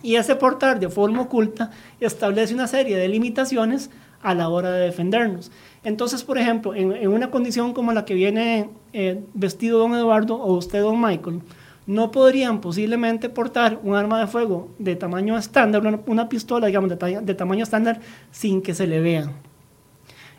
Y 0.01 0.15
ese 0.15 0.36
portar 0.36 0.80
de 0.80 0.88
forma 0.88 1.24
oculta 1.24 1.72
establece 1.99 2.53
una 2.53 2.67
serie 2.67 2.95
de 2.95 3.09
limitaciones 3.09 3.89
a 4.22 4.34
la 4.34 4.49
hora 4.49 4.72
de 4.72 4.86
defendernos. 4.86 5.51
Entonces, 5.84 6.24
por 6.24 6.38
ejemplo, 6.38 6.76
en, 6.76 7.07
una 7.07 7.32
condición 7.32 7.74
como 7.74 7.93
la 7.93 8.05
que 8.05 8.13
viene 8.13 8.70
eh, 8.93 9.24
vestido 9.34 9.80
don 9.80 9.93
Eduardo 9.93 10.36
o 10.36 10.53
usted, 10.53 10.82
don 10.82 10.99
Michael, 10.99 11.41
no 11.86 12.11
podrían 12.11 12.61
posiblemente 12.61 13.30
portar 13.30 13.80
un 13.84 13.95
arma 13.95 14.20
de 14.20 14.28
fuego 14.28 14.70
de 14.78 14.95
tamaño 14.95 15.38
estándar, 15.38 15.82
una, 16.05 16.30
pistola, 16.30 16.67
digamos, 16.67 16.89
de, 16.89 17.22
de, 17.22 17.34
tamaño 17.34 17.63
estándar, 17.63 17.99
sin 18.32 18.61
que 18.61 18.76
se 18.76 18.86
le 18.86 18.99
vea. 18.99 19.32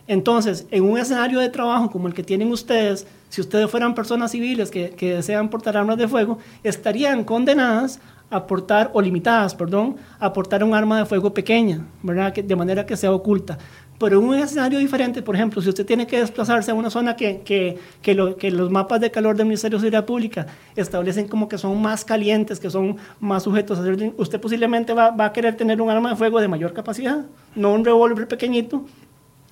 Entonces, 0.06 0.66
en 0.70 0.84
un 0.84 0.98
escenario 0.98 1.40
de 1.40 1.48
trabajo 1.48 1.90
como 1.90 2.06
el 2.08 2.14
que 2.14 2.22
tienen 2.22 2.52
ustedes, 2.52 3.06
si 3.28 3.40
ustedes 3.40 3.70
fueran 3.70 3.94
personas 3.94 4.32
civiles 4.32 4.70
que, 4.70 4.90
que 4.90 5.16
desean 5.16 5.48
portar 5.48 5.76
armas 5.76 5.98
de 5.98 6.08
fuego, 6.08 6.38
estarían 6.62 7.24
condenadas 7.24 8.00
a 8.30 8.46
portar, 8.46 8.90
o 8.94 9.02
limitadas, 9.02 9.54
perdón, 9.54 9.96
a 10.18 10.32
portar 10.32 10.62
un 10.62 10.74
arma 10.74 10.98
de 10.98 11.04
fuego 11.04 11.34
pequeña, 11.34 11.84
de 12.02 12.56
manera 12.56 12.86
que 12.86 12.96
sea 12.96 13.12
oculta. 13.12 13.58
Pero 14.00 14.18
en 14.18 14.28
un 14.28 14.34
escenario 14.34 14.78
diferente, 14.78 15.20
por 15.20 15.34
ejemplo, 15.34 15.60
si 15.60 15.68
usted 15.68 15.84
tiene 15.84 16.06
que 16.06 16.18
desplazarse 16.18 16.70
a 16.70 16.74
una 16.74 16.88
zona 16.88 17.16
que, 17.16 17.42
que, 17.44 17.76
que, 18.00 18.50
los 18.50 18.70
mapas 18.70 18.98
de 18.98 19.10
calor 19.10 19.36
del 19.36 19.44
Ministerio 19.44 19.76
de 19.76 19.82
Seguridad 19.82 20.06
Pública 20.06 20.46
establecen 20.74 21.28
como 21.28 21.48
que 21.48 21.58
son 21.58 21.82
más 21.82 22.02
calientes, 22.02 22.58
que 22.58 22.70
son 22.70 22.96
más 23.20 23.42
sujetos 23.42 23.78
a 23.78 23.84
ser, 23.84 24.14
usted 24.16 24.40
posiblemente 24.40 24.94
va, 24.94 25.10
va 25.10 25.26
a 25.26 25.32
querer 25.34 25.54
tener 25.54 25.82
un 25.82 25.90
arma 25.90 26.10
de 26.10 26.16
fuego 26.16 26.40
de 26.40 26.48
mayor 26.48 26.72
capacidad, 26.72 27.26
no 27.54 27.74
un 27.74 27.84
revólver 27.84 28.26
pequeñito, 28.26 28.86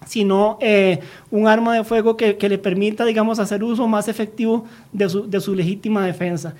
sino 0.06 0.56
eh, 0.62 1.00
un 1.30 1.46
arma 1.46 1.74
de 1.74 1.84
fuego 1.84 2.16
que, 2.16 2.38
que, 2.38 2.48
le 2.48 2.56
permita, 2.56 3.04
digamos, 3.04 3.38
hacer 3.38 3.62
uso 3.62 3.86
más 3.86 4.08
efectivo 4.08 4.64
de 4.92 5.10
su, 5.10 5.28
de 5.28 5.40
su 5.40 5.54
legítima 5.54 6.06
defensa. 6.06 6.54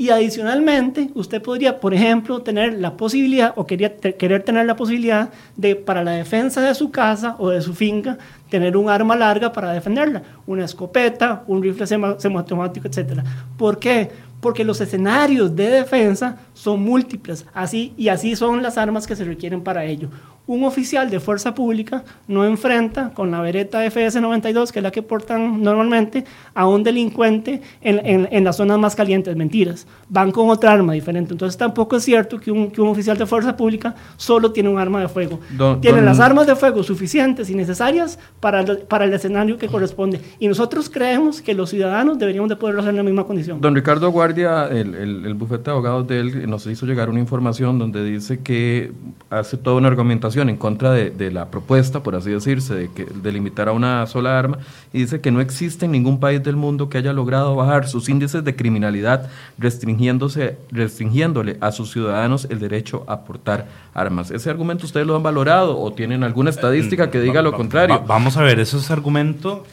Y 0.00 0.08
adicionalmente, 0.08 1.10
usted 1.12 1.42
podría, 1.42 1.78
por 1.78 1.92
ejemplo, 1.92 2.40
tener 2.40 2.72
la 2.80 2.96
posibilidad 2.96 3.52
o 3.54 3.66
quería 3.66 3.98
querer 3.98 4.42
tener 4.42 4.64
la 4.64 4.74
posibilidad 4.74 5.28
de, 5.56 5.76
para 5.76 6.02
la 6.02 6.12
defensa 6.12 6.62
de 6.62 6.74
su 6.74 6.90
casa 6.90 7.36
o 7.38 7.50
de 7.50 7.60
su 7.60 7.74
finca, 7.74 8.16
tener 8.48 8.78
un 8.78 8.88
arma 8.88 9.14
larga 9.14 9.52
para 9.52 9.74
defenderla, 9.74 10.22
una 10.46 10.64
escopeta, 10.64 11.44
un 11.46 11.62
rifle 11.62 11.86
semiautomático, 11.86 12.88
etc. 12.88 13.20
¿Por 13.58 13.78
qué? 13.78 14.10
Porque 14.40 14.64
los 14.64 14.80
escenarios 14.80 15.54
de 15.54 15.68
defensa 15.68 16.38
son 16.60 16.82
múltiples, 16.82 17.46
así 17.54 17.94
y 17.96 18.08
así 18.08 18.36
son 18.36 18.62
las 18.62 18.76
armas 18.76 19.06
que 19.06 19.16
se 19.16 19.24
requieren 19.24 19.62
para 19.62 19.84
ello 19.84 20.10
un 20.50 20.64
oficial 20.64 21.08
de 21.10 21.20
fuerza 21.20 21.54
pública 21.54 22.02
no 22.26 22.44
enfrenta 22.44 23.10
con 23.14 23.30
la 23.30 23.40
vereta 23.40 23.84
FS-92, 23.84 24.72
que 24.72 24.80
es 24.80 24.82
la 24.82 24.90
que 24.90 25.00
portan 25.00 25.62
normalmente, 25.62 26.24
a 26.54 26.66
un 26.66 26.82
delincuente 26.82 27.62
en, 27.80 28.28
en, 28.32 28.44
las 28.44 28.56
zonas 28.56 28.76
más 28.76 28.96
calientes. 28.96 29.36
Mentiras. 29.36 29.86
Van 30.08 30.32
con 30.32 30.50
otra 30.50 30.72
arma 30.72 30.92
diferente. 30.94 31.34
Entonces 31.34 31.56
tampoco 31.56 31.96
es 31.96 32.04
cierto 32.04 32.40
que 32.40 32.50
un, 32.50 32.72
que 32.72 32.80
un 32.80 32.88
oficial 32.88 33.16
de 33.16 33.26
fuerza 33.26 33.56
pública 33.56 33.94
solo 34.16 34.50
tiene 34.50 34.68
un 34.68 34.78
arma 34.80 35.00
de 35.00 35.08
fuego. 35.08 35.38
Tiene 35.80 36.02
las 36.02 36.18
armas 36.18 36.48
de 36.48 36.56
fuego 36.56 36.82
suficientes 36.82 37.48
y 37.48 37.54
necesarias 37.54 38.18
para 38.40 38.62
el, 38.62 38.78
para 38.78 39.04
el 39.04 39.14
escenario 39.14 39.56
que 39.56 39.68
corresponde. 39.68 40.20
Y 40.40 40.48
nosotros 40.48 40.90
creemos 40.90 41.42
que 41.42 41.54
los 41.54 41.70
ciudadanos 41.70 42.18
deberíamos 42.18 42.48
de 42.48 42.56
poderlo 42.56 42.80
hacer 42.80 42.90
en 42.90 42.96
la 42.96 43.02
misma 43.04 43.24
condición. 43.24 43.60
Don 43.60 43.76
Ricardo 43.76 44.10
Guardia, 44.10 44.66
el, 44.66 44.96
el, 44.96 45.26
el 45.26 45.34
bufete 45.34 45.64
de 45.66 45.70
abogados 45.70 46.08
de 46.08 46.18
él, 46.18 46.49
nos 46.50 46.66
hizo 46.66 46.84
llegar 46.86 47.08
una 47.08 47.20
información 47.20 47.78
donde 47.78 48.04
dice 48.04 48.40
que 48.40 48.92
hace 49.30 49.56
toda 49.56 49.76
una 49.76 49.88
argumentación 49.88 50.50
en 50.50 50.56
contra 50.56 50.92
de, 50.92 51.30
la 51.30 51.50
propuesta, 51.50 52.02
por 52.02 52.16
así 52.16 52.30
decirse, 52.30 52.74
de, 52.74 52.90
que, 52.92 53.04
de 53.04 53.32
limitar 53.32 53.68
a 53.68 53.72
una 53.72 54.06
sola 54.06 54.38
arma, 54.38 54.58
y 54.92 55.00
dice 55.00 55.20
que 55.20 55.30
no 55.30 55.40
existe 55.40 55.86
en 55.86 55.92
ningún 55.92 56.20
país 56.20 56.42
del 56.42 56.56
mundo 56.56 56.88
que 56.88 56.98
haya 56.98 57.12
logrado 57.12 57.54
bajar 57.54 57.88
sus 57.88 58.08
índices 58.08 58.44
de 58.44 58.56
criminalidad 58.56 59.30
restringiéndose, 59.58 60.58
restringiéndole 60.70 61.56
a 61.60 61.72
sus 61.72 61.92
ciudadanos 61.92 62.46
el 62.50 62.58
derecho 62.58 63.04
a 63.06 63.20
portar 63.20 63.68
armas. 63.94 64.30
¿Ese 64.30 64.50
argumento 64.50 64.86
ustedes 64.86 65.06
lo 65.06 65.16
han 65.16 65.22
valorado 65.22 65.78
o 65.78 65.92
tienen 65.92 66.24
alguna 66.24 66.50
estadística 66.50 67.10
que 67.10 67.20
diga 67.20 67.42
lo 67.42 67.52
contrario? 67.52 68.02
vamos 68.06 68.36
a 68.36 68.42
ver, 68.42 68.58
ese 68.60 68.92
argumento 68.92 69.64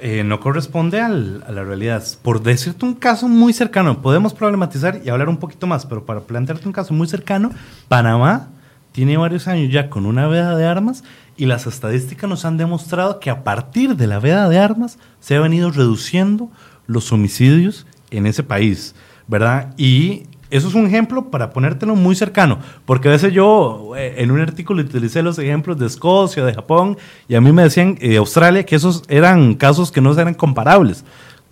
eh, 0.00 0.24
no 0.24 0.40
corresponde 0.40 1.00
al, 1.00 1.44
a 1.46 1.52
la 1.52 1.64
realidad. 1.64 2.02
Por 2.22 2.42
decirte 2.42 2.84
un 2.84 2.94
caso 2.94 3.28
muy 3.28 3.52
cercano, 3.52 4.02
podemos 4.02 4.34
problematizar 4.34 5.00
y 5.04 5.10
hablar 5.10 5.28
un 5.28 5.36
poquito 5.36 5.66
más, 5.66 5.86
pero 5.86 6.04
para 6.04 6.20
plantearte 6.20 6.66
un 6.66 6.72
caso 6.72 6.94
muy 6.94 7.06
cercano, 7.06 7.50
Panamá 7.88 8.48
tiene 8.92 9.16
varios 9.16 9.46
años 9.46 9.72
ya 9.72 9.88
con 9.90 10.06
una 10.06 10.26
veda 10.26 10.56
de 10.56 10.66
armas 10.66 11.04
y 11.36 11.46
las 11.46 11.66
estadísticas 11.66 12.28
nos 12.28 12.44
han 12.44 12.56
demostrado 12.56 13.20
que 13.20 13.30
a 13.30 13.44
partir 13.44 13.96
de 13.96 14.06
la 14.06 14.18
veda 14.18 14.48
de 14.48 14.58
armas 14.58 14.98
se 15.20 15.36
han 15.36 15.42
venido 15.42 15.70
reduciendo 15.70 16.50
los 16.86 17.12
homicidios 17.12 17.86
en 18.10 18.26
ese 18.26 18.42
país, 18.42 18.94
¿verdad? 19.28 19.72
Y 19.76 20.24
eso 20.50 20.68
es 20.68 20.74
un 20.74 20.86
ejemplo 20.86 21.30
para 21.30 21.50
ponértelo 21.50 21.94
muy 21.94 22.14
cercano, 22.14 22.58
porque 22.84 23.08
a 23.08 23.12
veces 23.12 23.32
yo 23.32 23.92
eh, 23.96 24.16
en 24.18 24.30
un 24.30 24.40
artículo 24.40 24.82
utilicé 24.82 25.22
los 25.22 25.38
ejemplos 25.38 25.78
de 25.78 25.86
Escocia, 25.86 26.44
de 26.44 26.54
Japón, 26.54 26.98
y 27.28 27.34
a 27.34 27.40
mí 27.40 27.52
me 27.52 27.62
decían 27.62 27.94
de 27.94 28.14
eh, 28.14 28.16
Australia 28.16 28.64
que 28.64 28.76
esos 28.76 29.02
eran 29.08 29.54
casos 29.54 29.92
que 29.92 30.00
no 30.00 30.12
eran 30.12 30.34
comparables. 30.34 31.04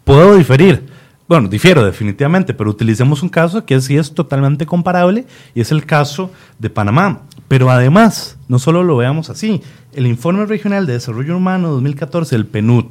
Puedo 0.05 0.36
diferir, 0.36 0.86
bueno, 1.28 1.49
difiero 1.49 1.84
definitivamente, 1.84 2.55
pero 2.55 2.70
utilicemos 2.70 3.22
un 3.22 3.28
caso 3.28 3.64
que 3.64 3.80
sí 3.80 3.96
es 3.96 4.14
totalmente 4.14 4.66
comparable 4.66 5.26
y 5.55 5.61
es 5.61 5.70
el 5.70 5.84
caso 5.84 6.30
de 6.59 6.70
Panamá. 6.70 7.22
Pero 7.49 7.70
además, 7.70 8.38
no 8.49 8.59
solo 8.59 8.82
lo 8.82 8.96
veamos 8.96 9.30
así, 9.30 9.62
el 9.92 10.07
Informe 10.07 10.44
Regional 10.46 10.86
de 10.86 10.94
Desarrollo 10.94 11.36
Humano 11.36 11.68
2014, 11.68 12.36
el 12.36 12.46
PNUD, 12.46 12.86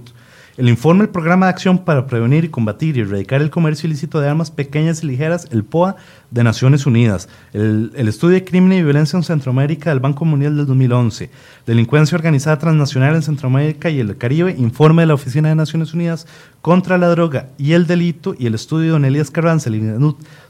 el 0.57 0.69
informe 0.69 1.03
del 1.03 1.11
Programa 1.11 1.45
de 1.45 1.51
Acción 1.51 1.77
para 1.77 2.07
Prevenir 2.07 2.43
y 2.43 2.49
Combatir 2.49 2.97
y 2.97 3.01
Erradicar 3.01 3.41
el 3.41 3.51
Comercio 3.51 3.87
Ilícito 3.87 4.19
de 4.19 4.27
Armas 4.27 4.49
Pequeñas 4.49 5.03
y 5.03 5.07
Ligeras, 5.07 5.47
el 5.51 5.63
POA 5.63 5.97
de 6.29 6.43
Naciones 6.43 6.85
Unidas, 6.85 7.29
el, 7.53 7.91
Estudio 7.95 8.35
de 8.35 8.43
Crimen 8.43 8.73
y 8.73 8.83
Violencia 8.83 9.15
en 9.15 9.23
Centroamérica 9.23 9.89
del 9.89 9.99
Banco 9.99 10.25
Mundial 10.25 10.57
del 10.57 10.65
2011, 10.65 11.29
Delincuencia 11.65 12.15
Organizada 12.15 12.59
Transnacional 12.59 13.15
en 13.15 13.21
Centroamérica 13.21 13.89
y 13.89 13.99
el 13.99 14.17
Caribe, 14.17 14.55
informe 14.57 15.03
de 15.03 15.07
la 15.07 15.13
Oficina 15.13 15.49
de 15.49 15.55
Naciones 15.55 15.93
Unidas 15.93 16.27
contra 16.61 16.97
la 16.97 17.07
Droga 17.07 17.47
y 17.57 17.71
el 17.73 17.87
Delito 17.87 18.35
y 18.37 18.45
el 18.45 18.55
estudio 18.55 18.85
de 18.85 18.91
Don 18.91 19.05
Elías 19.05 19.31
Carranza, 19.31 19.69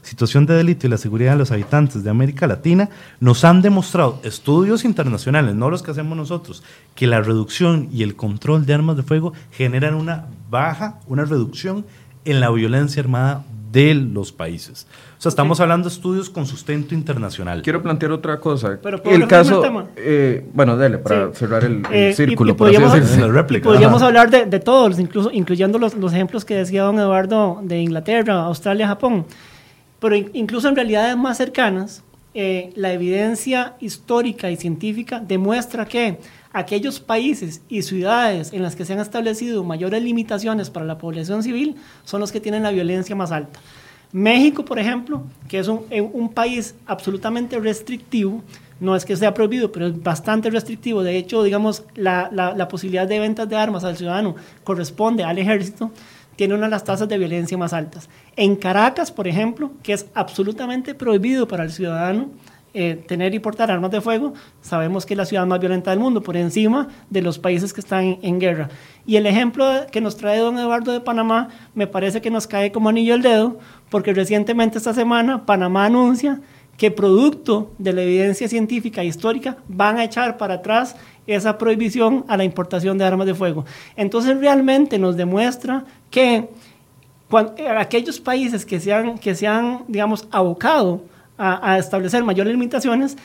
Situación 0.02 0.46
de 0.46 0.54
Delito 0.54 0.86
y 0.86 0.90
la 0.90 0.96
Seguridad 0.96 1.32
de 1.32 1.38
los 1.38 1.52
Habitantes 1.52 2.02
de 2.02 2.10
América 2.10 2.46
Latina, 2.46 2.88
nos 3.20 3.44
han 3.44 3.62
demostrado, 3.62 4.20
estudios 4.24 4.84
internacionales, 4.84 5.54
no 5.54 5.70
los 5.70 5.82
que 5.82 5.92
hacemos 5.92 6.16
nosotros, 6.16 6.64
que 6.96 7.06
la 7.06 7.20
reducción 7.20 7.88
y 7.92 8.02
el 8.02 8.16
control 8.16 8.66
de 8.66 8.74
armas 8.74 8.96
de 8.96 9.02
fuego 9.04 9.32
generan 9.52 9.94
una 9.94 10.26
baja, 10.50 10.98
una 11.06 11.24
reducción 11.24 11.86
en 12.24 12.40
la 12.40 12.50
violencia 12.50 13.00
armada 13.00 13.44
de 13.72 13.94
los 13.94 14.32
países. 14.32 14.86
O 15.18 15.20
sea, 15.20 15.30
estamos 15.30 15.58
hablando 15.58 15.88
de 15.88 15.94
estudios 15.94 16.30
con 16.30 16.46
sustento 16.46 16.94
internacional. 16.94 17.60
Quiero 17.62 17.82
plantear 17.82 18.12
otra 18.12 18.38
cosa. 18.38 18.78
Pero 18.80 19.02
el 19.04 19.26
caso, 19.26 19.64
eh, 19.96 20.46
bueno, 20.52 20.76
dale, 20.76 20.98
para 20.98 21.34
cerrar 21.34 21.64
el, 21.64 21.82
eh, 21.90 22.12
círculo. 22.14 22.52
Y, 22.52 22.54
podríamos, 22.54 22.92
podríamos 23.64 24.00
hablar 24.02 24.30
de, 24.30 24.60
todos, 24.60 24.96
incluso 25.00 25.32
incluyendo 25.32 25.76
los, 25.80 25.94
los, 25.94 26.12
ejemplos 26.12 26.44
que 26.44 26.54
decía 26.54 26.84
don 26.84 27.00
Eduardo 27.00 27.58
de 27.64 27.80
Inglaterra, 27.80 28.44
Australia, 28.44 28.86
Japón. 28.86 29.26
Pero 29.98 30.14
incluso 30.14 30.68
en 30.68 30.76
realidades 30.76 31.16
más 31.16 31.36
cercanas, 31.36 32.04
eh, 32.34 32.70
la 32.76 32.92
evidencia 32.92 33.74
histórica 33.80 34.52
y 34.52 34.56
científica 34.56 35.18
demuestra 35.18 35.84
que 35.86 36.20
aquellos 36.52 37.00
países 37.00 37.62
y 37.68 37.82
ciudades 37.82 38.52
en 38.52 38.62
las 38.62 38.76
que 38.76 38.84
se 38.84 38.92
han 38.92 39.00
establecido 39.00 39.64
mayores 39.64 40.00
limitaciones 40.00 40.70
para 40.70 40.86
la 40.86 40.98
población 40.98 41.42
civil 41.42 41.74
son 42.04 42.20
los 42.20 42.30
que 42.30 42.40
tienen 42.40 42.62
la 42.62 42.70
violencia 42.70 43.16
más 43.16 43.32
alta. 43.32 43.58
México, 44.12 44.64
por 44.64 44.78
ejemplo, 44.78 45.22
que 45.48 45.58
es 45.58 45.68
un, 45.68 45.82
eh, 45.90 46.00
un, 46.00 46.30
país 46.32 46.74
absolutamente 46.86 47.58
restrictivo, 47.58 48.42
no 48.80 48.96
es 48.96 49.04
que 49.04 49.16
sea 49.16 49.34
prohibido, 49.34 49.70
pero 49.70 49.86
es 49.88 50.02
bastante 50.02 50.50
restrictivo. 50.50 51.02
De 51.02 51.16
hecho, 51.16 51.42
digamos, 51.42 51.84
la, 51.94 52.28
la, 52.32 52.54
la, 52.54 52.68
posibilidad 52.68 53.06
de 53.06 53.18
ventas 53.18 53.48
de 53.48 53.56
armas 53.56 53.84
al 53.84 53.96
ciudadano 53.96 54.36
corresponde 54.64 55.24
al 55.24 55.38
ejército, 55.38 55.90
tiene 56.36 56.54
una 56.54 56.66
de 56.66 56.70
las 56.70 56.84
tasas 56.84 57.08
de 57.08 57.18
violencia 57.18 57.58
más 57.58 57.72
altas. 57.72 58.08
En 58.36 58.54
Caracas, 58.54 59.10
por 59.10 59.26
ejemplo, 59.26 59.72
que 59.82 59.92
es 59.92 60.06
absolutamente 60.14 60.94
prohibido 60.94 61.48
para 61.48 61.64
el 61.64 61.72
ciudadano 61.72 62.28
eh, 62.74 63.02
tener 63.08 63.34
y 63.34 63.40
portar 63.40 63.70
armas 63.70 63.90
de 63.90 64.00
fuego, 64.00 64.34
sabemos 64.60 65.04
que 65.04 65.14
es 65.14 65.18
la 65.18 65.24
ciudad 65.24 65.46
más 65.46 65.58
violenta 65.58 65.90
del 65.90 65.98
mundo, 65.98 66.22
por 66.22 66.36
encima 66.36 66.86
de 67.10 67.22
los 67.22 67.38
países 67.38 67.72
que 67.72 67.80
están 67.80 68.18
en, 68.22 68.38
guerra. 68.38 68.68
Y 69.08 69.16
el 69.16 69.24
ejemplo 69.24 69.64
que 69.90 70.02
nos 70.02 70.18
trae 70.18 70.38
don 70.38 70.58
Eduardo 70.58 70.92
de 70.92 71.00
Panamá 71.00 71.48
me 71.74 71.86
parece 71.86 72.20
que 72.20 72.30
nos 72.30 72.46
cae 72.46 72.70
como 72.70 72.90
anillo 72.90 73.14
al 73.14 73.22
dedo, 73.22 73.58
porque 73.88 74.12
recientemente 74.12 74.76
esta 74.76 74.92
semana 74.92 75.46
Panamá 75.46 75.86
anuncia 75.86 76.42
que 76.76 76.90
producto 76.90 77.72
de 77.78 77.94
la 77.94 78.02
evidencia 78.02 78.46
científica 78.48 79.00
e 79.00 79.06
histórica 79.06 79.56
van 79.66 79.96
a 79.96 80.04
echar 80.04 80.36
para 80.36 80.56
atrás 80.56 80.94
esa 81.26 81.56
prohibición 81.56 82.26
a 82.28 82.36
la 82.36 82.44
importación 82.44 82.98
de 82.98 83.06
armas 83.06 83.26
de 83.26 83.34
fuego. 83.34 83.64
Entonces 83.96 84.36
realmente 84.36 84.98
nos 84.98 85.16
demuestra 85.16 85.86
que 86.10 86.50
aquellos 87.78 88.20
países 88.20 88.66
que 88.66 88.78
se 88.78 88.92
han, 88.92 89.16
que 89.16 89.34
se 89.34 89.46
han 89.46 89.84
digamos, 89.88 90.28
abocado 90.30 91.00
a, 91.38 91.72
a 91.72 91.78
establecer 91.78 92.22
mayores 92.24 92.52
limitaciones, 92.52 93.16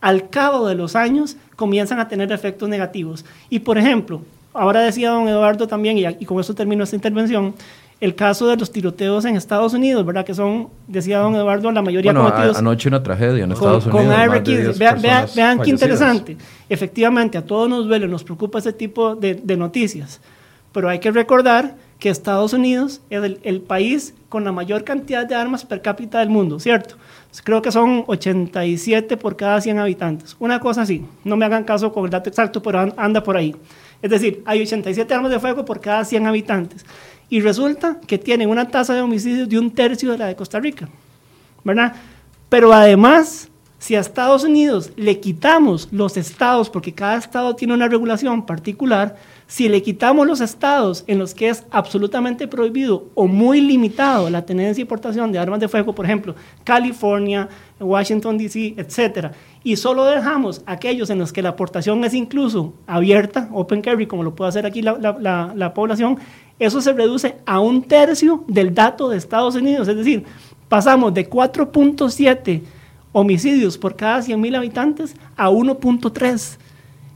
al 0.00 0.28
cabo 0.28 0.68
de 0.68 0.76
los 0.76 0.94
años 0.94 1.36
comienzan 1.56 1.98
a 1.98 2.06
tener 2.06 2.30
efectos 2.30 2.68
negativos. 2.68 3.24
Y 3.50 3.58
por 3.58 3.78
ejemplo, 3.78 4.22
ahora 4.54 4.80
decía 4.80 5.10
don 5.10 5.28
Eduardo 5.28 5.66
también, 5.68 5.98
y, 5.98 6.06
y 6.06 6.24
con 6.24 6.40
eso 6.40 6.54
termino 6.54 6.84
esta 6.84 6.96
intervención, 6.96 7.54
el 8.00 8.14
caso 8.14 8.46
de 8.48 8.56
los 8.56 8.70
tiroteos 8.72 9.24
en 9.24 9.36
Estados 9.36 9.72
Unidos, 9.72 10.04
¿verdad? 10.04 10.24
Que 10.24 10.34
son, 10.34 10.68
decía 10.88 11.18
don 11.18 11.34
Eduardo, 11.36 11.70
la 11.70 11.80
mayoría 11.82 12.12
bueno, 12.12 12.28
cometidos. 12.28 12.56
anoche 12.58 12.88
una 12.88 13.02
tragedia 13.02 13.44
en 13.44 13.50
con, 13.50 13.52
Estados 13.52 13.86
Unidos. 13.86 14.00
Con 14.02 14.08
más 14.08 14.18
AR-15. 14.28 14.42
de 14.42 14.62
10 14.64 14.78
Vean, 14.78 14.94
vean, 15.00 15.00
personas 15.20 15.34
vean 15.36 15.60
qué 15.60 15.70
interesante. 15.70 16.36
Efectivamente, 16.68 17.38
a 17.38 17.44
todos 17.46 17.68
nos 17.68 17.86
duele, 17.86 18.08
nos 18.08 18.24
preocupa 18.24 18.58
ese 18.58 18.72
tipo 18.72 19.14
de, 19.16 19.34
de 19.34 19.56
noticias. 19.56 20.20
Pero 20.72 20.88
hay 20.88 20.98
que 20.98 21.10
recordar 21.12 21.76
que 22.00 22.10
Estados 22.10 22.52
Unidos 22.52 23.00
es 23.10 23.22
el, 23.22 23.38
el 23.44 23.60
país 23.60 24.12
con 24.28 24.44
la 24.44 24.50
mayor 24.52 24.82
cantidad 24.82 25.24
de 25.24 25.36
armas 25.36 25.64
per 25.64 25.80
cápita 25.80 26.18
del 26.18 26.28
mundo, 26.28 26.58
¿cierto? 26.58 26.96
Creo 27.44 27.62
que 27.62 27.70
son 27.70 28.04
87 28.06 29.16
por 29.16 29.36
cada 29.36 29.60
100 29.60 29.78
habitantes. 29.78 30.36
Una 30.40 30.58
cosa 30.60 30.82
así. 30.82 31.04
No 31.24 31.36
me 31.36 31.44
hagan 31.46 31.64
caso 31.64 31.92
con 31.92 32.04
el 32.04 32.10
dato 32.10 32.28
exacto, 32.28 32.60
pero 32.62 32.80
an- 32.80 32.94
anda 32.96 33.22
por 33.22 33.36
ahí. 33.36 33.54
Es 34.04 34.10
decir, 34.10 34.42
hay 34.44 34.60
87 34.60 35.14
armas 35.14 35.30
de 35.30 35.40
fuego 35.40 35.64
por 35.64 35.80
cada 35.80 36.04
100 36.04 36.26
habitantes. 36.26 36.84
Y 37.30 37.40
resulta 37.40 37.98
que 38.06 38.18
tienen 38.18 38.50
una 38.50 38.68
tasa 38.68 38.92
de 38.92 39.00
homicidios 39.00 39.48
de 39.48 39.58
un 39.58 39.70
tercio 39.70 40.12
de 40.12 40.18
la 40.18 40.26
de 40.26 40.36
Costa 40.36 40.60
Rica. 40.60 40.90
¿Verdad? 41.64 41.94
Pero 42.50 42.74
además, 42.74 43.48
si 43.78 43.96
a 43.96 44.00
Estados 44.00 44.44
Unidos 44.44 44.92
le 44.96 45.20
quitamos 45.20 45.88
los 45.90 46.18
estados, 46.18 46.68
porque 46.68 46.92
cada 46.92 47.16
estado 47.16 47.56
tiene 47.56 47.72
una 47.72 47.88
regulación 47.88 48.44
particular, 48.44 49.16
si 49.46 49.70
le 49.70 49.82
quitamos 49.82 50.26
los 50.26 50.42
estados 50.42 51.04
en 51.06 51.18
los 51.18 51.32
que 51.32 51.48
es 51.48 51.64
absolutamente 51.70 52.46
prohibido 52.46 53.06
o 53.14 53.26
muy 53.26 53.62
limitado 53.62 54.28
la 54.28 54.44
tenencia 54.44 54.82
y 54.82 54.84
portación 54.84 55.32
de 55.32 55.38
armas 55.38 55.60
de 55.60 55.68
fuego, 55.68 55.94
por 55.94 56.04
ejemplo, 56.04 56.34
California, 56.62 57.48
Washington, 57.80 58.36
D.C., 58.36 58.74
etcétera, 58.76 59.32
y 59.64 59.76
solo 59.76 60.04
dejamos 60.04 60.62
aquellos 60.66 61.10
en 61.10 61.18
los 61.18 61.32
que 61.32 61.42
la 61.42 61.48
aportación 61.50 62.04
es 62.04 62.14
incluso 62.14 62.74
abierta, 62.86 63.48
open 63.52 63.80
carry, 63.82 64.06
como 64.06 64.22
lo 64.22 64.34
puede 64.34 64.50
hacer 64.50 64.66
aquí 64.66 64.82
la, 64.82 64.92
la- 64.98 65.16
la- 65.18 65.52
la 65.56 65.74
población, 65.74 66.18
eso 66.58 66.80
se 66.80 66.92
reduce 66.92 67.36
a 67.46 67.58
un 67.60 67.82
tercio 67.82 68.44
del 68.46 68.74
dato 68.74 69.08
de 69.08 69.16
Estados 69.16 69.54
Unidos. 69.56 69.88
Es 69.88 69.96
decir, 69.96 70.24
pasamos 70.68 71.12
de 71.14 71.28
4.7 71.28 72.62
homicidios 73.12 73.78
por 73.78 73.96
cada 73.96 74.20
100.000 74.20 74.56
habitantes 74.56 75.14
a 75.36 75.48
1.3. 75.50 76.58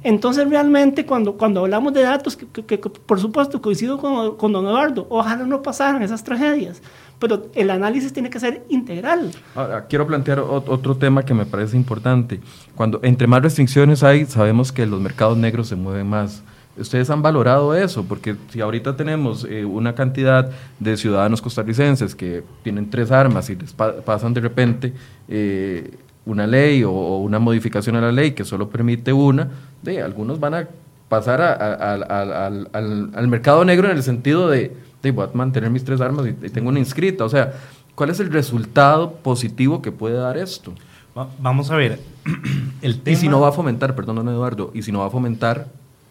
Entonces, 0.05 0.49
realmente, 0.49 1.05
cuando, 1.05 1.37
cuando 1.37 1.61
hablamos 1.61 1.93
de 1.93 2.03
datos, 2.03 2.37
que, 2.37 2.47
que- 2.65 2.81
que 2.81 2.89
por 2.91 3.21
supuesto 3.21 3.61
coincido 3.61 3.99
con, 3.99 4.37
con 4.37 4.53
don 4.53 4.65
Eduardo, 4.67 5.07
ojalá 5.11 5.45
no 5.45 5.61
pasaran 5.61 6.03
esas 6.03 6.23
tragedias, 6.25 6.81
pero 7.19 7.47
el 7.55 7.71
análisis 7.71 8.13
tiene 8.13 8.31
que 8.31 8.39
ser 8.41 8.63
integral. 8.69 9.31
Ahora, 9.55 9.87
quiero 9.87 10.07
plantear 10.07 10.39
ot- 10.41 10.65
otro 10.69 10.97
tema 10.97 11.25
que 11.25 11.35
me 11.35 11.47
parece 11.47 11.77
importante. 11.77 12.41
Cuando 12.75 13.01
entre 13.03 13.27
más 13.27 13.43
restricciones 13.43 14.03
hay, 14.03 14.25
sabemos 14.27 14.71
que 14.73 14.87
los 14.87 15.01
mercados 15.01 15.37
negros 15.37 15.69
se 15.69 15.77
mueven 15.77 16.07
más. 16.07 16.43
¿Ustedes 16.77 17.11
han 17.11 17.23
valorado 17.23 17.75
eso? 17.75 18.05
Porque 18.05 18.37
si 18.51 18.61
ahorita 18.61 18.97
tenemos 18.97 19.45
eh, 19.51 19.65
una 19.65 19.97
cantidad 19.97 20.49
de 20.79 20.97
ciudadanos 20.97 21.43
costarricenses 21.43 22.15
que 22.15 22.45
tienen 22.63 22.89
tres 22.89 23.11
armas 23.11 23.51
y 23.51 23.57
les 23.57 23.73
pa- 23.73 23.97
pasan 24.03 24.33
de 24.33 24.41
repente 24.41 24.93
eh, 25.29 25.91
una 26.25 26.47
ley 26.47 26.85
o, 26.85 26.93
o 26.93 27.19
una 27.19 27.41
modificación 27.41 27.97
a 27.97 28.01
la 28.01 28.13
ley 28.13 28.31
que 28.31 28.45
solo 28.45 28.69
permite 28.69 29.13
una, 29.13 29.49
de, 29.83 30.01
algunos 30.03 30.39
van 30.39 30.55
a 30.55 30.69
pasar 31.09 31.41
a- 31.41 31.53
a- 31.55 31.95
al- 31.95 32.69
al- 32.73 33.11
al 33.15 33.29
mercado 33.29 33.65
negro 33.65 33.91
en 33.91 33.97
el 33.97 34.03
sentido 34.05 34.49
de, 34.49 34.73
de 35.03 35.11
voy 35.13 35.27
a 35.27 35.37
mantener 35.37 35.71
mis 35.71 35.85
tres 35.85 36.01
armas 36.01 36.27
y, 36.27 36.31
y 36.31 36.51
tengo 36.51 36.69
una 36.69 36.79
inscrita. 36.79 37.25
O 37.25 37.29
sea, 37.29 37.53
¿cuál 37.95 38.11
es 38.11 38.21
el 38.21 38.31
resultado 38.33 39.13
positivo 39.15 39.81
que 39.83 39.93
puede 39.93 40.17
dar 40.17 40.37
esto? 40.37 40.73
Va- 41.17 41.29
Vamos 41.39 41.71
a 41.71 41.77
ver. 41.77 42.01
El 42.83 43.01
tema, 43.01 43.13
Y 43.17 43.21
si 43.21 43.29
no 43.29 43.41
va 43.41 43.49
a 43.49 43.53
fomentar, 43.53 43.95
perdón, 43.95 44.17
don 44.17 44.29
Eduardo, 44.29 44.71
y 44.75 44.83
si 44.83 44.93
no 44.93 45.01
va 45.01 45.07
a 45.07 45.11
fomentar 45.11 45.67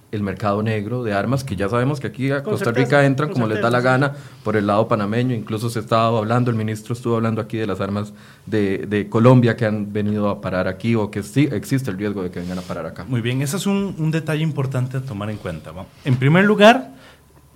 el 0.09 0.23
mercado 0.23 0.63
negro 0.63 1.03
de 1.03 1.13
armas, 1.13 1.43
que 1.43 1.57
ya 1.57 1.67
sabemos 1.67 1.99
que 1.99 2.07
aquí 2.07 2.31
a 2.31 2.41
Costa 2.41 2.65
certeza, 2.65 2.85
Rica 2.85 3.05
entran 3.05 3.29
como 3.29 3.45
les 3.45 3.61
da 3.61 3.69
la 3.69 3.81
certeza, 3.81 3.91
gana 4.07 4.13
por 4.41 4.55
el 4.55 4.65
lado 4.65 4.88
panameño, 4.88 5.35
incluso 5.35 5.69
se 5.69 5.79
estaba 5.81 6.17
hablando, 6.17 6.49
el 6.49 6.55
ministro 6.55 6.93
estuvo 6.93 7.17
hablando 7.17 7.41
aquí 7.41 7.57
de 7.57 7.67
las 7.67 7.81
armas 7.81 8.13
de, 8.45 8.85
de 8.88 9.09
Colombia 9.09 9.57
que 9.57 9.65
han 9.65 9.91
venido 9.91 10.29
a 10.29 10.39
parar 10.39 10.69
aquí 10.69 10.95
o 10.95 11.11
que 11.11 11.23
sí 11.23 11.49
existe 11.51 11.91
el 11.91 11.97
riesgo 11.97 12.23
de 12.23 12.31
que 12.31 12.39
vengan 12.39 12.57
a 12.57 12.61
parar 12.61 12.85
acá. 12.85 13.03
Muy 13.05 13.19
bien, 13.19 13.41
ese 13.41 13.57
es 13.57 13.65
un, 13.67 13.95
un 13.97 14.09
detalle 14.11 14.43
importante 14.43 14.95
a 14.95 15.01
tomar 15.01 15.29
en 15.29 15.38
cuenta. 15.38 15.71
¿va? 15.73 15.85
En 16.05 16.15
primer 16.15 16.45
lugar, 16.45 16.91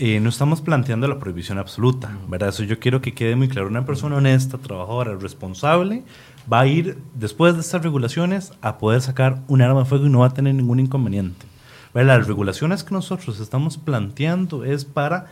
eh, 0.04 0.20
no 0.20 0.30
estamos 0.30 0.62
planteando 0.62 1.08
la 1.08 1.20
prohibición 1.20 1.60
absoluta, 1.60 2.18
¿verdad? 2.28 2.50
Eso 2.50 2.64
yo 2.64 2.80
quiero 2.80 3.02
que 3.02 3.14
quede 3.14 3.36
muy 3.36 3.48
claro. 3.48 3.68
Una 3.68 3.86
persona 3.86 4.16
honesta, 4.18 4.58
trabajadora, 4.58 5.16
responsable, 5.16 6.04
va 6.52 6.62
a 6.62 6.68
ir, 6.68 6.98
después 7.14 7.54
de 7.54 7.62
estas 7.62 7.84
regulaciones, 7.84 8.52
a 8.62 8.78
poder 8.80 9.02
sacar 9.02 9.42
un 9.48 9.62
arma 9.62 9.82
de 9.82 9.86
fuego 9.86 10.08
y 10.08 10.10
no 10.10 10.20
va 10.20 10.28
a 10.28 10.34
tener 10.34 10.56
ningún 10.56 10.80
inconveniente. 10.80 11.46
¿verdad? 11.94 12.18
Las 12.20 12.28
regulaciones 12.28 12.84
que 12.84 12.94
nosotros 12.96 13.40
estamos 13.40 13.78
planteando 13.78 14.64
es 14.66 14.86
para 14.86 15.28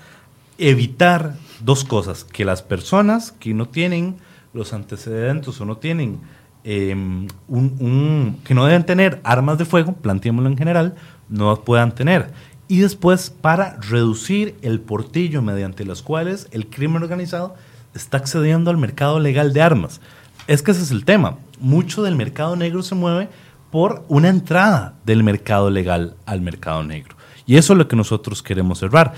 evitar 0.57 1.35
dos 1.61 1.83
cosas, 1.83 2.23
que 2.23 2.45
las 2.45 2.61
personas 2.61 3.31
que 3.31 3.53
no 3.53 3.67
tienen 3.67 4.17
los 4.53 4.73
antecedentes 4.73 5.59
o 5.61 5.65
no 5.65 5.77
tienen 5.77 6.19
eh, 6.65 6.93
un, 6.93 7.31
un- 7.47 8.37
que 8.43 8.53
no 8.53 8.65
deben 8.65 8.85
tener 8.85 9.21
armas 9.23 9.57
de 9.57 9.65
fuego, 9.65 9.93
planteémoslo 9.93 10.49
en 10.49 10.57
general, 10.57 10.95
no 11.29 11.55
puedan 11.63 11.93
tener. 11.95 12.33
Y 12.69 12.81
después 12.81 13.31
para 13.31 13.77
reducir 13.77 14.55
el 14.61 14.79
portillo 14.79 15.41
mediante 15.41 15.83
los 15.85 16.03
cuales 16.03 16.47
el 16.51 16.67
crimen 16.67 17.01
organizado 17.01 17.55
está 17.95 18.17
accediendo 18.17 18.69
al 18.69 18.77
mercado 18.77 19.19
legal 19.19 19.53
de 19.53 19.63
armas. 19.63 20.01
Es 20.45 20.61
que 20.61 20.69
ese 20.69 20.83
es 20.83 20.91
el 20.91 21.03
tema. 21.03 21.39
Mucho 21.59 22.03
del 22.03 22.15
mercado 22.15 22.55
negro 22.55 22.83
se 22.83 22.93
mueve 22.93 23.27
por 23.71 24.05
una 24.07 24.29
entrada 24.29 24.93
del 25.03 25.23
mercado 25.23 25.71
legal 25.71 26.15
al 26.27 26.41
mercado 26.41 26.83
negro. 26.83 27.15
Y 27.47 27.57
eso 27.57 27.73
es 27.73 27.79
lo 27.79 27.87
que 27.87 27.95
nosotros 27.95 28.43
queremos 28.43 28.77
cerrar. 28.77 29.15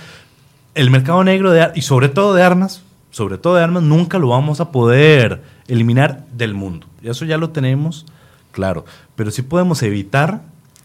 El 0.74 0.89
mercado 0.89 1.22
negro 1.26 1.52
de 1.52 1.74
y 1.76 1.82
sobre 1.82 2.08
todo 2.08 2.34
de 2.34 2.43
armas, 2.43 2.84
sobre 3.10 3.38
todo 3.38 3.56
de 3.56 3.64
armas, 3.64 3.84
nunca 3.84 4.18
lo 4.18 4.30
vamos 4.30 4.62
a 4.62 4.72
poder 4.72 5.43
eliminar 5.68 6.26
del 6.32 6.54
mundo. 6.54 6.88
Y 7.02 7.10
eso 7.10 7.26
ya 7.26 7.38
lo 7.38 7.49
tenemos 7.49 8.06
claro. 8.54 8.86
Pero 9.18 9.30
sí 9.30 9.41
podemos 9.41 9.84
evitar 9.84 10.43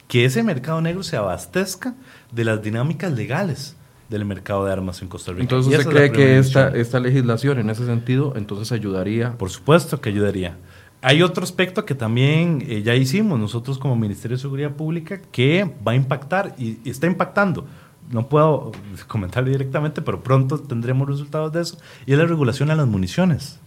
que 0.09 0.25
ese 0.25 0.43
mercado 0.43 0.81
negro 0.81 1.05
se 1.05 1.17
abastezca 1.17 1.95
de 2.33 2.45
las 2.45 2.62
dinámicas 2.62 3.12
legales 3.12 3.77
del 4.09 4.24
mercado 4.24 4.64
de 4.64 4.72
armas 4.72 5.03
en 5.03 5.09
Costa 5.09 5.33
Rica. 5.33 5.43
Entonces, 5.43 5.72
¿usted 5.72 5.89
es 5.89 5.95
cree 5.95 6.12
que 6.12 6.39
esta, 6.39 6.68
esta 6.68 7.01
legislación 7.01 7.59
en 7.59 7.70
ese 7.70 7.87
sentido 7.87 8.35
entonces 8.37 8.72
ayudaría? 8.72 9.33
Por 9.37 9.51
supuesto 9.51 10.01
que 10.01 10.11
ayudaría. 10.11 10.57
Hay 11.03 11.22
otro 11.22 11.45
aspecto 11.45 11.85
que 11.85 11.95
también 11.95 12.64
eh, 12.66 12.83
ya 12.83 12.95
hicimos 12.95 13.39
nosotros 13.39 13.79
como 13.79 13.97
Ministerio 13.97 14.37
de 14.37 14.43
Seguridad 14.43 14.72
Pública 14.72 15.20
que 15.31 15.70
va 15.87 15.93
a 15.93 15.95
impactar 15.95 16.55
y, 16.59 16.79
y 16.85 16.91
está 16.91 17.07
impactando. 17.07 17.66
No 18.11 18.29
puedo 18.29 18.72
comentarlo 19.09 19.51
directamente, 19.51 20.03
pero 20.03 20.22
pronto 20.22 20.59
tendremos 20.59 21.09
resultados 21.09 21.53
de 21.53 21.62
eso. 21.62 21.79
Y 22.07 22.12
es 22.12 22.18
la 22.18 22.27
regulación 22.27 22.70
a 22.70 22.77
las 22.77 22.87
municiones. 22.87 23.59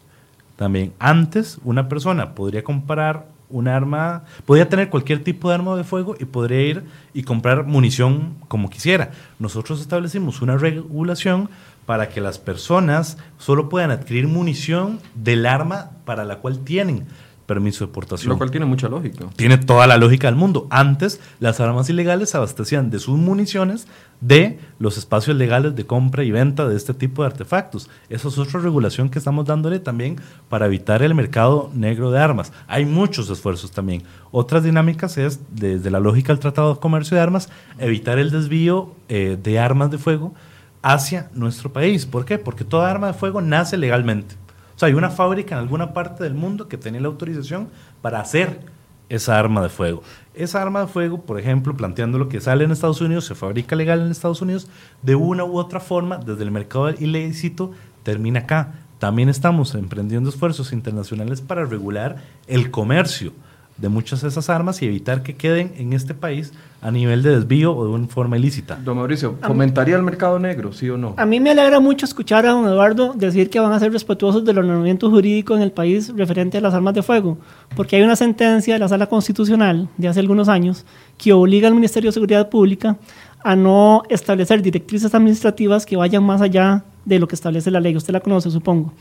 También 0.55 0.93
antes 0.99 1.57
una 1.63 1.87
persona 1.87 2.35
podría 2.35 2.63
comprar 2.63 3.27
un 3.49 3.67
arma, 3.67 4.23
podría 4.45 4.69
tener 4.69 4.89
cualquier 4.89 5.23
tipo 5.23 5.49
de 5.49 5.55
arma 5.55 5.75
de 5.75 5.83
fuego 5.83 6.15
y 6.19 6.25
podría 6.25 6.61
ir 6.61 6.83
y 7.13 7.23
comprar 7.23 7.65
munición 7.65 8.35
como 8.47 8.69
quisiera. 8.69 9.11
Nosotros 9.39 9.81
establecimos 9.81 10.41
una 10.41 10.57
regulación 10.57 11.49
para 11.85 12.09
que 12.09 12.21
las 12.21 12.37
personas 12.37 13.17
solo 13.39 13.67
puedan 13.67 13.91
adquirir 13.91 14.27
munición 14.27 14.99
del 15.15 15.45
arma 15.45 15.91
para 16.05 16.23
la 16.23 16.37
cual 16.37 16.59
tienen 16.59 17.07
permiso 17.49 17.83
de 17.83 17.91
portación. 17.91 18.29
Lo 18.29 18.37
cual 18.37 18.51
tiene 18.51 18.67
mucha 18.67 18.87
lógica. 18.87 19.25
Tiene 19.35 19.57
toda 19.57 19.87
la 19.87 19.97
lógica 19.97 20.27
del 20.27 20.35
mundo. 20.35 20.67
Antes, 20.69 21.19
las 21.39 21.59
armas 21.59 21.89
ilegales 21.89 22.29
se 22.29 22.37
abastecían 22.37 22.91
de 22.91 22.99
sus 22.99 23.17
municiones 23.17 23.87
de 24.21 24.59
los 24.77 24.99
espacios 24.99 25.35
legales 25.35 25.75
de 25.75 25.83
compra 25.87 26.23
y 26.23 26.29
venta 26.29 26.67
de 26.67 26.75
este 26.75 26.93
tipo 26.93 27.23
de 27.23 27.29
artefactos. 27.29 27.89
Esa 28.07 28.27
es 28.27 28.37
otra 28.37 28.59
regulación 28.59 29.09
que 29.09 29.17
estamos 29.17 29.47
dándole 29.47 29.79
también 29.79 30.17
para 30.47 30.67
evitar 30.67 31.01
el 31.01 31.15
mercado 31.15 31.71
negro 31.73 32.11
de 32.11 32.19
armas. 32.19 32.53
Hay 32.67 32.85
muchos 32.85 33.31
esfuerzos 33.31 33.71
también. 33.71 34.03
Otras 34.29 34.63
dinámicas 34.63 35.17
es, 35.17 35.39
desde 35.49 35.89
la 35.89 35.99
lógica 35.99 36.31
del 36.31 36.39
Tratado 36.39 36.75
de 36.75 36.79
Comercio 36.79 37.17
de 37.17 37.23
Armas, 37.23 37.49
evitar 37.79 38.19
el 38.19 38.29
desvío 38.29 38.93
eh, 39.07 39.39
de 39.41 39.57
armas 39.57 39.89
de 39.89 39.97
fuego 39.97 40.35
hacia 40.83 41.31
nuestro 41.33 41.73
país. 41.73 42.05
¿Por 42.05 42.25
qué? 42.25 42.37
Porque 42.37 42.63
toda 42.63 42.91
arma 42.91 43.07
de 43.07 43.13
fuego 43.13 43.41
nace 43.41 43.75
legalmente. 43.75 44.35
O 44.79 44.81
sea, 44.81 44.87
hay 44.87 44.93
una 44.93 45.09
fábrica 45.09 45.55
en 45.55 45.59
alguna 45.59 45.93
parte 45.93 46.23
del 46.23 46.35
mundo 46.35 46.69
que 46.69 46.77
tiene 46.77 47.01
la 47.01 47.09
autorización 47.09 47.67
para 48.01 48.21
hacer 48.21 48.61
esa 49.09 49.37
arma 49.37 49.61
de 49.61 49.67
fuego. 49.67 50.03
Esa 50.33 50.61
arma 50.61 50.79
de 50.79 50.87
fuego, 50.87 51.19
por 51.25 51.37
ejemplo, 51.37 51.75
planteando 51.75 52.17
lo 52.17 52.29
que 52.29 52.39
sale 52.39 52.63
en 52.63 52.71
Estados 52.71 53.01
Unidos, 53.01 53.25
se 53.25 53.35
fabrica 53.35 53.75
legal 53.75 53.99
en 53.99 54.09
Estados 54.09 54.41
Unidos, 54.41 54.69
de 55.01 55.15
una 55.15 55.43
u 55.43 55.57
otra 55.57 55.81
forma, 55.81 56.15
desde 56.15 56.43
el 56.43 56.51
mercado 56.51 56.91
ilícito, 56.91 57.73
termina 58.03 58.39
acá. 58.39 58.75
También 58.99 59.27
estamos 59.27 59.75
emprendiendo 59.75 60.29
esfuerzos 60.29 60.71
internacionales 60.71 61.41
para 61.41 61.65
regular 61.65 62.15
el 62.47 62.71
comercio 62.71 63.33
de 63.79 63.89
muchas 63.89 64.21
de 64.21 64.27
esas 64.27 64.49
armas 64.49 64.81
y 64.81 64.85
evitar 64.85 65.23
que 65.23 65.35
queden 65.35 65.73
en 65.77 65.93
este 65.93 66.13
país 66.13 66.51
a 66.81 66.91
nivel 66.91 67.23
de 67.23 67.31
desvío 67.31 67.75
o 67.75 67.85
de 67.85 67.91
una 67.91 68.07
forma 68.07 68.37
ilícita. 68.37 68.77
Don 68.83 68.97
Mauricio, 68.97 69.37
¿fomentaría 69.41 69.95
el 69.95 70.03
mercado 70.03 70.39
negro, 70.39 70.71
sí 70.71 70.89
o 70.89 70.97
no? 70.97 71.13
A 71.17 71.25
mí 71.25 71.39
me 71.39 71.51
alegra 71.51 71.79
mucho 71.79 72.05
escuchar 72.05 72.45
a 72.45 72.51
don 72.51 72.65
Eduardo 72.65 73.13
decir 73.13 73.49
que 73.49 73.59
van 73.59 73.73
a 73.73 73.79
ser 73.79 73.91
respetuosos 73.91 74.45
del 74.45 74.57
ordenamiento 74.57 75.09
jurídico 75.09 75.55
en 75.55 75.61
el 75.61 75.71
país 75.71 76.13
referente 76.15 76.57
a 76.57 76.61
las 76.61 76.73
armas 76.73 76.93
de 76.93 77.03
fuego, 77.03 77.37
porque 77.75 77.97
hay 77.97 78.01
una 78.03 78.15
sentencia 78.15 78.73
de 78.73 78.79
la 78.79 78.87
Sala 78.87 79.07
Constitucional 79.07 79.89
de 79.97 80.07
hace 80.07 80.19
algunos 80.19 80.47
años 80.47 80.85
que 81.17 81.33
obliga 81.33 81.67
al 81.67 81.75
Ministerio 81.75 82.09
de 82.09 82.13
Seguridad 82.13 82.49
Pública 82.49 82.97
a 83.43 83.55
no 83.55 84.03
establecer 84.09 84.61
directrices 84.61 85.13
administrativas 85.15 85.85
que 85.85 85.97
vayan 85.97 86.23
más 86.23 86.41
allá 86.41 86.83
de 87.09 87.19
lo 87.19 87.27
que 87.27 87.35
establece 87.35 87.71
la 87.71 87.79
ley. 87.79 87.95
Usted 87.95 88.13
la 88.13 88.19
conoce, 88.19 88.51
supongo. 88.51 88.93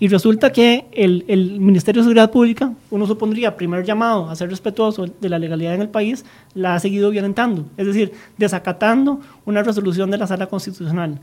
Y 0.00 0.08
resulta 0.08 0.50
que 0.50 0.86
el, 0.92 1.24
el, 1.28 1.60
Ministerio 1.60 2.02
de 2.02 2.06
Seguridad 2.06 2.30
Pública, 2.30 2.72
uno 2.90 3.06
supondría, 3.06 3.56
primer 3.56 3.84
llamado 3.84 4.28
a 4.28 4.34
ser 4.34 4.50
respetuoso 4.50 5.06
de 5.06 5.28
la 5.28 5.38
legalidad 5.38 5.74
en 5.74 5.80
el 5.80 5.88
país, 5.88 6.24
la 6.54 6.74
ha 6.74 6.80
seguido 6.80 7.10
violentando, 7.10 7.64
es 7.76 7.86
decir, 7.86 8.12
desacatando 8.36 9.20
una 9.46 9.62
resolución 9.62 10.10
de 10.10 10.18
la 10.18 10.26
Sala 10.26 10.48
Constitucional. 10.48 11.20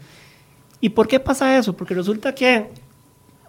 ¿Y 0.79 0.89
por 0.89 1.09
qué 1.09 1.19
pasa 1.19 1.57
eso? 1.57 1.75
Porque 1.75 1.93
resulta 1.93 2.33
que 2.33 2.67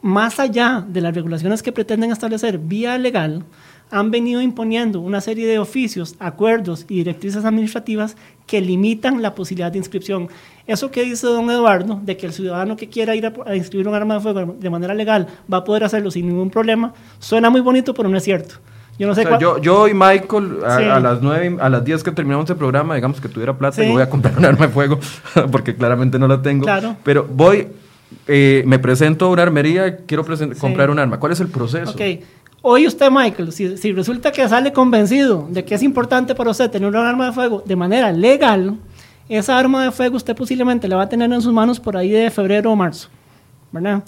más 0.02 0.40
allá 0.40 0.84
de 0.86 1.00
las 1.00 1.14
regulaciones 1.14 1.62
que 1.62 1.70
pretenden 1.70 2.10
establecer 2.10 2.58
vía 2.58 2.98
legal, 2.98 3.44
han 3.90 4.10
venido 4.10 4.40
imponiendo 4.40 5.00
una 5.00 5.20
serie 5.20 5.46
de 5.46 5.58
oficios, 5.58 6.14
acuerdos 6.18 6.86
y 6.88 6.96
directrices 6.96 7.44
administrativas 7.44 8.16
que 8.46 8.60
limitan 8.60 9.20
la 9.20 9.34
posibilidad 9.34 9.72
de 9.72 9.78
inscripción. 9.78 10.28
Eso 10.70 10.88
que 10.88 11.02
dice 11.02 11.26
don 11.26 11.50
Eduardo, 11.50 11.98
de 12.00 12.16
que 12.16 12.26
el 12.26 12.32
ciudadano 12.32 12.76
que 12.76 12.88
quiera 12.88 13.16
ir 13.16 13.26
a, 13.26 13.56
inscribir 13.56 13.88
un 13.88 13.94
arma 13.96 14.14
de 14.14 14.20
fuego 14.20 14.54
de 14.56 14.70
manera 14.70 14.94
legal 14.94 15.26
va 15.52 15.58
a 15.58 15.64
poder 15.64 15.82
hacerlo 15.82 16.12
sin 16.12 16.28
ningún 16.28 16.48
problema, 16.48 16.94
suena 17.18 17.50
muy 17.50 17.60
bonito, 17.60 17.92
pero 17.92 18.08
no 18.08 18.16
es 18.16 18.22
cierto. 18.22 18.54
Yo, 18.96 19.08
no 19.08 19.14
sé 19.16 19.26
yo, 19.40 19.58
yo 19.58 19.88
y 19.88 19.94
Michael, 19.94 20.58
a, 20.64 21.00
las 21.00 21.22
9, 21.22 21.56
a 21.60 21.68
las 21.68 21.84
10 21.84 22.04
que 22.04 22.12
terminamos 22.12 22.48
el 22.50 22.56
programa, 22.56 22.94
digamos 22.94 23.20
que 23.20 23.28
tuviera 23.28 23.58
plata, 23.58 23.84
y 23.84 23.90
voy 23.90 24.00
a 24.00 24.08
comprar 24.08 24.38
un 24.38 24.44
arma 24.44 24.68
de 24.68 24.72
fuego, 24.72 25.00
porque 25.50 25.74
claramente 25.74 26.20
no 26.20 26.28
la 26.28 26.40
tengo. 26.40 26.66
Claro. 26.66 26.94
Pero 27.02 27.26
voy, 27.28 27.66
eh, 28.28 28.62
me 28.64 28.78
presento 28.78 29.24
a 29.24 29.30
una 29.30 29.42
armería, 29.42 29.96
quiero 30.06 30.24
comprar 30.60 30.88
un 30.88 31.00
arma. 31.00 31.18
¿Cuál 31.18 31.32
es 31.32 31.40
el 31.40 31.48
proceso? 31.48 31.90
Okay. 31.90 32.22
Hoy 32.62 32.86
usted, 32.86 33.10
Michael, 33.10 33.52
si, 33.52 33.92
resulta 33.92 34.30
que 34.32 34.46
sale 34.46 34.70
convencido 34.70 35.48
de 35.50 35.64
que 35.64 35.74
es 35.74 35.82
importante 35.82 36.34
para 36.34 36.50
usted 36.50 36.70
tener 36.70 36.90
un 36.90 36.96
arma 36.96 37.26
de 37.26 37.32
fuego 37.32 37.62
de 37.64 37.74
manera 37.74 38.12
legal, 38.12 38.76
esa 39.38 39.58
arma 39.58 39.84
de 39.84 39.90
fuego 39.90 40.16
usted 40.16 40.34
posiblemente 40.34 40.88
la 40.88 40.96
va 40.96 41.02
a 41.04 41.08
tener 41.08 41.32
en 41.32 41.40
sus 41.40 41.52
manos 41.52 41.80
por 41.80 41.96
ahí 41.96 42.10
de 42.10 42.30
febrero 42.30 42.72
o 42.72 42.76
marzo. 42.76 43.08
¿verdad? 43.72 44.02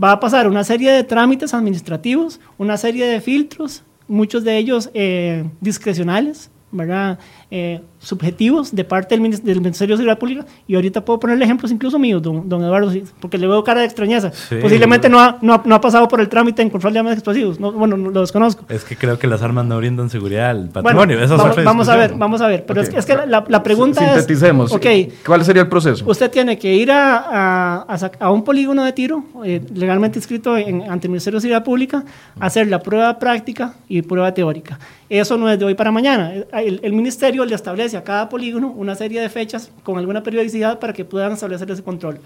Va 0.00 0.12
a 0.12 0.20
pasar 0.20 0.46
una 0.46 0.64
serie 0.64 0.92
de 0.92 1.04
trámites 1.04 1.54
administrativos, 1.54 2.40
una 2.56 2.76
serie 2.76 3.06
de 3.06 3.20
filtros, 3.20 3.82
muchos 4.06 4.44
de 4.44 4.56
ellos 4.56 4.90
eh, 4.94 5.44
discrecionales, 5.60 6.50
¿verdad? 6.70 7.18
Eh, 7.50 7.80
subjetivos 7.98 8.74
de 8.74 8.84
parte 8.84 9.14
del, 9.14 9.20
Ministerio 9.20 9.56
de 9.56 9.72
Seguridad 9.74 10.18
Pública 10.18 10.46
y 10.66 10.74
ahorita 10.74 11.04
puedo 11.04 11.18
ponerle 11.18 11.44
ejemplos 11.44 11.72
incluso 11.72 11.98
míos, 11.98 12.22
don, 12.22 12.48
don 12.48 12.62
Eduardo, 12.62 12.92
porque 13.20 13.38
le 13.38 13.46
veo 13.46 13.64
cara 13.64 13.80
de 13.80 13.86
extrañeza. 13.86 14.30
Posiblemente 14.60 15.08
no 15.08 15.18
ha, 15.18 15.38
no, 15.42 15.54
ha, 15.54 15.80
pasado 15.80 16.06
por 16.08 16.20
el 16.20 16.28
trámite 16.28 16.62
en 16.62 16.70
control 16.70 16.92
de 16.92 16.98
armas 17.00 17.14
explosivos, 17.14 17.58
no, 17.58 17.72
bueno, 17.72 17.96
lo 17.96 18.20
desconozco. 18.20 18.64
Es 18.68 18.84
que 18.84 18.96
creo 18.96 19.18
que 19.18 19.26
las 19.26 19.42
armas 19.42 19.64
no 19.64 19.78
brindan 19.78 20.10
seguridad 20.10 20.50
al 20.50 20.68
patrimonio. 20.68 21.18
vamos, 21.64 21.88
a 21.88 21.96
ver, 21.96 22.14
vamos 22.14 22.40
a 22.40 22.46
ver, 22.46 22.64
pero 22.66 22.82
es, 22.82 22.90
que 22.90 23.14
la, 23.14 23.44
la 23.48 23.62
pregunta 23.62 24.04
Sinteticemos. 24.04 24.70
es... 24.70 24.76
Okay, 24.76 25.12
¿Cuál 25.26 25.44
sería 25.44 25.62
el 25.62 25.68
proceso? 25.68 26.04
Usted 26.06 26.30
tiene 26.30 26.58
que 26.58 26.72
ir 26.74 26.92
a, 26.92 27.82
a, 27.82 28.10
a 28.20 28.30
un 28.30 28.44
polígono 28.44 28.84
de 28.84 28.92
tiro, 28.92 29.24
eh, 29.44 29.60
legalmente 29.74 30.18
inscrito 30.18 30.56
en, 30.56 30.82
ante 30.82 31.06
el 31.06 31.10
Ministerio 31.10 31.38
de 31.38 31.42
Seguridad 31.42 31.64
Pública, 31.64 32.04
hacer 32.38 32.68
la 32.68 32.80
prueba 32.80 33.18
práctica 33.18 33.74
y 33.88 34.02
prueba 34.02 34.32
teórica. 34.32 34.78
Eso 35.08 35.38
no 35.38 35.50
es 35.50 35.58
de 35.58 35.64
hoy 35.64 35.74
para 35.74 35.90
mañana. 35.90 36.32
El, 36.52 36.80
el 36.82 36.92
ministerio 36.92 37.37
le 37.44 37.54
establece 37.54 37.96
a 37.96 38.04
cada 38.04 38.28
polígono 38.28 38.68
una 38.68 38.94
serie 38.94 39.20
de 39.20 39.28
fechas 39.28 39.70
con 39.82 39.98
alguna 39.98 40.22
periodicidad 40.22 40.78
para 40.78 40.92
que 40.92 41.04
puedan 41.04 41.32
establecer 41.32 41.70
ese 41.70 41.82
control. 41.82 42.20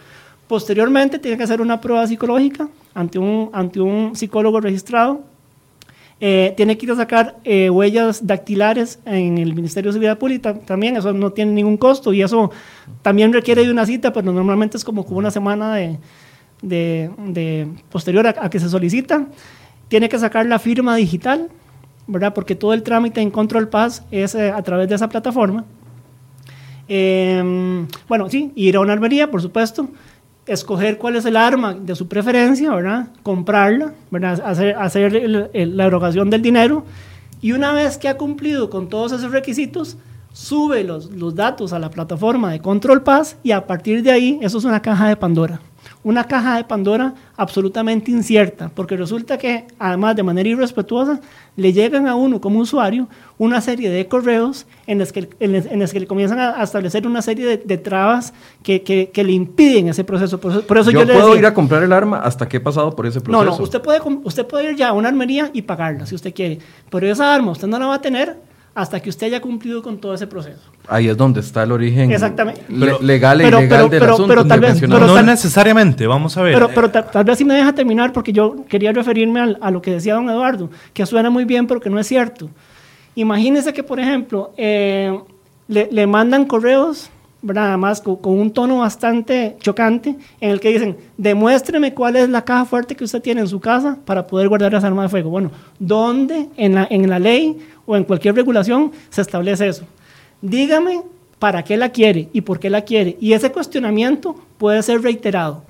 Posteriormente 0.48 1.18
tiene 1.18 1.36
que 1.36 1.44
hacer 1.44 1.60
una 1.60 1.80
prueba 1.80 2.06
psicológica 2.06 2.68
ante 2.94 3.18
un, 3.18 3.50
ante 3.52 3.80
un 3.80 4.14
psicólogo 4.14 4.60
registrado. 4.60 5.22
Eh, 6.20 6.54
tiene 6.56 6.78
que 6.78 6.86
ir 6.86 6.92
a 6.92 6.96
sacar 6.96 7.36
eh, 7.42 7.68
huellas 7.68 8.24
dactilares 8.24 9.00
en 9.04 9.38
el 9.38 9.54
Ministerio 9.54 9.88
de 9.88 9.94
Seguridad 9.94 10.18
Pública 10.18 10.54
también, 10.54 10.96
eso 10.96 11.12
no 11.12 11.32
tiene 11.32 11.50
ningún 11.50 11.76
costo 11.76 12.12
y 12.12 12.22
eso 12.22 12.52
también 13.02 13.32
requiere 13.32 13.64
de 13.64 13.72
una 13.72 13.84
cita, 13.84 14.12
pero 14.12 14.30
normalmente 14.30 14.76
es 14.76 14.84
como 14.84 15.02
una 15.02 15.32
semana 15.32 15.74
de, 15.74 15.98
de, 16.62 17.68
posterior 17.90 18.26
a, 18.26 18.48
que 18.48 18.60
se 18.60 18.68
solicita. 18.68 19.26
Tiene 19.88 20.08
que 20.08 20.18
sacar 20.18 20.46
la 20.46 20.58
firma 20.58 20.96
digital, 20.96 21.48
¿verdad? 22.06 22.34
Porque 22.34 22.54
todo 22.54 22.72
el 22.72 22.82
trámite 22.82 23.20
en 23.20 23.30
Control 23.30 23.68
Pass 23.68 24.04
es 24.10 24.34
eh, 24.34 24.50
a 24.50 24.62
través 24.62 24.88
de 24.88 24.94
esa 24.94 25.08
plataforma. 25.08 25.64
Em, 26.88 27.86
bueno, 28.08 28.28
sí, 28.28 28.52
ir 28.54 28.76
a 28.76 28.80
una 28.80 28.92
armería, 28.92 29.30
por 29.30 29.40
supuesto, 29.40 29.88
escoger 30.46 30.98
cuál 30.98 31.16
es 31.16 31.24
el 31.24 31.36
arma 31.36 31.74
de 31.74 31.94
su 31.94 32.08
preferencia, 32.08 32.74
¿verdad? 32.74 33.08
Comprarla, 33.22 33.94
¿verdad? 34.10 34.42
Hacer, 34.44 34.76
hacer 34.76 35.12
la 35.52 35.86
erogación 35.86 36.28
del 36.30 36.42
dinero 36.42 36.84
y 37.40 37.52
una 37.52 37.72
vez 37.72 37.98
que 37.98 38.08
ha 38.08 38.16
cumplido 38.16 38.68
con 38.68 38.88
todos 38.88 39.12
esos 39.12 39.30
requisitos, 39.30 39.96
sube 40.32 40.84
los, 40.84 41.10
los 41.10 41.34
datos 41.34 41.72
a 41.72 41.78
la 41.78 41.90
plataforma 41.90 42.52
de 42.52 42.60
Control 42.60 43.02
Pass 43.02 43.36
y 43.42 43.52
a 43.52 43.66
partir 43.66 44.02
de 44.02 44.10
ahí, 44.10 44.38
eso 44.42 44.58
es 44.58 44.64
una 44.64 44.80
caja 44.82 45.08
de 45.08 45.16
Pandora 45.16 45.60
una 46.04 46.24
caja 46.24 46.56
de 46.56 46.64
Pandora 46.64 47.14
absolutamente 47.36 48.10
incierta, 48.10 48.70
porque 48.74 48.96
resulta 48.96 49.38
que, 49.38 49.66
además 49.78 50.16
de 50.16 50.22
manera 50.22 50.48
irrespetuosa, 50.48 51.20
le 51.56 51.72
llegan 51.72 52.08
a 52.08 52.14
uno 52.14 52.40
como 52.40 52.58
usuario 52.58 53.08
una 53.38 53.60
serie 53.60 53.90
de 53.90 54.08
correos 54.08 54.66
en 54.86 54.98
los 54.98 55.12
que, 55.12 55.28
en 55.38 55.86
que 55.86 56.00
le 56.00 56.06
comienzan 56.06 56.38
a, 56.38 56.62
establecer 56.62 57.06
una 57.06 57.22
serie 57.22 57.58
de, 57.58 57.78
trabas 57.78 58.32
que, 58.62 58.82
que, 58.82 59.24
le 59.24 59.32
impiden 59.32 59.88
ese 59.88 60.02
proceso. 60.02 60.40
Por 60.40 60.78
eso, 60.78 60.90
yo, 60.90 61.06
puedo 61.06 61.36
ir 61.36 61.46
a 61.46 61.54
comprar 61.54 61.82
el 61.82 61.92
arma 61.92 62.18
hasta 62.18 62.48
que 62.48 62.56
he 62.56 62.60
pasado 62.60 62.94
por 62.96 63.06
ese 63.06 63.20
proceso. 63.20 63.44
No, 63.44 63.56
no, 63.56 63.62
usted 63.62 63.80
puede, 63.80 64.00
usted 64.24 64.46
puede 64.46 64.70
ir 64.70 64.76
ya 64.76 64.88
a 64.88 64.92
una 64.92 65.08
armería 65.08 65.50
y 65.52 65.62
pagarla 65.62 66.06
si 66.06 66.14
usted 66.14 66.34
quiere, 66.34 66.58
pero 66.90 67.06
esa 67.06 67.32
arma 67.34 67.52
usted 67.52 67.68
no 67.68 67.78
la 67.78 67.86
va 67.86 67.94
a 67.94 68.00
tener 68.00 68.36
hasta 68.74 69.00
que 69.00 69.10
usted 69.10 69.26
haya 69.26 69.40
cumplido 69.40 69.82
con 69.82 69.98
todo 69.98 70.14
ese 70.14 70.26
proceso. 70.26 70.62
Ahí 70.88 71.08
es 71.08 71.16
donde 71.16 71.40
está 71.40 71.62
el 71.62 71.72
origen 71.72 72.10
Exactamente. 72.10 72.62
legal 72.68 73.40
e 73.40 73.48
ilegal 73.48 73.90
del 73.90 74.02
asunto. 74.02 74.46
tal 74.46 74.60
vez, 74.60 74.88
no 74.88 75.22
necesariamente, 75.22 76.06
vamos 76.06 76.36
a 76.36 76.42
ver. 76.42 76.54
Pero, 76.54 76.70
pero 76.74 76.90
tal, 76.90 77.24
vez 77.24 77.38
si 77.38 77.44
me 77.44 77.54
deja 77.54 77.74
terminar, 77.74 78.12
porque 78.12 78.32
yo 78.32 78.64
quería 78.68 78.92
referirme 78.92 79.56
a, 79.60 79.70
lo 79.70 79.82
que 79.82 79.92
decía 79.92 80.14
don 80.14 80.28
Eduardo, 80.28 80.70
que 80.92 81.04
suena 81.04 81.28
muy 81.28 81.44
bien, 81.44 81.66
pero 81.66 81.80
que 81.80 81.90
no 81.90 81.98
es 81.98 82.06
cierto. 82.06 82.48
Imagínese 83.14 83.72
que, 83.72 83.82
por 83.82 84.00
ejemplo, 84.00 84.52
eh, 84.56 85.18
le, 85.68 85.88
le, 85.92 86.06
mandan 86.06 86.46
correos, 86.46 87.10
¿verdad? 87.42 87.68
además 87.68 88.00
con, 88.00 88.16
con, 88.16 88.38
un 88.38 88.50
tono 88.50 88.78
bastante 88.78 89.56
chocante, 89.60 90.16
en 90.40 90.50
el 90.50 90.60
que 90.60 90.70
dicen, 90.70 90.96
demuéstreme 91.18 91.92
cuál 91.92 92.16
es 92.16 92.30
la 92.30 92.42
caja 92.42 92.64
fuerte 92.64 92.96
que 92.96 93.04
usted 93.04 93.20
tiene 93.20 93.42
en 93.42 93.48
su 93.48 93.60
casa 93.60 93.98
para 94.06 94.26
poder 94.26 94.48
guardar 94.48 94.74
esa 94.74 94.86
arma 94.86 95.02
de 95.02 95.08
fuego. 95.10 95.28
Bueno, 95.28 95.50
¿dónde 95.78 96.48
en 96.56 96.74
la, 96.74 96.86
en 96.90 97.10
la 97.10 97.18
ley 97.18 97.58
o 97.86 97.96
en 97.96 98.04
cualquier 98.04 98.34
regulación 98.34 98.92
se 99.10 99.22
establece 99.22 99.68
eso. 99.68 99.84
Dígame 100.40 101.02
para 101.38 101.64
qué 101.64 101.76
la 101.76 101.88
quiere 101.88 102.28
y 102.32 102.42
por 102.42 102.60
qué 102.60 102.70
la 102.70 102.82
quiere. 102.82 103.16
Y 103.20 103.32
ese 103.32 103.50
cuestionamiento 103.50 104.36
puede 104.58 104.82
ser 104.82 105.02
reiterado. 105.02 105.64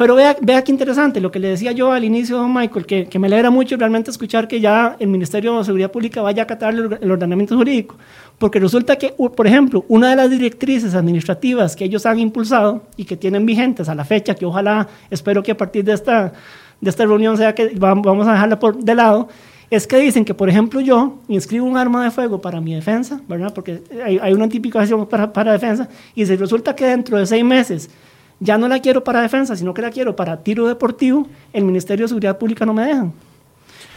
Pero 0.00 0.14
vea, 0.14 0.34
vea 0.40 0.64
qué 0.64 0.72
interesante, 0.72 1.20
lo 1.20 1.30
que 1.30 1.38
le 1.38 1.48
decía 1.48 1.72
yo 1.72 1.92
al 1.92 2.04
inicio, 2.04 2.38
don 2.38 2.54
Michael, 2.54 2.86
que, 2.86 3.06
que, 3.06 3.18
me 3.18 3.26
alegra 3.26 3.50
mucho 3.50 3.76
realmente 3.76 4.10
escuchar 4.10 4.48
que 4.48 4.58
ya 4.58 4.96
el 4.98 5.08
Ministerio 5.08 5.58
de 5.58 5.64
Seguridad 5.64 5.90
Pública 5.90 6.22
vaya 6.22 6.40
a 6.40 6.44
acatar 6.44 6.72
el, 6.72 7.10
ordenamiento 7.10 7.54
jurídico. 7.54 7.96
Porque 8.38 8.58
resulta 8.58 8.96
que, 8.96 9.10
por 9.10 9.46
ejemplo, 9.46 9.84
una 9.88 10.08
de 10.08 10.16
las 10.16 10.30
directrices 10.30 10.94
administrativas 10.94 11.76
que 11.76 11.84
ellos 11.84 12.06
han 12.06 12.18
impulsado 12.18 12.84
y 12.96 13.04
que 13.04 13.18
tienen 13.18 13.44
vigentes 13.44 13.90
a 13.90 13.94
la 13.94 14.06
fecha, 14.06 14.34
que 14.34 14.46
ojalá, 14.46 14.88
espero 15.10 15.42
que 15.42 15.50
a 15.52 15.56
partir 15.58 15.84
de 15.84 15.92
esta, 15.92 16.32
de 16.80 16.88
esta 16.88 17.04
reunión 17.04 17.36
sea 17.36 17.54
que 17.54 17.72
vamos 17.76 18.26
a 18.26 18.32
dejarla 18.32 18.58
por 18.58 18.78
de 18.78 18.94
lado, 18.94 19.28
es 19.70 19.86
que 19.86 19.98
dicen 19.98 20.24
que, 20.24 20.34
por 20.34 20.48
ejemplo, 20.48 20.80
yo 20.80 21.18
inscribo 21.28 21.64
un 21.64 21.76
arma 21.76 22.02
de 22.02 22.10
fuego 22.10 22.40
para 22.40 22.60
mi 22.60 22.74
defensa, 22.74 23.20
¿verdad? 23.28 23.54
Porque 23.54 23.82
hay, 24.04 24.32
una 24.32 24.48
tipificación 24.48 25.06
para, 25.06 25.32
para, 25.32 25.52
defensa, 25.52 25.88
y 26.14 26.26
si 26.26 26.36
resulta 26.36 26.74
que 26.74 26.86
dentro 26.86 27.18
de 27.18 27.26
seis 27.26 27.44
meses 27.44 27.88
ya 28.40 28.58
no 28.58 28.66
la 28.66 28.80
quiero 28.80 29.04
para 29.04 29.22
defensa, 29.22 29.54
sino 29.54 29.72
que 29.72 29.82
la 29.82 29.90
quiero 29.90 30.16
para 30.16 30.38
tiro 30.38 30.66
deportivo, 30.66 31.28
el 31.52 31.64
Ministerio 31.64 32.04
de 32.04 32.08
Seguridad 32.08 32.36
Pública 32.36 32.66
no 32.66 32.74
me 32.74 32.84
deja. 32.84 33.06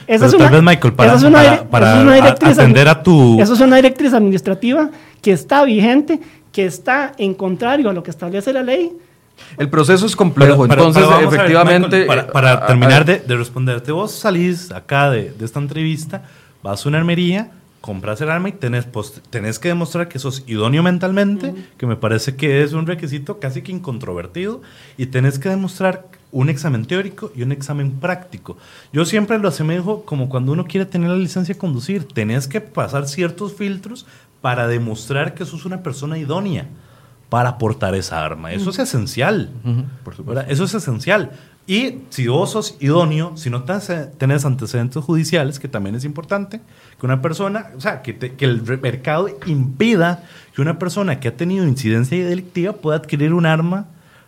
Esa 0.05 0.25
es 0.27 0.33
una, 0.33 0.45
tal 0.45 0.53
vez, 0.53 0.63
Michael, 0.63 0.93
para, 0.93 1.13
es 1.15 1.23
una, 1.23 1.63
para, 1.69 2.01
atender 2.27 2.87
a 2.89 3.01
tu... 3.01 3.39
Eso 3.39 3.53
es 3.53 3.59
una 3.61 3.77
directriz 3.77 4.13
administrativa 4.13 4.91
que 5.21 5.31
está 5.31 5.63
vigente, 5.63 6.19
que 6.51 6.65
está 6.65 7.13
en 7.17 7.33
contrario 7.33 7.89
a 7.89 7.93
lo 7.93 8.03
que 8.03 8.11
establece 8.11 8.53
la 8.53 8.63
ley, 8.63 8.91
el 9.57 9.69
proceso 9.69 10.05
es 10.05 10.15
complejo, 10.15 10.65
entonces 10.65 11.03
efectivamente... 11.21 12.05
para, 12.05 12.65
terminar 12.65 13.05
de, 13.05 13.21
responderte, 13.35 13.91
vos 13.91 14.11
salís 14.11 14.71
acá 14.71 15.09
de, 15.09 15.33
esta 15.41 15.59
entrevista, 15.59 16.23
vas 16.61 16.85
a 16.85 16.89
una 16.89 16.99
armería, 16.99 17.51
compras 17.81 18.21
el 18.21 18.29
arma 18.29 18.49
y 18.49 18.53
tenés, 18.53 18.87
tenés 19.29 19.59
que 19.59 19.67
demostrar 19.67 20.07
que 20.07 20.19
sos 20.19 20.43
idóneo 20.47 20.83
mentalmente, 20.83 21.53
que 21.77 21.85
me 21.85 21.95
parece 21.95 22.35
que 22.35 22.63
es 22.63 22.73
un 22.73 22.87
requisito 22.87 23.39
casi 23.39 23.61
que 23.61 23.71
incontrovertido, 23.71 24.61
y 24.97 25.07
tenés 25.07 25.39
que 25.39 25.49
demostrar 25.49 26.07
un 26.31 26.49
examen 26.49 26.85
teórico 26.85 27.31
y 27.35 27.43
un 27.43 27.51
examen 27.51 27.91
práctico. 27.91 28.57
Yo 28.91 29.05
siempre 29.05 29.37
lo 29.37 29.47
asemejo 29.47 30.03
como 30.03 30.29
cuando 30.29 30.51
uno 30.51 30.65
quiere 30.65 30.85
tener 30.85 31.09
la 31.09 31.15
licencia 31.15 31.53
de 31.53 31.59
conducir. 31.59 32.07
Tenés 32.07 32.47
que 32.47 32.59
pasar 32.59 33.07
ciertos 33.07 33.53
filtros 33.53 34.07
para 34.41 34.67
demostrar 34.67 35.35
que 35.35 35.45
sos 35.45 35.65
una 35.65 35.83
persona 35.83 36.17
idónea 36.17 36.65
para 37.33 37.57
portar 37.57 37.95
esa 37.95 38.23
arma. 38.23 38.53
Eso 38.53 38.69
es 38.69 38.77
esencial. 38.77 39.49
por 40.03 40.13
supuesto. 40.13 40.45
Eso 40.47 40.65
es 40.65 40.75
esencial. 40.75 41.31
Y 41.65 42.01
si 42.11 42.27
vos 42.27 42.51
sos 42.51 42.77
idóneo, 42.79 43.35
si 43.37 43.49
no 43.49 43.63
tenés 43.63 44.45
antecedentes 44.45 45.03
judiciales, 45.03 45.57
que 45.57 45.67
también 45.67 45.95
es 45.95 46.05
importante, 46.05 46.61
que 46.99 47.05
una 47.07 47.23
persona, 47.23 47.69
o 47.75 47.81
sea, 47.81 48.03
que, 48.03 48.15
que 48.15 48.45
el 48.45 48.61
mercado 48.79 49.29
impida 49.47 50.25
que 50.53 50.61
una 50.61 50.77
persona 50.77 51.19
que 51.19 51.29
ha 51.29 51.35
tenido 51.35 51.65
incidencia 51.67 52.23
delictiva 52.23 52.73
pueda 52.73 52.97
adquirir 52.97 53.33
un 53.33 53.47
arma 53.47 53.87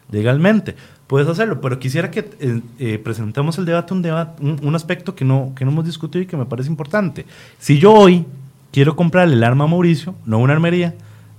legalmente. 0.09 0.75
Puedes 1.05 1.27
hacerlo, 1.27 1.61
pero 1.61 1.77
quisiera 1.77 2.09
que 2.09 2.27
eh, 2.39 2.61
eh, 2.79 2.97
presentemos 2.97 3.59
el 3.59 3.65
debate, 3.65 3.93
un, 3.93 4.01
debate 4.01 4.43
un, 4.43 4.73
aspecto 4.73 5.13
que 5.13 5.25
no, 5.25 5.53
que 5.55 5.63
no 5.63 5.69
hemos 5.69 5.85
discutido 5.85 6.23
y 6.23 6.25
que 6.25 6.37
me 6.37 6.45
parece 6.47 6.69
importante. 6.69 7.27
Si 7.59 7.77
yo 7.77 7.93
hoy 7.93 8.25
quiero 8.71 8.95
comprar 8.95 9.27
el 9.27 9.43
arma 9.43 9.65
a 9.65 9.67
Mauricio, 9.67 10.15
no 10.25 10.39
una 10.39 10.53
armería, 10.53 10.95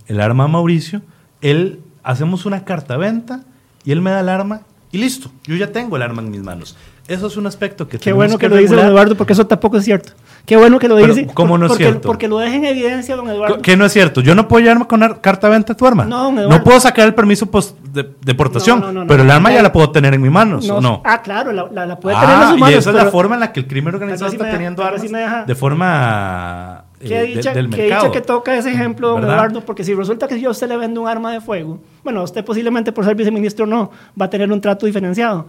el 0.06 0.20
arma 0.20 0.44
a 0.44 0.46
Mauricio, 0.46 1.02
él 1.40 1.80
hacemos 2.02 2.46
una 2.46 2.64
carta 2.64 2.96
venta 2.96 3.42
y 3.84 3.92
él 3.92 4.00
me 4.00 4.10
da 4.10 4.20
el 4.20 4.28
arma 4.28 4.62
y 4.92 4.98
listo, 4.98 5.30
yo 5.44 5.56
ya 5.56 5.72
tengo 5.72 5.96
el 5.96 6.02
arma 6.02 6.22
en 6.22 6.30
mis 6.30 6.42
manos. 6.42 6.76
Eso 7.08 7.28
es 7.28 7.36
un 7.36 7.46
aspecto 7.46 7.86
que... 7.86 7.98
Qué 7.98 8.12
bueno 8.12 8.36
que, 8.36 8.48
lo 8.48 8.56
dice 8.56 8.74
don 8.74 8.86
Eduardo, 8.86 9.14
porque 9.14 9.32
eso 9.32 9.46
tampoco 9.46 9.76
es 9.76 9.84
cierto. 9.84 10.12
Qué 10.44 10.56
bueno 10.56 10.78
que 10.78 10.88
lo 10.88 10.96
dice. 10.96 11.28
¿Cómo 11.34 11.56
no 11.58 11.66
es 11.66 11.70
porque, 11.70 11.84
cierto? 11.84 12.06
Porque 12.06 12.26
lo 12.26 12.38
deja 12.38 12.56
en 12.56 12.64
evidencia, 12.64 13.14
don 13.14 13.28
Eduardo. 13.28 13.60
¿Qué 13.60 13.76
no 13.76 13.84
es 13.84 13.92
cierto? 13.92 14.20
Yo 14.20 14.34
no 14.34 14.48
puedo 14.48 14.62
llevarme 14.62 14.86
con 14.86 15.00
carta 15.20 15.48
de 15.48 15.52
venta 15.52 15.74
tu 15.74 15.86
arma. 15.86 16.04
No, 16.04 16.24
don 16.24 16.38
Eduardo. 16.38 16.58
No 16.58 16.64
puedo 16.64 16.80
sacar 16.80 17.06
el 17.06 17.14
permiso 17.14 17.46
post 17.46 17.78
de 17.80 18.08
deportación, 18.22 19.04
pero 19.06 19.22
el 19.22 19.30
arma 19.30 19.52
ya 19.52 19.62
la 19.62 19.72
puedo 19.72 19.90
tener 19.90 20.14
en 20.14 20.22
mis 20.22 20.30
manos, 20.30 20.68
¿o 20.68 20.80
no? 20.80 21.02
Ah, 21.04 21.22
claro, 21.22 21.52
la, 21.52 21.68
la, 21.86 22.00
puede 22.00 22.16
tener 22.16 22.30
en 22.30 22.42
sus 22.42 22.52
ah, 22.52 22.56
manos. 22.56 22.70
Y 22.70 22.78
esa 22.78 22.90
es 22.90 22.96
la 22.96 23.06
forma 23.06 23.34
en 23.34 23.40
la 23.40 23.52
que 23.52 23.60
el 23.60 23.66
crimen 23.66 23.94
organizado 23.94 24.32
está 24.32 24.50
teniendo 24.50 24.82
armas 24.82 25.46
de 25.46 25.54
forma 25.54 26.85
Qué 27.00 27.20
eh, 27.20 27.26
dicha, 27.26 27.52
del 27.52 27.68
mercado. 27.68 28.10
que 28.10 28.22
toca 28.22 28.56
ese 28.56 28.70
ejemplo, 28.70 29.10
don 29.10 29.24
Eduardo, 29.24 29.60
porque 29.60 29.84
si 29.84 29.92
resulta 29.94 30.26
que 30.28 30.40
yo 30.40 30.48
a 30.48 30.52
usted 30.52 30.68
le 30.68 30.76
vende 30.76 30.98
un 30.98 31.06
arma 31.06 31.32
de 31.32 31.40
fuego, 31.40 31.78
bueno, 32.02 32.22
usted 32.22 32.44
posiblemente 32.44 32.90
por 32.90 33.04
ser 33.04 33.14
viceministro 33.14 33.66
no, 33.66 33.90
va 34.18 34.26
a 34.26 34.30
tener 34.30 34.50
un 34.50 34.60
trato 34.60 34.86
diferenciado. 34.86 35.46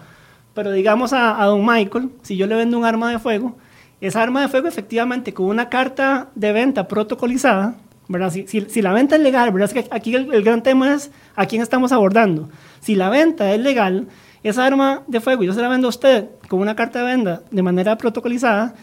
Pero 0.54 0.72
digamos 0.72 1.14
a, 1.14 1.44
don 1.46 1.66
Michael, 1.66 2.10
si 2.22 2.36
yo 2.36 2.48
le 2.48 2.56
vendo 2.56 2.78
un 2.78 2.84
arma 2.84 3.12
de 3.12 3.20
fuego, 3.20 3.56
esa 4.02 4.22
arma 4.22 4.42
de 4.42 4.48
fuego 4.50 4.68
efectivamente 4.68 5.34
con 5.34 5.46
una 5.46 5.70
carta 5.70 6.28
de 6.36 6.52
venta 6.52 6.88
protocolizada, 6.88 7.76
¿verdad? 8.10 8.32
Si, 8.32 8.46
si, 8.48 8.82
la 8.82 8.92
venta 8.92 9.16
es 9.16 9.22
legal, 9.22 9.52
¿verdad? 9.52 9.70
Es 9.74 9.86
que 9.86 9.96
aquí 9.96 10.16
el, 10.16 10.34
el, 10.34 10.44
gran 10.44 10.64
tema 10.64 10.94
es 10.94 11.12
a 11.36 11.46
quién 11.46 11.62
estamos 11.62 11.92
abordando. 11.92 12.50
Si 12.82 12.96
la 12.96 13.10
venta 13.10 13.54
es 13.54 13.60
legal, 13.60 14.08
esa 14.44 14.66
arma 14.66 15.04
de 15.08 15.22
fuego 15.22 15.44
yo 15.44 15.54
se 15.54 15.62
la 15.62 15.68
vendo 15.68 15.88
a 15.88 15.90
usted 15.90 16.26
con 16.48 16.60
una 16.60 16.76
carta 16.76 17.00
de 17.00 17.06
venta 17.06 17.42
de 17.52 17.64
manera 17.64 17.98
protocolizada, 17.98 18.76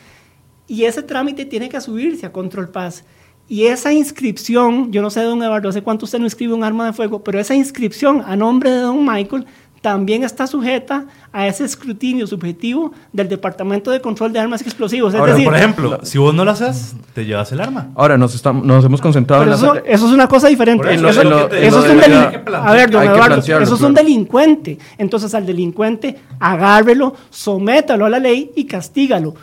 y 0.67 0.85
ese 0.85 1.03
trámite 1.03 1.45
tiene 1.45 1.69
que 1.69 1.81
subirse 1.81 2.27
a 2.27 2.33
Control 2.33 2.69
Paz. 2.69 3.05
Y 3.47 3.67
esa 3.67 3.93
inscripción, 3.93 4.91
yo 4.91 5.03
no 5.03 5.11
sé, 5.11 5.23
don 5.23 5.43
Eduardo, 5.43 5.71
sé 5.71 5.83
cuánto 5.83 6.07
usted 6.07 6.19
no 6.19 6.27
escribe 6.27 6.55
un 6.55 6.65
arma 6.65 6.87
de 6.87 6.93
fuego, 6.95 7.23
pero 7.23 7.39
esa 7.39 7.55
inscripción 7.55 8.23
a 8.27 8.37
nombre 8.37 8.71
de 8.71 8.79
don 8.79 9.05
Michael 9.05 9.45
también 9.85 10.25
está 10.25 10.47
sujeta 10.47 11.05
a 11.31 11.47
ese 11.47 11.63
escrutinio 11.63 12.27
subjetivo 12.27 12.93
del 13.13 13.29
Departamento 13.29 13.91
de 13.91 14.01
Control 14.01 14.33
de 14.33 14.39
Armas 14.39 14.63
Explosivos. 14.63 15.13
Es 15.13 15.21
Ahora, 15.21 15.37
por 15.37 15.55
ejemplo, 15.55 16.01
si 16.03 16.17
vos 16.17 16.35
no 16.35 16.43
lo 16.43 16.53
haces, 16.53 16.97
te 17.13 17.27
llevas 17.27 17.53
el 17.53 17.61
arma. 17.61 17.89
Ahora, 17.95 18.17
nos, 18.17 18.35
estamos, 18.35 18.65
nos 18.65 18.83
hemos 18.83 19.03
concentrado 19.03 19.43
en 19.43 19.53
eso, 19.53 19.75
eso 19.75 20.07
es 20.07 20.13
una 20.15 20.27
cosa 20.27 20.49
diferente. 20.49 20.95
Eso, 20.95 21.11
es 21.11 21.19
un 21.19 22.01
delincuente. 22.01 22.51
A 22.51 22.73
ver, 22.73 22.91
don 22.91 23.03
Eduardo, 23.03 23.41
eso 23.41 23.75
es 23.75 23.81
un 23.83 23.93
delincuente. 23.93 24.79
Entonces, 24.97 25.35
al 25.35 25.45
delincuente, 25.45 26.19
agárrelo, 26.41 27.15
sométalo 27.29 28.07
a 28.07 28.09
la 28.09 28.19
ley 28.19 28.53
y 28.57 28.65
castígalo. 28.65 29.35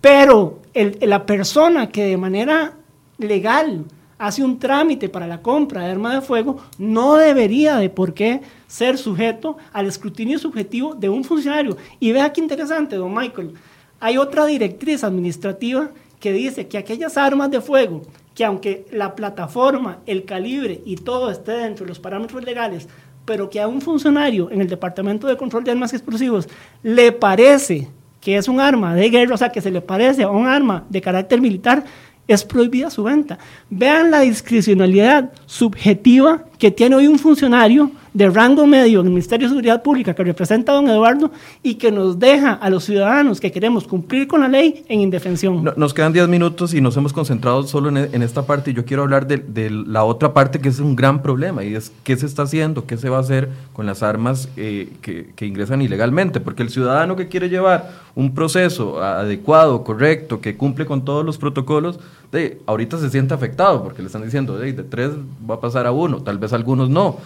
Pero 0.00 0.60
la 1.00 1.26
persona 1.26 1.88
que 1.88 2.04
de 2.04 2.16
manera 2.16 2.74
legal 3.18 3.84
hace 4.18 4.42
un 4.42 4.58
trámite 4.58 5.08
para 5.08 5.26
la 5.26 5.42
compra 5.42 5.82
de 5.82 5.90
arma 5.90 6.14
de 6.14 6.20
fuego 6.20 6.58
no 6.78 7.16
debería 7.16 7.76
de 7.76 7.90
por 7.90 8.14
qué 8.14 8.40
ser 8.66 8.98
sujeto 8.98 9.56
al 9.72 9.86
escrutinio 9.86 10.38
subjetivo 10.38 10.94
de 10.94 11.08
un 11.08 11.24
funcionario. 11.24 11.76
Y 12.00 12.12
vea 12.12 12.32
qué 12.32 12.40
interesante, 12.40 12.96
don 12.96 13.14
Michael. 13.14 13.54
Hay 14.00 14.18
otra 14.18 14.46
directriz 14.46 15.02
administrativa 15.02 15.90
que 16.20 16.32
dice 16.32 16.68
que 16.68 16.78
aquellas 16.78 17.16
armas 17.16 17.50
de 17.50 17.60
fuego 17.60 18.02
que 18.38 18.44
aunque 18.44 18.86
la 18.92 19.16
plataforma, 19.16 19.98
el 20.06 20.24
calibre 20.24 20.80
y 20.84 20.94
todo 20.94 21.28
esté 21.28 21.50
dentro 21.50 21.84
de 21.84 21.88
los 21.88 21.98
parámetros 21.98 22.44
legales, 22.44 22.88
pero 23.24 23.50
que 23.50 23.60
a 23.60 23.66
un 23.66 23.80
funcionario 23.80 24.48
en 24.52 24.60
el 24.60 24.68
Departamento 24.68 25.26
de 25.26 25.36
Control 25.36 25.64
de 25.64 25.72
Armas 25.72 25.92
Explosivos 25.92 26.48
le 26.84 27.10
parece 27.10 27.88
que 28.28 28.36
es 28.36 28.46
un 28.46 28.60
arma 28.60 28.94
de 28.94 29.08
guerra, 29.08 29.36
o 29.36 29.38
sea, 29.38 29.48
que 29.48 29.62
se 29.62 29.70
le 29.70 29.80
parece 29.80 30.22
a 30.22 30.28
un 30.28 30.46
arma 30.46 30.84
de 30.90 31.00
carácter 31.00 31.40
militar, 31.40 31.84
es 32.26 32.44
prohibida 32.44 32.90
su 32.90 33.04
venta. 33.04 33.38
Vean 33.70 34.10
la 34.10 34.20
discrecionalidad 34.20 35.32
subjetiva 35.46 36.44
que 36.58 36.70
tiene 36.70 36.96
hoy 36.96 37.06
un 37.06 37.18
funcionario 37.18 37.90
de 38.12 38.28
rango 38.30 38.66
medio 38.66 39.00
en 39.00 39.06
el 39.06 39.12
Ministerio 39.12 39.46
de 39.46 39.50
Seguridad 39.50 39.82
Pública 39.82 40.14
que 40.14 40.24
representa 40.24 40.72
a 40.72 40.74
don 40.74 40.88
Eduardo 40.88 41.30
y 41.62 41.76
que 41.76 41.92
nos 41.92 42.18
deja 42.18 42.52
a 42.52 42.68
los 42.68 42.84
ciudadanos 42.84 43.40
que 43.40 43.52
queremos 43.52 43.86
cumplir 43.86 44.26
con 44.26 44.40
la 44.40 44.48
ley 44.48 44.84
en 44.88 45.00
indefensión. 45.00 45.72
nos 45.76 45.94
quedan 45.94 46.12
10 46.12 46.28
minutos 46.28 46.74
y 46.74 46.80
nos 46.80 46.96
hemos 46.96 47.12
concentrado 47.12 47.62
solo 47.62 47.88
en, 47.88 48.22
esta 48.22 48.42
parte 48.42 48.74
yo 48.74 48.84
quiero 48.84 49.04
hablar 49.04 49.26
de, 49.26 49.70
la 49.70 50.04
otra 50.04 50.34
parte 50.34 50.58
que 50.58 50.68
es 50.68 50.80
un 50.80 50.96
gran 50.96 51.22
problema 51.22 51.62
y 51.62 51.74
es 51.74 51.92
qué 52.02 52.16
se 52.16 52.26
está 52.26 52.42
haciendo, 52.42 52.86
qué 52.86 52.96
se 52.96 53.08
va 53.08 53.18
a 53.18 53.20
hacer 53.20 53.50
con 53.72 53.86
las 53.86 54.02
armas 54.02 54.48
eh, 54.56 54.88
que 55.00 55.46
ingresan 55.46 55.80
ilegalmente, 55.82 56.40
porque 56.40 56.62
el 56.62 56.70
ciudadano 56.70 57.14
que 57.14 57.28
quiere 57.28 57.48
llevar 57.48 57.90
un 58.18 58.34
proceso 58.34 59.00
adecuado, 59.00 59.84
correcto, 59.84 60.40
que 60.40 60.56
cumple 60.56 60.86
con 60.86 61.04
todos 61.04 61.24
los 61.24 61.38
protocolos, 61.38 62.00
de, 62.32 62.60
ahorita 62.66 62.98
se 62.98 63.10
siente 63.10 63.34
afectado 63.34 63.82
porque 63.82 64.02
le 64.02 64.06
están 64.06 64.22
diciendo 64.22 64.58
de, 64.58 64.72
de 64.72 64.82
tres 64.84 65.10
va 65.48 65.56
a 65.56 65.60
pasar 65.60 65.86
a 65.86 65.92
uno, 65.92 66.22
tal 66.22 66.38
vez 66.38 66.52
algunos 66.52 66.90
no. 66.90 67.18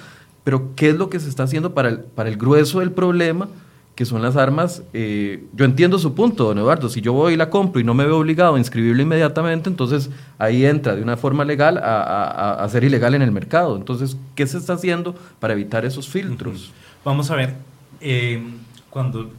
Pero 0.44 0.74
¿qué 0.74 0.90
es 0.90 0.96
lo 0.96 1.08
que 1.08 1.20
se 1.20 1.28
está 1.28 1.44
haciendo 1.44 1.72
para 1.74 1.88
el, 1.88 2.00
para 2.00 2.28
el 2.28 2.36
grueso 2.36 2.80
del 2.80 2.90
problema? 2.92 3.48
que 3.94 4.06
son 4.06 4.22
las 4.22 4.36
armas, 4.36 4.82
eh, 4.94 5.44
yo 5.52 5.66
entiendo 5.66 5.98
su 5.98 6.14
punto, 6.14 6.44
don 6.44 6.58
Eduardo, 6.58 6.88
si 6.88 7.02
yo 7.02 7.12
voy 7.12 7.34
y 7.34 7.36
la 7.36 7.50
compro 7.50 7.78
y 7.80 7.84
no 7.84 7.92
me 7.92 8.06
veo 8.06 8.18
obligado 8.18 8.54
a 8.54 8.58
inscribirlo 8.58 9.02
inmediatamente, 9.02 9.68
entonces 9.68 10.08
ahí 10.38 10.64
entra 10.64 10.96
de 10.96 11.02
una 11.02 11.18
forma 11.18 11.44
legal 11.44 11.78
a, 11.78 12.66
ser 12.70 12.84
ilegal 12.84 13.14
en 13.14 13.20
el 13.20 13.32
mercado. 13.32 13.76
Entonces, 13.76 14.16
¿qué 14.34 14.46
se 14.46 14.56
está 14.56 14.74
haciendo 14.74 15.14
para 15.38 15.52
evitar 15.52 15.84
esos 15.84 16.08
filtros? 16.08 16.72
Vamos 17.04 17.30
a 17.30 17.36
ver, 17.36 17.54
eh, 18.00 18.42
cuando 18.88 19.30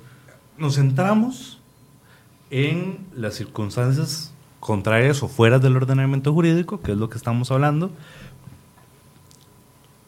nos 0.57 0.75
centramos 0.75 1.59
en 2.51 2.99
las 3.15 3.33
circunstancias 3.33 4.32
contrarias 4.63 5.21
o 5.23 5.27
fuera 5.27 5.59
del 5.59 5.75
ordenamiento 5.75 6.33
jurídico, 6.33 6.79
que 6.79 6.93
es 6.93 6.97
lo 6.97 7.09
que 7.09 7.17
estamos 7.17 7.51
hablando, 7.51 7.91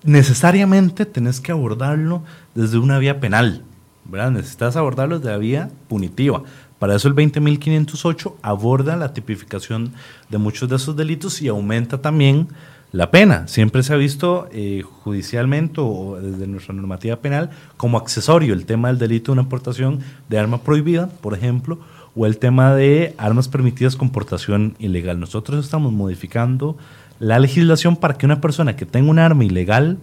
necesariamente 0.04 1.06
tenés 1.06 1.42
que 1.42 1.52
abordarlo 1.52 2.24
desde 2.54 2.78
una 2.78 2.98
vía 2.98 3.20
penal, 3.20 3.64
¿verdad? 4.06 4.32
Necesitas 4.32 4.78
abordarlo 4.78 5.20
desde 5.20 5.32
la 5.32 5.38
vía 5.38 5.70
punitiva. 5.90 6.44
Para 6.80 6.96
eso 6.96 7.10
el 7.10 7.16
20.508 7.16 8.36
aborda 8.42 8.96
la 8.96 9.14
tipificación 9.14 9.92
de 10.30 10.38
muchos 10.38 10.70
de 10.70 10.78
esos 10.78 10.96
delitos 10.96 11.42
y 11.42 11.50
aumenta 11.50 12.02
también 12.02 12.48
la 12.94 13.12
pena. 13.12 13.50
Siempre 13.50 13.84
se 13.84 13.94
ha 13.94 13.98
visto 13.98 14.48
eh, 14.54 14.84
judicialmente 15.04 15.82
o 15.82 16.18
desde 16.22 16.48
nuestra 16.48 16.74
normativa 16.74 17.18
penal 17.18 17.50
como 17.76 17.98
accesorio 17.98 18.54
el 18.54 18.66
tema 18.66 18.88
del 18.88 19.00
delito 19.00 19.32
de 19.32 19.40
una 19.40 19.48
aportación 19.48 20.00
de 20.30 20.40
arma 20.40 20.62
prohibida, 20.62 21.08
por 21.08 21.34
ejemplo, 21.34 21.78
o 22.16 22.26
el 22.26 22.38
tema 22.38 22.74
de 22.74 23.14
armas 23.18 23.48
permitidas 23.48 23.96
con 23.96 24.10
portación 24.10 24.76
ilegal. 24.80 25.20
Nosotros 25.20 25.64
estamos 25.64 25.92
modificando 25.92 26.78
la 27.20 27.40
legislación 27.40 27.96
para 27.96 28.16
que 28.16 28.26
una 28.26 28.42
persona 28.42 28.76
que 28.76 28.86
tenga 28.86 29.10
un 29.10 29.20
arma 29.20 29.44
ilegal, 29.44 29.98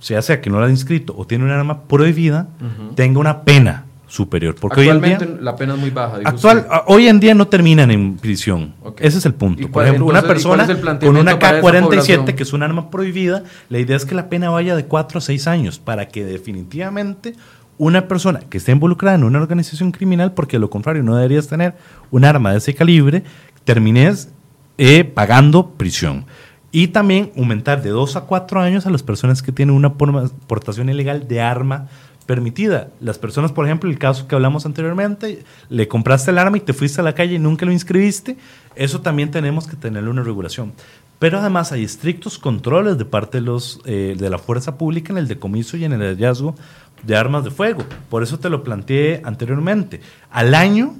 sea 0.00 0.22
sea 0.22 0.40
que 0.40 0.50
no 0.50 0.60
la 0.60 0.66
ha 0.66 0.70
inscrito 0.70 1.14
o 1.16 1.26
tiene 1.26 1.44
un 1.44 1.50
arma 1.50 1.82
prohibida, 1.82 2.48
tenga 2.94 3.20
una 3.20 3.42
pena 3.42 3.84
superior. 4.08 4.54
Porque 4.54 4.80
hoy 4.80 4.88
en 4.88 5.00
día, 5.00 5.18
la 5.40 5.56
pena 5.56 5.74
es 5.74 5.80
muy 5.80 5.90
baja. 5.90 6.18
Actual, 6.24 6.66
hoy 6.86 7.08
en 7.08 7.20
día 7.20 7.34
no 7.34 7.48
terminan 7.48 7.90
en 7.90 8.16
prisión. 8.16 8.74
Ese 8.98 9.18
es 9.18 9.26
el 9.26 9.34
punto. 9.34 9.68
Por 9.68 9.84
ejemplo, 9.84 10.06
una 10.06 10.22
persona 10.22 10.66
con 11.00 11.16
una 11.16 11.38
K-47, 11.38 12.34
que 12.34 12.42
es 12.42 12.52
un 12.52 12.62
arma 12.62 12.90
prohibida, 12.90 13.44
la 13.68 13.78
idea 13.78 13.96
es 13.96 14.04
que 14.04 14.14
la 14.14 14.28
pena 14.28 14.50
vaya 14.50 14.76
de 14.76 14.86
4 14.86 15.18
a 15.18 15.20
6 15.20 15.46
años 15.46 15.78
para 15.78 16.08
que 16.08 16.24
definitivamente 16.24 17.34
una 17.78 18.08
persona 18.08 18.40
que 18.40 18.58
esté 18.58 18.72
involucrada 18.72 19.16
en 19.16 19.24
una 19.24 19.40
organización 19.40 19.92
criminal, 19.92 20.32
porque 20.32 20.58
lo 20.58 20.70
contrario 20.70 21.02
no 21.02 21.16
deberías 21.16 21.48
tener 21.48 21.74
un 22.10 22.24
arma 22.24 22.52
de 22.52 22.58
ese 22.58 22.74
calibre, 22.74 23.22
termines 23.64 24.30
eh, 24.78 25.04
pagando 25.04 25.70
prisión. 25.70 26.24
Y 26.72 26.88
también 26.88 27.32
aumentar 27.36 27.82
de 27.82 27.90
2 27.90 28.16
a 28.16 28.20
4 28.22 28.60
años 28.60 28.86
a 28.86 28.90
las 28.90 29.02
personas 29.02 29.42
que 29.42 29.52
tienen 29.52 29.74
una 29.74 29.94
portación 29.94 30.88
ilegal 30.88 31.26
de 31.26 31.40
arma 31.40 31.88
permitida. 32.26 32.88
Las 33.00 33.18
personas, 33.18 33.52
por 33.52 33.64
ejemplo, 33.64 33.88
el 33.88 33.98
caso 33.98 34.26
que 34.26 34.34
hablamos 34.34 34.66
anteriormente, 34.66 35.44
le 35.70 35.88
compraste 35.88 36.32
el 36.32 36.38
arma 36.38 36.58
y 36.58 36.60
te 36.60 36.72
fuiste 36.72 37.00
a 37.00 37.04
la 37.04 37.14
calle 37.14 37.36
y 37.36 37.38
nunca 37.38 37.64
lo 37.64 37.72
inscribiste, 37.72 38.36
eso 38.74 39.00
también 39.00 39.30
tenemos 39.30 39.66
que 39.66 39.76
tener 39.76 40.06
una 40.08 40.22
regulación. 40.22 40.72
Pero 41.18 41.38
además 41.38 41.72
hay 41.72 41.82
estrictos 41.82 42.38
controles 42.38 42.98
de 42.98 43.06
parte 43.06 43.38
de, 43.38 43.42
los, 43.42 43.80
eh, 43.86 44.16
de 44.18 44.28
la 44.28 44.38
fuerza 44.38 44.76
pública 44.76 45.12
en 45.12 45.18
el 45.18 45.28
decomiso 45.28 45.78
y 45.78 45.84
en 45.84 45.94
el 45.94 46.02
hallazgo 46.02 46.54
de 47.02 47.16
armas 47.16 47.44
de 47.44 47.50
fuego. 47.50 47.82
Por 48.08 48.22
eso 48.22 48.38
te 48.38 48.50
lo 48.50 48.62
planteé 48.62 49.20
anteriormente. 49.24 50.00
Al 50.30 50.54
año, 50.54 50.94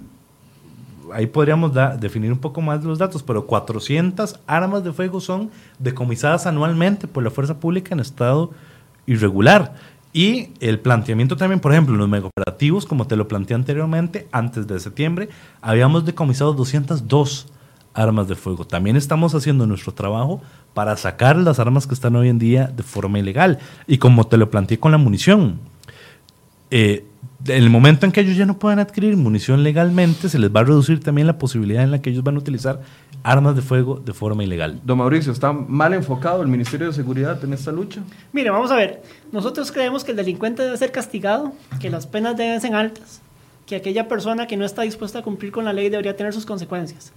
ahí 1.12 1.26
podríamos 1.26 1.72
definir 2.01 2.32
un 2.32 2.38
poco 2.38 2.61
más 2.61 2.84
los 2.84 2.99
datos, 2.99 3.22
pero 3.22 3.47
400 3.47 4.40
armas 4.47 4.84
de 4.84 4.92
fuego 4.92 5.20
son 5.20 5.51
decomisadas 5.78 6.47
anualmente 6.47 7.07
por 7.07 7.22
la 7.22 7.30
fuerza 7.30 7.59
pública 7.59 7.94
en 7.94 8.01
estado 8.01 8.51
irregular. 9.07 9.74
Y 10.12 10.49
el 10.61 10.80
planteamiento 10.80 11.36
también, 11.36 11.61
por 11.61 11.72
ejemplo, 11.72 11.94
en 11.94 12.01
los 12.01 12.09
megaoperativos, 12.09 12.86
como 12.86 13.07
te 13.07 13.16
lo 13.16 13.28
planteé 13.28 13.55
anteriormente, 13.55 14.28
antes 14.32 14.66
de 14.66 14.80
septiembre, 14.80 15.28
habíamos 15.61 16.07
decomisado 16.07 16.55
202 16.55 17.49
armas 17.92 18.28
de 18.28 18.34
fuego. 18.34 18.66
También 18.66 18.97
estamos 18.97 19.34
haciendo 19.34 19.66
nuestro 19.66 19.92
trabajo 19.92 20.40
para 20.74 20.97
sacar 20.97 21.36
las 21.36 21.59
armas 21.59 21.86
que 21.86 21.94
están 21.94 22.16
hoy 22.16 22.28
en 22.28 22.38
día 22.38 22.66
de 22.66 22.82
forma 22.82 23.18
ilegal. 23.18 23.59
Y 23.86 23.99
como 23.99 24.26
te 24.26 24.36
lo 24.36 24.51
planteé 24.51 24.78
con 24.78 24.92
la 24.92 24.99
munición, 24.99 25.59
eh, 26.71 27.05
en 27.45 27.62
el 27.62 27.71
momento 27.71 28.07
en 28.07 28.12
que 28.12 28.21
ellos 28.21 28.37
ya 28.37 28.47
no 28.47 28.59
puedan 28.59 28.79
adquirir 28.79 29.17
munición 29.17 29.62
legalmente, 29.62 30.29
se 30.29 30.39
les 30.39 30.51
va 30.51 30.61
a 30.61 30.64
reducir 30.64 31.01
también 31.01 31.27
la 31.27 31.39
posibilidad 31.39 31.83
en 31.83 31.91
la 31.91 32.03
que 32.03 32.11
ellos 32.11 32.25
van 32.25 32.37
a 32.37 32.39
utilizar 32.39 32.81
armas 33.23 33.57
de 33.57 33.62
fuego 33.62 33.97
de 33.97 34.12
forma 34.12 34.45
ilegal. 34.45 34.81
Don 34.85 34.99
Mauricio, 34.99 35.33
¿está 35.33 35.53
mal 35.53 35.95
enfocado 35.95 36.43
el 36.43 36.49
Ministerio 36.49 36.87
de 36.89 36.93
Seguridad 36.93 37.43
en 37.45 37.53
esta 37.53 37.73
lucha? 37.73 38.03
Mire, 38.33 38.51
vamos 38.51 38.71
a 38.71 38.77
ver. 38.77 39.03
Nosotros 39.33 39.71
creemos 39.73 40.05
que 40.05 40.12
el 40.12 40.17
delincuente 40.17 40.62
debe 40.62 40.77
ser 40.77 40.93
castigado, 40.93 41.53
que 41.81 41.91
las 41.91 42.07
penas 42.07 42.37
deben 42.37 42.61
ser 42.61 42.75
altas, 42.75 43.21
que 43.67 43.77
aquella 43.77 44.09
persona 44.09 44.47
que 44.47 44.57
no 44.57 44.64
está 44.64 44.83
dispuesta 44.83 45.21
a 45.21 45.23
cumplir 45.23 45.53
con 45.53 45.64
la 45.64 45.73
ley 45.73 45.89
debería 45.89 46.17
tener 46.17 46.33
sus 46.33 46.47
consecuencias. 46.47 47.12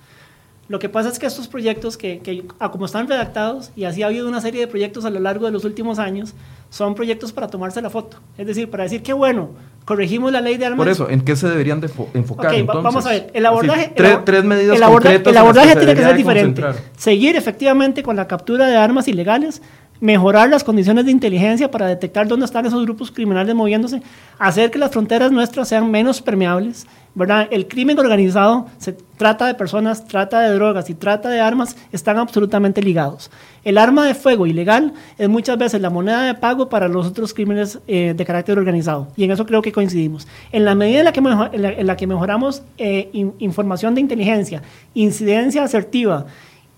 Lo 0.69 0.77
que 0.77 0.87
pasa 0.87 1.09
es 1.09 1.17
que 1.17 1.25
estos 1.25 1.47
proyectos, 1.47 1.97
que, 1.97 2.19
que 2.19 2.43
como 2.71 2.85
están 2.85 3.07
redactados, 3.07 3.71
y 3.75 3.85
así 3.85 4.03
ha 4.03 4.05
habido 4.05 4.29
una 4.29 4.39
serie 4.39 4.61
de 4.61 4.67
proyectos 4.67 5.03
a 5.03 5.09
lo 5.09 5.19
largo 5.19 5.47
de 5.47 5.51
los 5.51 5.65
últimos 5.65 5.97
años, 5.97 6.35
son 6.69 6.93
proyectos 6.93 7.33
para 7.33 7.47
tomarse 7.47 7.81
la 7.81 7.89
foto. 7.89 8.17
Es 8.37 8.45
decir, 8.45 8.69
para 8.69 8.83
decir 8.83 9.01
que 9.01 9.11
bueno, 9.11 9.49
corregimos 9.83 10.31
la 10.31 10.41
ley 10.41 10.57
de 10.57 10.67
armas. 10.67 10.77
Por 10.77 10.89
eso, 10.89 11.09
¿en 11.09 11.21
qué 11.21 11.35
se 11.35 11.49
deberían 11.49 11.81
de 11.81 11.89
enfocar? 12.13 12.53
entonces? 12.53 12.83
vamos 12.83 13.03
a 13.07 13.09
ver. 13.09 13.31
El 13.33 13.47
abordaje, 13.47 13.91
tres, 14.23 14.43
medidas 14.43 14.77
el 14.77 14.83
el 15.25 15.37
abordaje 15.37 15.75
tiene 15.75 15.95
que 15.95 16.03
ser 16.03 16.15
diferente. 16.15 16.63
Seguir 16.95 17.35
efectivamente 17.35 18.03
con 18.03 18.15
la 18.15 18.27
captura 18.27 18.67
de 18.67 18.77
armas 18.77 19.07
ilegales, 19.07 19.63
mejorar 19.99 20.49
las 20.49 20.63
condiciones 20.63 21.05
de 21.05 21.11
inteligencia 21.11 21.69
para 21.69 21.87
detectar 21.87 22.27
dónde 22.27 22.45
están 22.45 22.65
esos 22.65 22.83
grupos 22.83 23.11
criminales 23.11 23.53
moviéndose, 23.53 24.01
hacer 24.37 24.71
que 24.71 24.79
las 24.79 24.91
fronteras 24.91 25.31
nuestras 25.31 25.67
sean 25.67 25.91
menos 25.91 26.21
permeables, 26.21 26.87
¿verdad? 27.15 27.47
El 27.51 27.67
crimen 27.67 27.99
organizado 27.99 28.67
se 28.77 28.93
trata 29.17 29.45
de 29.45 29.55
personas, 29.55 30.07
trata 30.07 30.39
de 30.39 30.53
drogas 30.53 30.89
y 30.89 30.93
trata 30.93 31.29
de 31.29 31.41
armas, 31.41 31.75
están 31.91 32.17
absolutamente 32.17 32.81
ligados. 32.81 33.29
El 33.65 33.77
arma 33.77 34.05
de 34.05 34.13
fuego 34.13 34.47
ilegal 34.47 34.93
es 35.17 35.27
muchas 35.27 35.57
veces 35.57 35.81
la 35.81 35.89
moneda 35.89 36.21
de 36.21 36.33
pago 36.33 36.69
para 36.69 36.87
los 36.87 37.07
otros 37.07 37.33
crímenes 37.33 37.79
eh, 37.87 38.13
de 38.15 38.25
carácter 38.25 38.57
organizado, 38.57 39.09
y 39.17 39.25
en 39.25 39.31
eso 39.31 39.45
creo 39.45 39.61
que 39.61 39.73
coincidimos. 39.73 40.27
En 40.53 40.63
la 40.63 40.75
medida 40.75 40.99
en 40.99 41.05
la 41.05 41.11
que, 41.11 41.97
que 41.97 42.07
mejoramos 42.07 42.63
eh, 42.77 43.09
información 43.39 43.95
de 43.95 44.01
inteligencia, 44.01 44.61
incidencia 44.93 45.63
asertiva, 45.63 46.25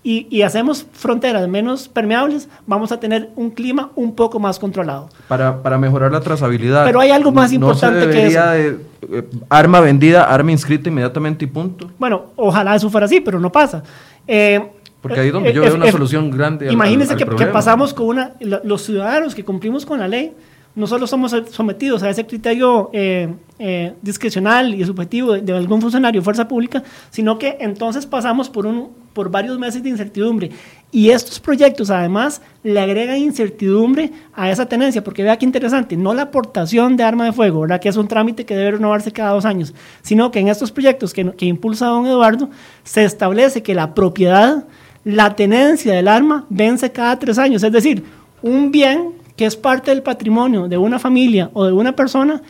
y, 0.04 0.42
hacemos 0.42 0.84
fronteras 0.92 1.46
menos 1.48 1.86
permeables, 1.86 2.48
vamos 2.66 2.90
a 2.90 2.98
tener 2.98 3.30
un 3.36 3.50
clima 3.50 3.90
un 3.94 4.16
poco 4.16 4.40
más 4.40 4.58
controlado. 4.58 5.08
Para, 5.28 5.62
para 5.62 5.78
mejorar 5.78 6.10
la 6.10 6.20
trazabilidad. 6.20 6.84
Pero 6.84 6.98
hay 6.98 7.10
algo 7.10 7.30
más 7.30 7.52
importante 7.52 8.10
que 8.10 8.26
eso. 8.26 8.40
De, 8.50 8.78
eh, 9.12 9.24
arma 9.48 9.78
vendida, 9.80 10.24
arma 10.24 10.50
inscrita 10.50 10.88
inmediatamente 10.88 11.44
y 11.44 11.48
punto. 11.48 11.88
Bueno, 11.98 12.32
ojalá 12.34 12.74
eso 12.74 12.90
fuera 12.90 13.06
así, 13.06 13.20
pero 13.20 13.38
no 13.38 13.52
pasa. 13.52 13.84
Eh, 14.26 14.60
Porque 15.00 15.20
ahí 15.20 15.28
es 15.28 15.32
donde 15.32 15.52
yo 15.52 15.62
veo 15.62 15.76
una 15.76 15.90
solución 15.92 16.32
grande. 16.32 16.72
Imagínense 16.72 17.14
que, 17.14 17.24
que, 17.24 17.46
pasamos 17.46 17.94
con 17.94 18.06
una. 18.06 18.32
Los 18.40 18.82
ciudadanos 18.82 19.36
que 19.36 19.44
cumplimos 19.44 19.86
con 19.86 20.00
la 20.00 20.08
ley, 20.08 20.32
no 20.74 20.86
solo 20.86 21.06
somos 21.06 21.34
sometidos 21.50 22.02
a 22.02 22.10
ese 22.10 22.26
criterio 22.26 22.88
eh, 22.92 23.28
eh, 23.58 23.92
discrecional 24.00 24.74
y 24.74 24.84
subjetivo 24.84 25.32
de, 25.32 25.52
algún 25.52 25.82
funcionario 25.82 26.20
de 26.20 26.24
fuerza 26.24 26.48
pública, 26.48 26.82
sino 27.10 27.38
que 27.38 27.58
entonces 27.60 28.06
pasamos 28.06 28.48
por, 28.48 28.64
un, 28.64 28.90
por 29.12 29.30
varios 29.30 29.58
meses 29.58 29.82
de 29.82 29.90
incertidumbre. 29.90 30.50
Y 30.90 31.10
estos 31.10 31.40
proyectos 31.40 31.90
además 31.90 32.40
le 32.62 32.80
agregan 32.80 33.18
incertidumbre 33.18 34.12
a 34.34 34.50
esa 34.50 34.66
tenencia, 34.66 35.04
porque 35.04 35.22
vea 35.22 35.36
qué 35.36 35.44
interesante, 35.44 35.96
no 35.96 36.14
la 36.14 36.22
aportación 36.22 36.96
de 36.96 37.04
arma 37.04 37.26
de 37.26 37.32
fuego, 37.32 37.60
¿verdad? 37.60 37.80
que 37.80 37.90
es 37.90 37.96
un 37.96 38.08
trámite 38.08 38.46
que 38.46 38.56
debe 38.56 38.72
renovarse 38.72 39.12
cada 39.12 39.32
dos 39.32 39.44
años, 39.44 39.74
sino 40.00 40.30
que 40.30 40.40
en 40.40 40.48
estos 40.48 40.72
proyectos 40.72 41.12
que, 41.12 41.32
que 41.32 41.46
impulsa 41.46 41.86
don 41.86 42.06
Eduardo 42.06 42.48
se 42.82 43.04
establece 43.04 43.62
que 43.62 43.74
la 43.74 43.94
propiedad, 43.94 44.64
la 45.04 45.36
tenencia 45.36 45.92
del 45.92 46.08
arma 46.08 46.46
vence 46.48 46.92
cada 46.92 47.18
tres 47.18 47.38
años, 47.38 47.62
es 47.62 47.72
decir, 47.72 48.04
un 48.42 48.70
bien 48.70 49.21
que 49.42 49.46
es 49.46 49.56
parte 49.56 49.90
del 49.90 50.04
patrimonio 50.04 50.68
de 50.68 50.78
una 50.78 51.00
familia 51.00 51.50
o 51.52 51.64
de 51.64 51.72
una 51.72 51.96
persona, 51.96 52.42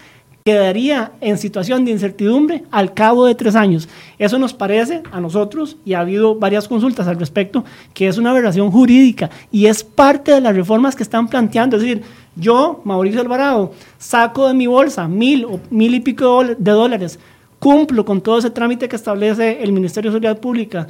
quedaría 0.45 1.13
en 1.23 1.39
situación 1.39 1.87
de 1.87 1.93
incertidumbre 1.93 2.65
al 2.71 2.93
cabo 2.93 3.25
de 3.25 3.35
tres 3.35 3.55
años. 3.55 3.89
Eso 4.19 4.39
nos 4.39 4.53
parece 4.53 5.03
a 5.11 5.19
nosotros, 5.19 5.79
y 5.87 5.95
ha 5.95 6.01
habido 6.01 6.35
varias 6.35 6.69
consultas 6.69 7.09
al 7.09 7.19
respecto, 7.19 7.65
que 7.95 8.09
es 8.09 8.19
una 8.19 8.29
aberración 8.29 8.71
jurídica 8.71 9.31
y 9.51 9.65
es 9.69 9.83
parte 9.83 10.33
de 10.33 10.43
las 10.43 10.55
reformas 10.55 10.95
que 10.95 11.03
están 11.03 11.29
planteando. 11.29 11.77
Es 11.77 11.83
decir, 11.83 12.03
yo, 12.37 12.83
Mauricio 12.85 13.23
Alvarado, 13.23 13.73
saco 13.97 14.49
de 14.49 14.53
mi 14.53 14.67
bolsa 14.67 15.09
mil 15.09 15.47
o 15.47 15.61
mil 15.71 15.95
y 15.95 16.01
pico 16.01 16.45
de 16.45 16.73
dólares, 16.73 17.19
cumplo 17.59 18.05
con 18.05 18.21
todo 18.21 18.37
ese 18.37 18.51
trámite 18.51 18.87
que 18.87 18.97
establece 18.97 19.63
el 19.63 19.73
Ministerio 19.73 20.11
de 20.11 20.17
Seguridad 20.17 20.39
Pública, 20.39 20.89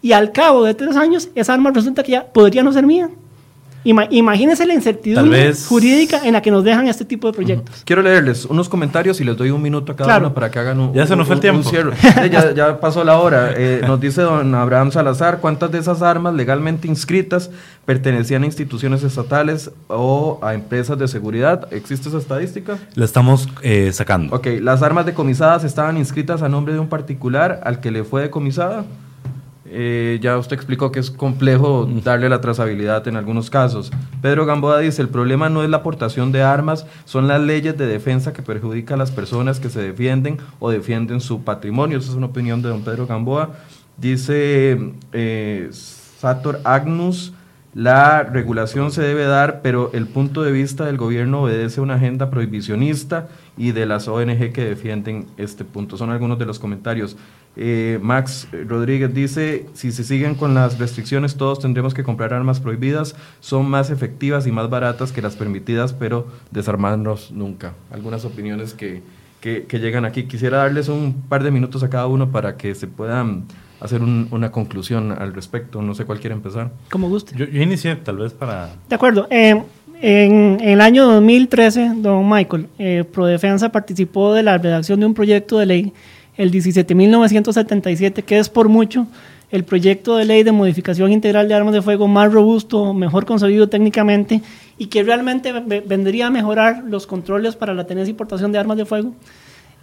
y 0.00 0.12
al 0.12 0.32
cabo 0.32 0.64
de 0.64 0.72
tres 0.72 0.96
años, 0.96 1.28
esa 1.34 1.52
arma 1.52 1.72
resulta 1.72 2.02
que 2.02 2.12
ya 2.12 2.24
podría 2.24 2.62
no 2.62 2.72
ser 2.72 2.86
mía 2.86 3.10
imagínense 3.84 4.66
la 4.66 4.74
incertidumbre 4.74 5.52
jurídica 5.54 6.20
en 6.24 6.34
la 6.34 6.42
que 6.42 6.50
nos 6.50 6.64
dejan 6.64 6.88
este 6.88 7.04
tipo 7.04 7.26
de 7.28 7.34
proyectos. 7.34 7.82
Quiero 7.84 8.02
leerles 8.02 8.44
unos 8.44 8.68
comentarios 8.68 9.20
y 9.20 9.24
les 9.24 9.36
doy 9.36 9.50
un 9.50 9.62
minuto 9.62 9.92
a 9.92 9.96
cada 9.96 10.18
uno 10.18 10.34
para 10.34 10.50
que 10.50 10.58
hagan 10.58 10.80
un. 10.80 10.92
Ya 10.94 11.06
se 11.06 11.16
nos 11.16 11.26
fue 11.26 11.36
el 11.36 11.40
tiempo. 11.40 11.70
ya, 12.30 12.52
ya, 12.52 12.80
pasó 12.80 13.04
la 13.04 13.18
hora. 13.18 13.52
Eh, 13.56 13.82
nos 13.86 14.00
dice 14.00 14.22
don 14.22 14.54
Abraham 14.54 14.92
Salazar: 14.92 15.38
¿cuántas 15.40 15.70
de 15.72 15.78
esas 15.78 16.02
armas 16.02 16.34
legalmente 16.34 16.88
inscritas 16.88 17.50
pertenecían 17.84 18.42
a 18.42 18.46
instituciones 18.46 19.02
estatales 19.02 19.70
o 19.88 20.38
a 20.42 20.54
empresas 20.54 20.98
de 20.98 21.08
seguridad? 21.08 21.72
¿Existe 21.72 22.08
esa 22.08 22.18
estadística? 22.18 22.78
La 22.94 23.04
estamos 23.04 23.48
eh, 23.62 23.90
sacando. 23.92 24.36
Ok, 24.36 24.46
¿las 24.60 24.82
armas 24.82 25.06
decomisadas 25.06 25.64
estaban 25.64 25.96
inscritas 25.96 26.42
a 26.42 26.48
nombre 26.48 26.74
de 26.74 26.80
un 26.80 26.88
particular 26.88 27.60
al 27.64 27.80
que 27.80 27.90
le 27.90 28.04
fue 28.04 28.22
decomisada? 28.22 28.84
Eh, 29.74 30.18
ya 30.20 30.36
usted 30.36 30.54
explicó 30.54 30.92
que 30.92 31.00
es 31.00 31.10
complejo 31.10 31.88
darle 32.04 32.28
la 32.28 32.42
trazabilidad 32.42 33.08
en 33.08 33.16
algunos 33.16 33.48
casos. 33.48 33.90
Pedro 34.20 34.44
Gamboa 34.44 34.78
dice, 34.80 35.00
el 35.00 35.08
problema 35.08 35.48
no 35.48 35.62
es 35.64 35.70
la 35.70 35.78
aportación 35.78 36.30
de 36.30 36.42
armas, 36.42 36.86
son 37.06 37.26
las 37.26 37.40
leyes 37.40 37.78
de 37.78 37.86
defensa 37.86 38.34
que 38.34 38.42
perjudican 38.42 38.96
a 38.96 38.98
las 38.98 39.10
personas 39.10 39.60
que 39.60 39.70
se 39.70 39.80
defienden 39.80 40.38
o 40.58 40.70
defienden 40.70 41.22
su 41.22 41.42
patrimonio. 41.42 41.98
Esa 41.98 42.10
es 42.10 42.16
una 42.16 42.26
opinión 42.26 42.60
de 42.60 42.68
don 42.68 42.82
Pedro 42.82 43.06
Gamboa. 43.06 43.52
Dice 43.96 44.92
eh, 45.12 45.70
Sator 45.72 46.60
Agnus, 46.64 47.32
la 47.74 48.22
regulación 48.22 48.90
se 48.92 49.00
debe 49.00 49.24
dar, 49.24 49.62
pero 49.62 49.90
el 49.94 50.06
punto 50.06 50.42
de 50.42 50.52
vista 50.52 50.84
del 50.84 50.98
gobierno 50.98 51.42
obedece 51.42 51.80
a 51.80 51.82
una 51.82 51.94
agenda 51.94 52.28
prohibicionista 52.28 53.28
y 53.56 53.72
de 53.72 53.86
las 53.86 54.08
ONG 54.08 54.52
que 54.52 54.64
defienden 54.64 55.26
este 55.38 55.64
punto. 55.64 55.96
Son 55.96 56.10
algunos 56.10 56.38
de 56.38 56.44
los 56.44 56.58
comentarios. 56.58 57.16
Eh, 57.56 57.98
Max 58.02 58.48
Rodríguez 58.66 59.14
dice, 59.14 59.66
si 59.72 59.90
se 59.90 60.04
siguen 60.04 60.34
con 60.34 60.54
las 60.54 60.78
restricciones 60.78 61.36
todos 61.36 61.60
tendremos 61.60 61.92
que 61.92 62.02
comprar 62.02 62.32
armas 62.32 62.60
prohibidas, 62.60 63.14
son 63.40 63.68
más 63.68 63.90
efectivas 63.90 64.46
y 64.46 64.52
más 64.52 64.70
baratas 64.70 65.12
que 65.12 65.22
las 65.22 65.36
permitidas, 65.36 65.94
pero 65.94 66.26
desarmarnos 66.50 67.30
nunca. 67.30 67.72
Algunas 67.90 68.24
opiniones 68.26 68.74
que, 68.74 69.02
que, 69.40 69.78
llegan 69.78 70.04
aquí. 70.04 70.24
Quisiera 70.24 70.58
darles 70.58 70.88
un 70.88 71.22
par 71.28 71.42
de 71.42 71.50
minutos 71.50 71.82
a 71.82 71.90
cada 71.90 72.06
uno 72.06 72.30
para 72.30 72.56
que 72.56 72.74
se 72.74 72.86
puedan 72.86 73.44
hacer 73.82 74.02
una 74.02 74.52
conclusión 74.52 75.12
al 75.12 75.34
respecto. 75.34 75.82
No 75.82 75.94
sé 75.94 76.04
cuál 76.04 76.20
quiere 76.20 76.34
empezar. 76.34 76.70
Como 76.90 77.08
guste. 77.08 77.34
Yo, 77.36 77.46
inicié 77.60 77.96
tal 77.96 78.18
vez 78.18 78.32
para... 78.32 78.70
De 78.88 78.94
acuerdo. 78.94 79.26
Eh, 79.30 79.60
en, 80.00 80.58
el 80.60 80.80
año 80.80 81.06
2013, 81.06 81.94
don 81.96 82.28
Michael, 82.28 82.68
eh, 82.78 83.04
Prodefensa 83.10 83.72
participó 83.72 84.32
de 84.34 84.42
la 84.42 84.58
redacción 84.58 85.00
de 85.00 85.06
un 85.06 85.14
proyecto 85.14 85.58
de 85.58 85.66
ley 85.66 85.92
el 86.36 86.50
17.977, 86.50 88.22
que 88.22 88.38
es 88.38 88.48
por 88.48 88.68
mucho 88.68 89.06
el 89.50 89.64
proyecto 89.64 90.16
de 90.16 90.24
ley 90.24 90.44
de 90.44 90.52
modificación 90.52 91.12
integral 91.12 91.46
de 91.46 91.54
armas 91.54 91.74
de 91.74 91.82
fuego 91.82 92.08
más 92.08 92.32
robusto, 92.32 92.94
mejor 92.94 93.26
concebido 93.26 93.68
técnicamente 93.68 94.40
y 94.78 94.86
que 94.86 95.02
realmente 95.02 95.52
vendría 95.52 96.28
a 96.28 96.30
mejorar 96.30 96.82
los 96.86 97.06
controles 97.06 97.54
para 97.54 97.74
la 97.74 97.86
tenencia 97.86 98.08
y 98.08 98.12
importación 98.12 98.50
de 98.50 98.58
armas 98.58 98.78
de 98.78 98.86
fuego 98.86 99.12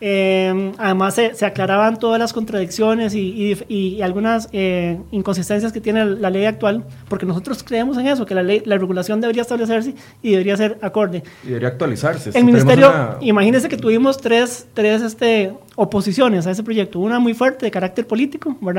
eh, 0.01 0.71
además 0.77 1.15
se, 1.15 1.45
aclaraban 1.45 1.99
todas 1.99 2.19
las 2.19 2.33
contradicciones 2.33 3.13
y, 3.15 4.01
algunas 4.01 4.47
eh, 4.51 4.99
inconsistencias 5.11 5.71
que 5.71 5.81
tiene 5.81 6.05
la 6.05 6.29
ley 6.29 6.45
actual, 6.45 6.85
porque 7.07 7.25
nosotros 7.25 7.63
creemos 7.63 7.97
en 7.97 8.07
eso, 8.07 8.25
que 8.25 8.35
la, 8.35 8.43
ley, 8.43 8.61
la 8.65 8.77
regulación 8.77 9.19
debería 9.21 9.41
establecerse 9.41 9.95
y 10.21 10.31
debería 10.31 10.55
ser 10.57 10.77
acorde. 10.81 11.23
Y 11.43 11.47
debería 11.47 11.69
actualizarse. 11.69 12.31
El 12.33 12.45
ministerio, 12.45 13.17
imagínense 13.21 13.67
que 13.67 13.77
tuvimos 13.77 14.17
tres, 14.17 14.67
tres 14.73 15.01
este, 15.01 15.53
oposiciones 15.75 16.47
a 16.47 16.51
ese 16.51 16.63
proyecto, 16.63 16.99
una 16.99 17.19
muy 17.19 17.33
fuerte 17.33 17.65
de 17.65 17.71
carácter 17.71 18.07
político, 18.07 18.55
¿verdad? 18.61 18.77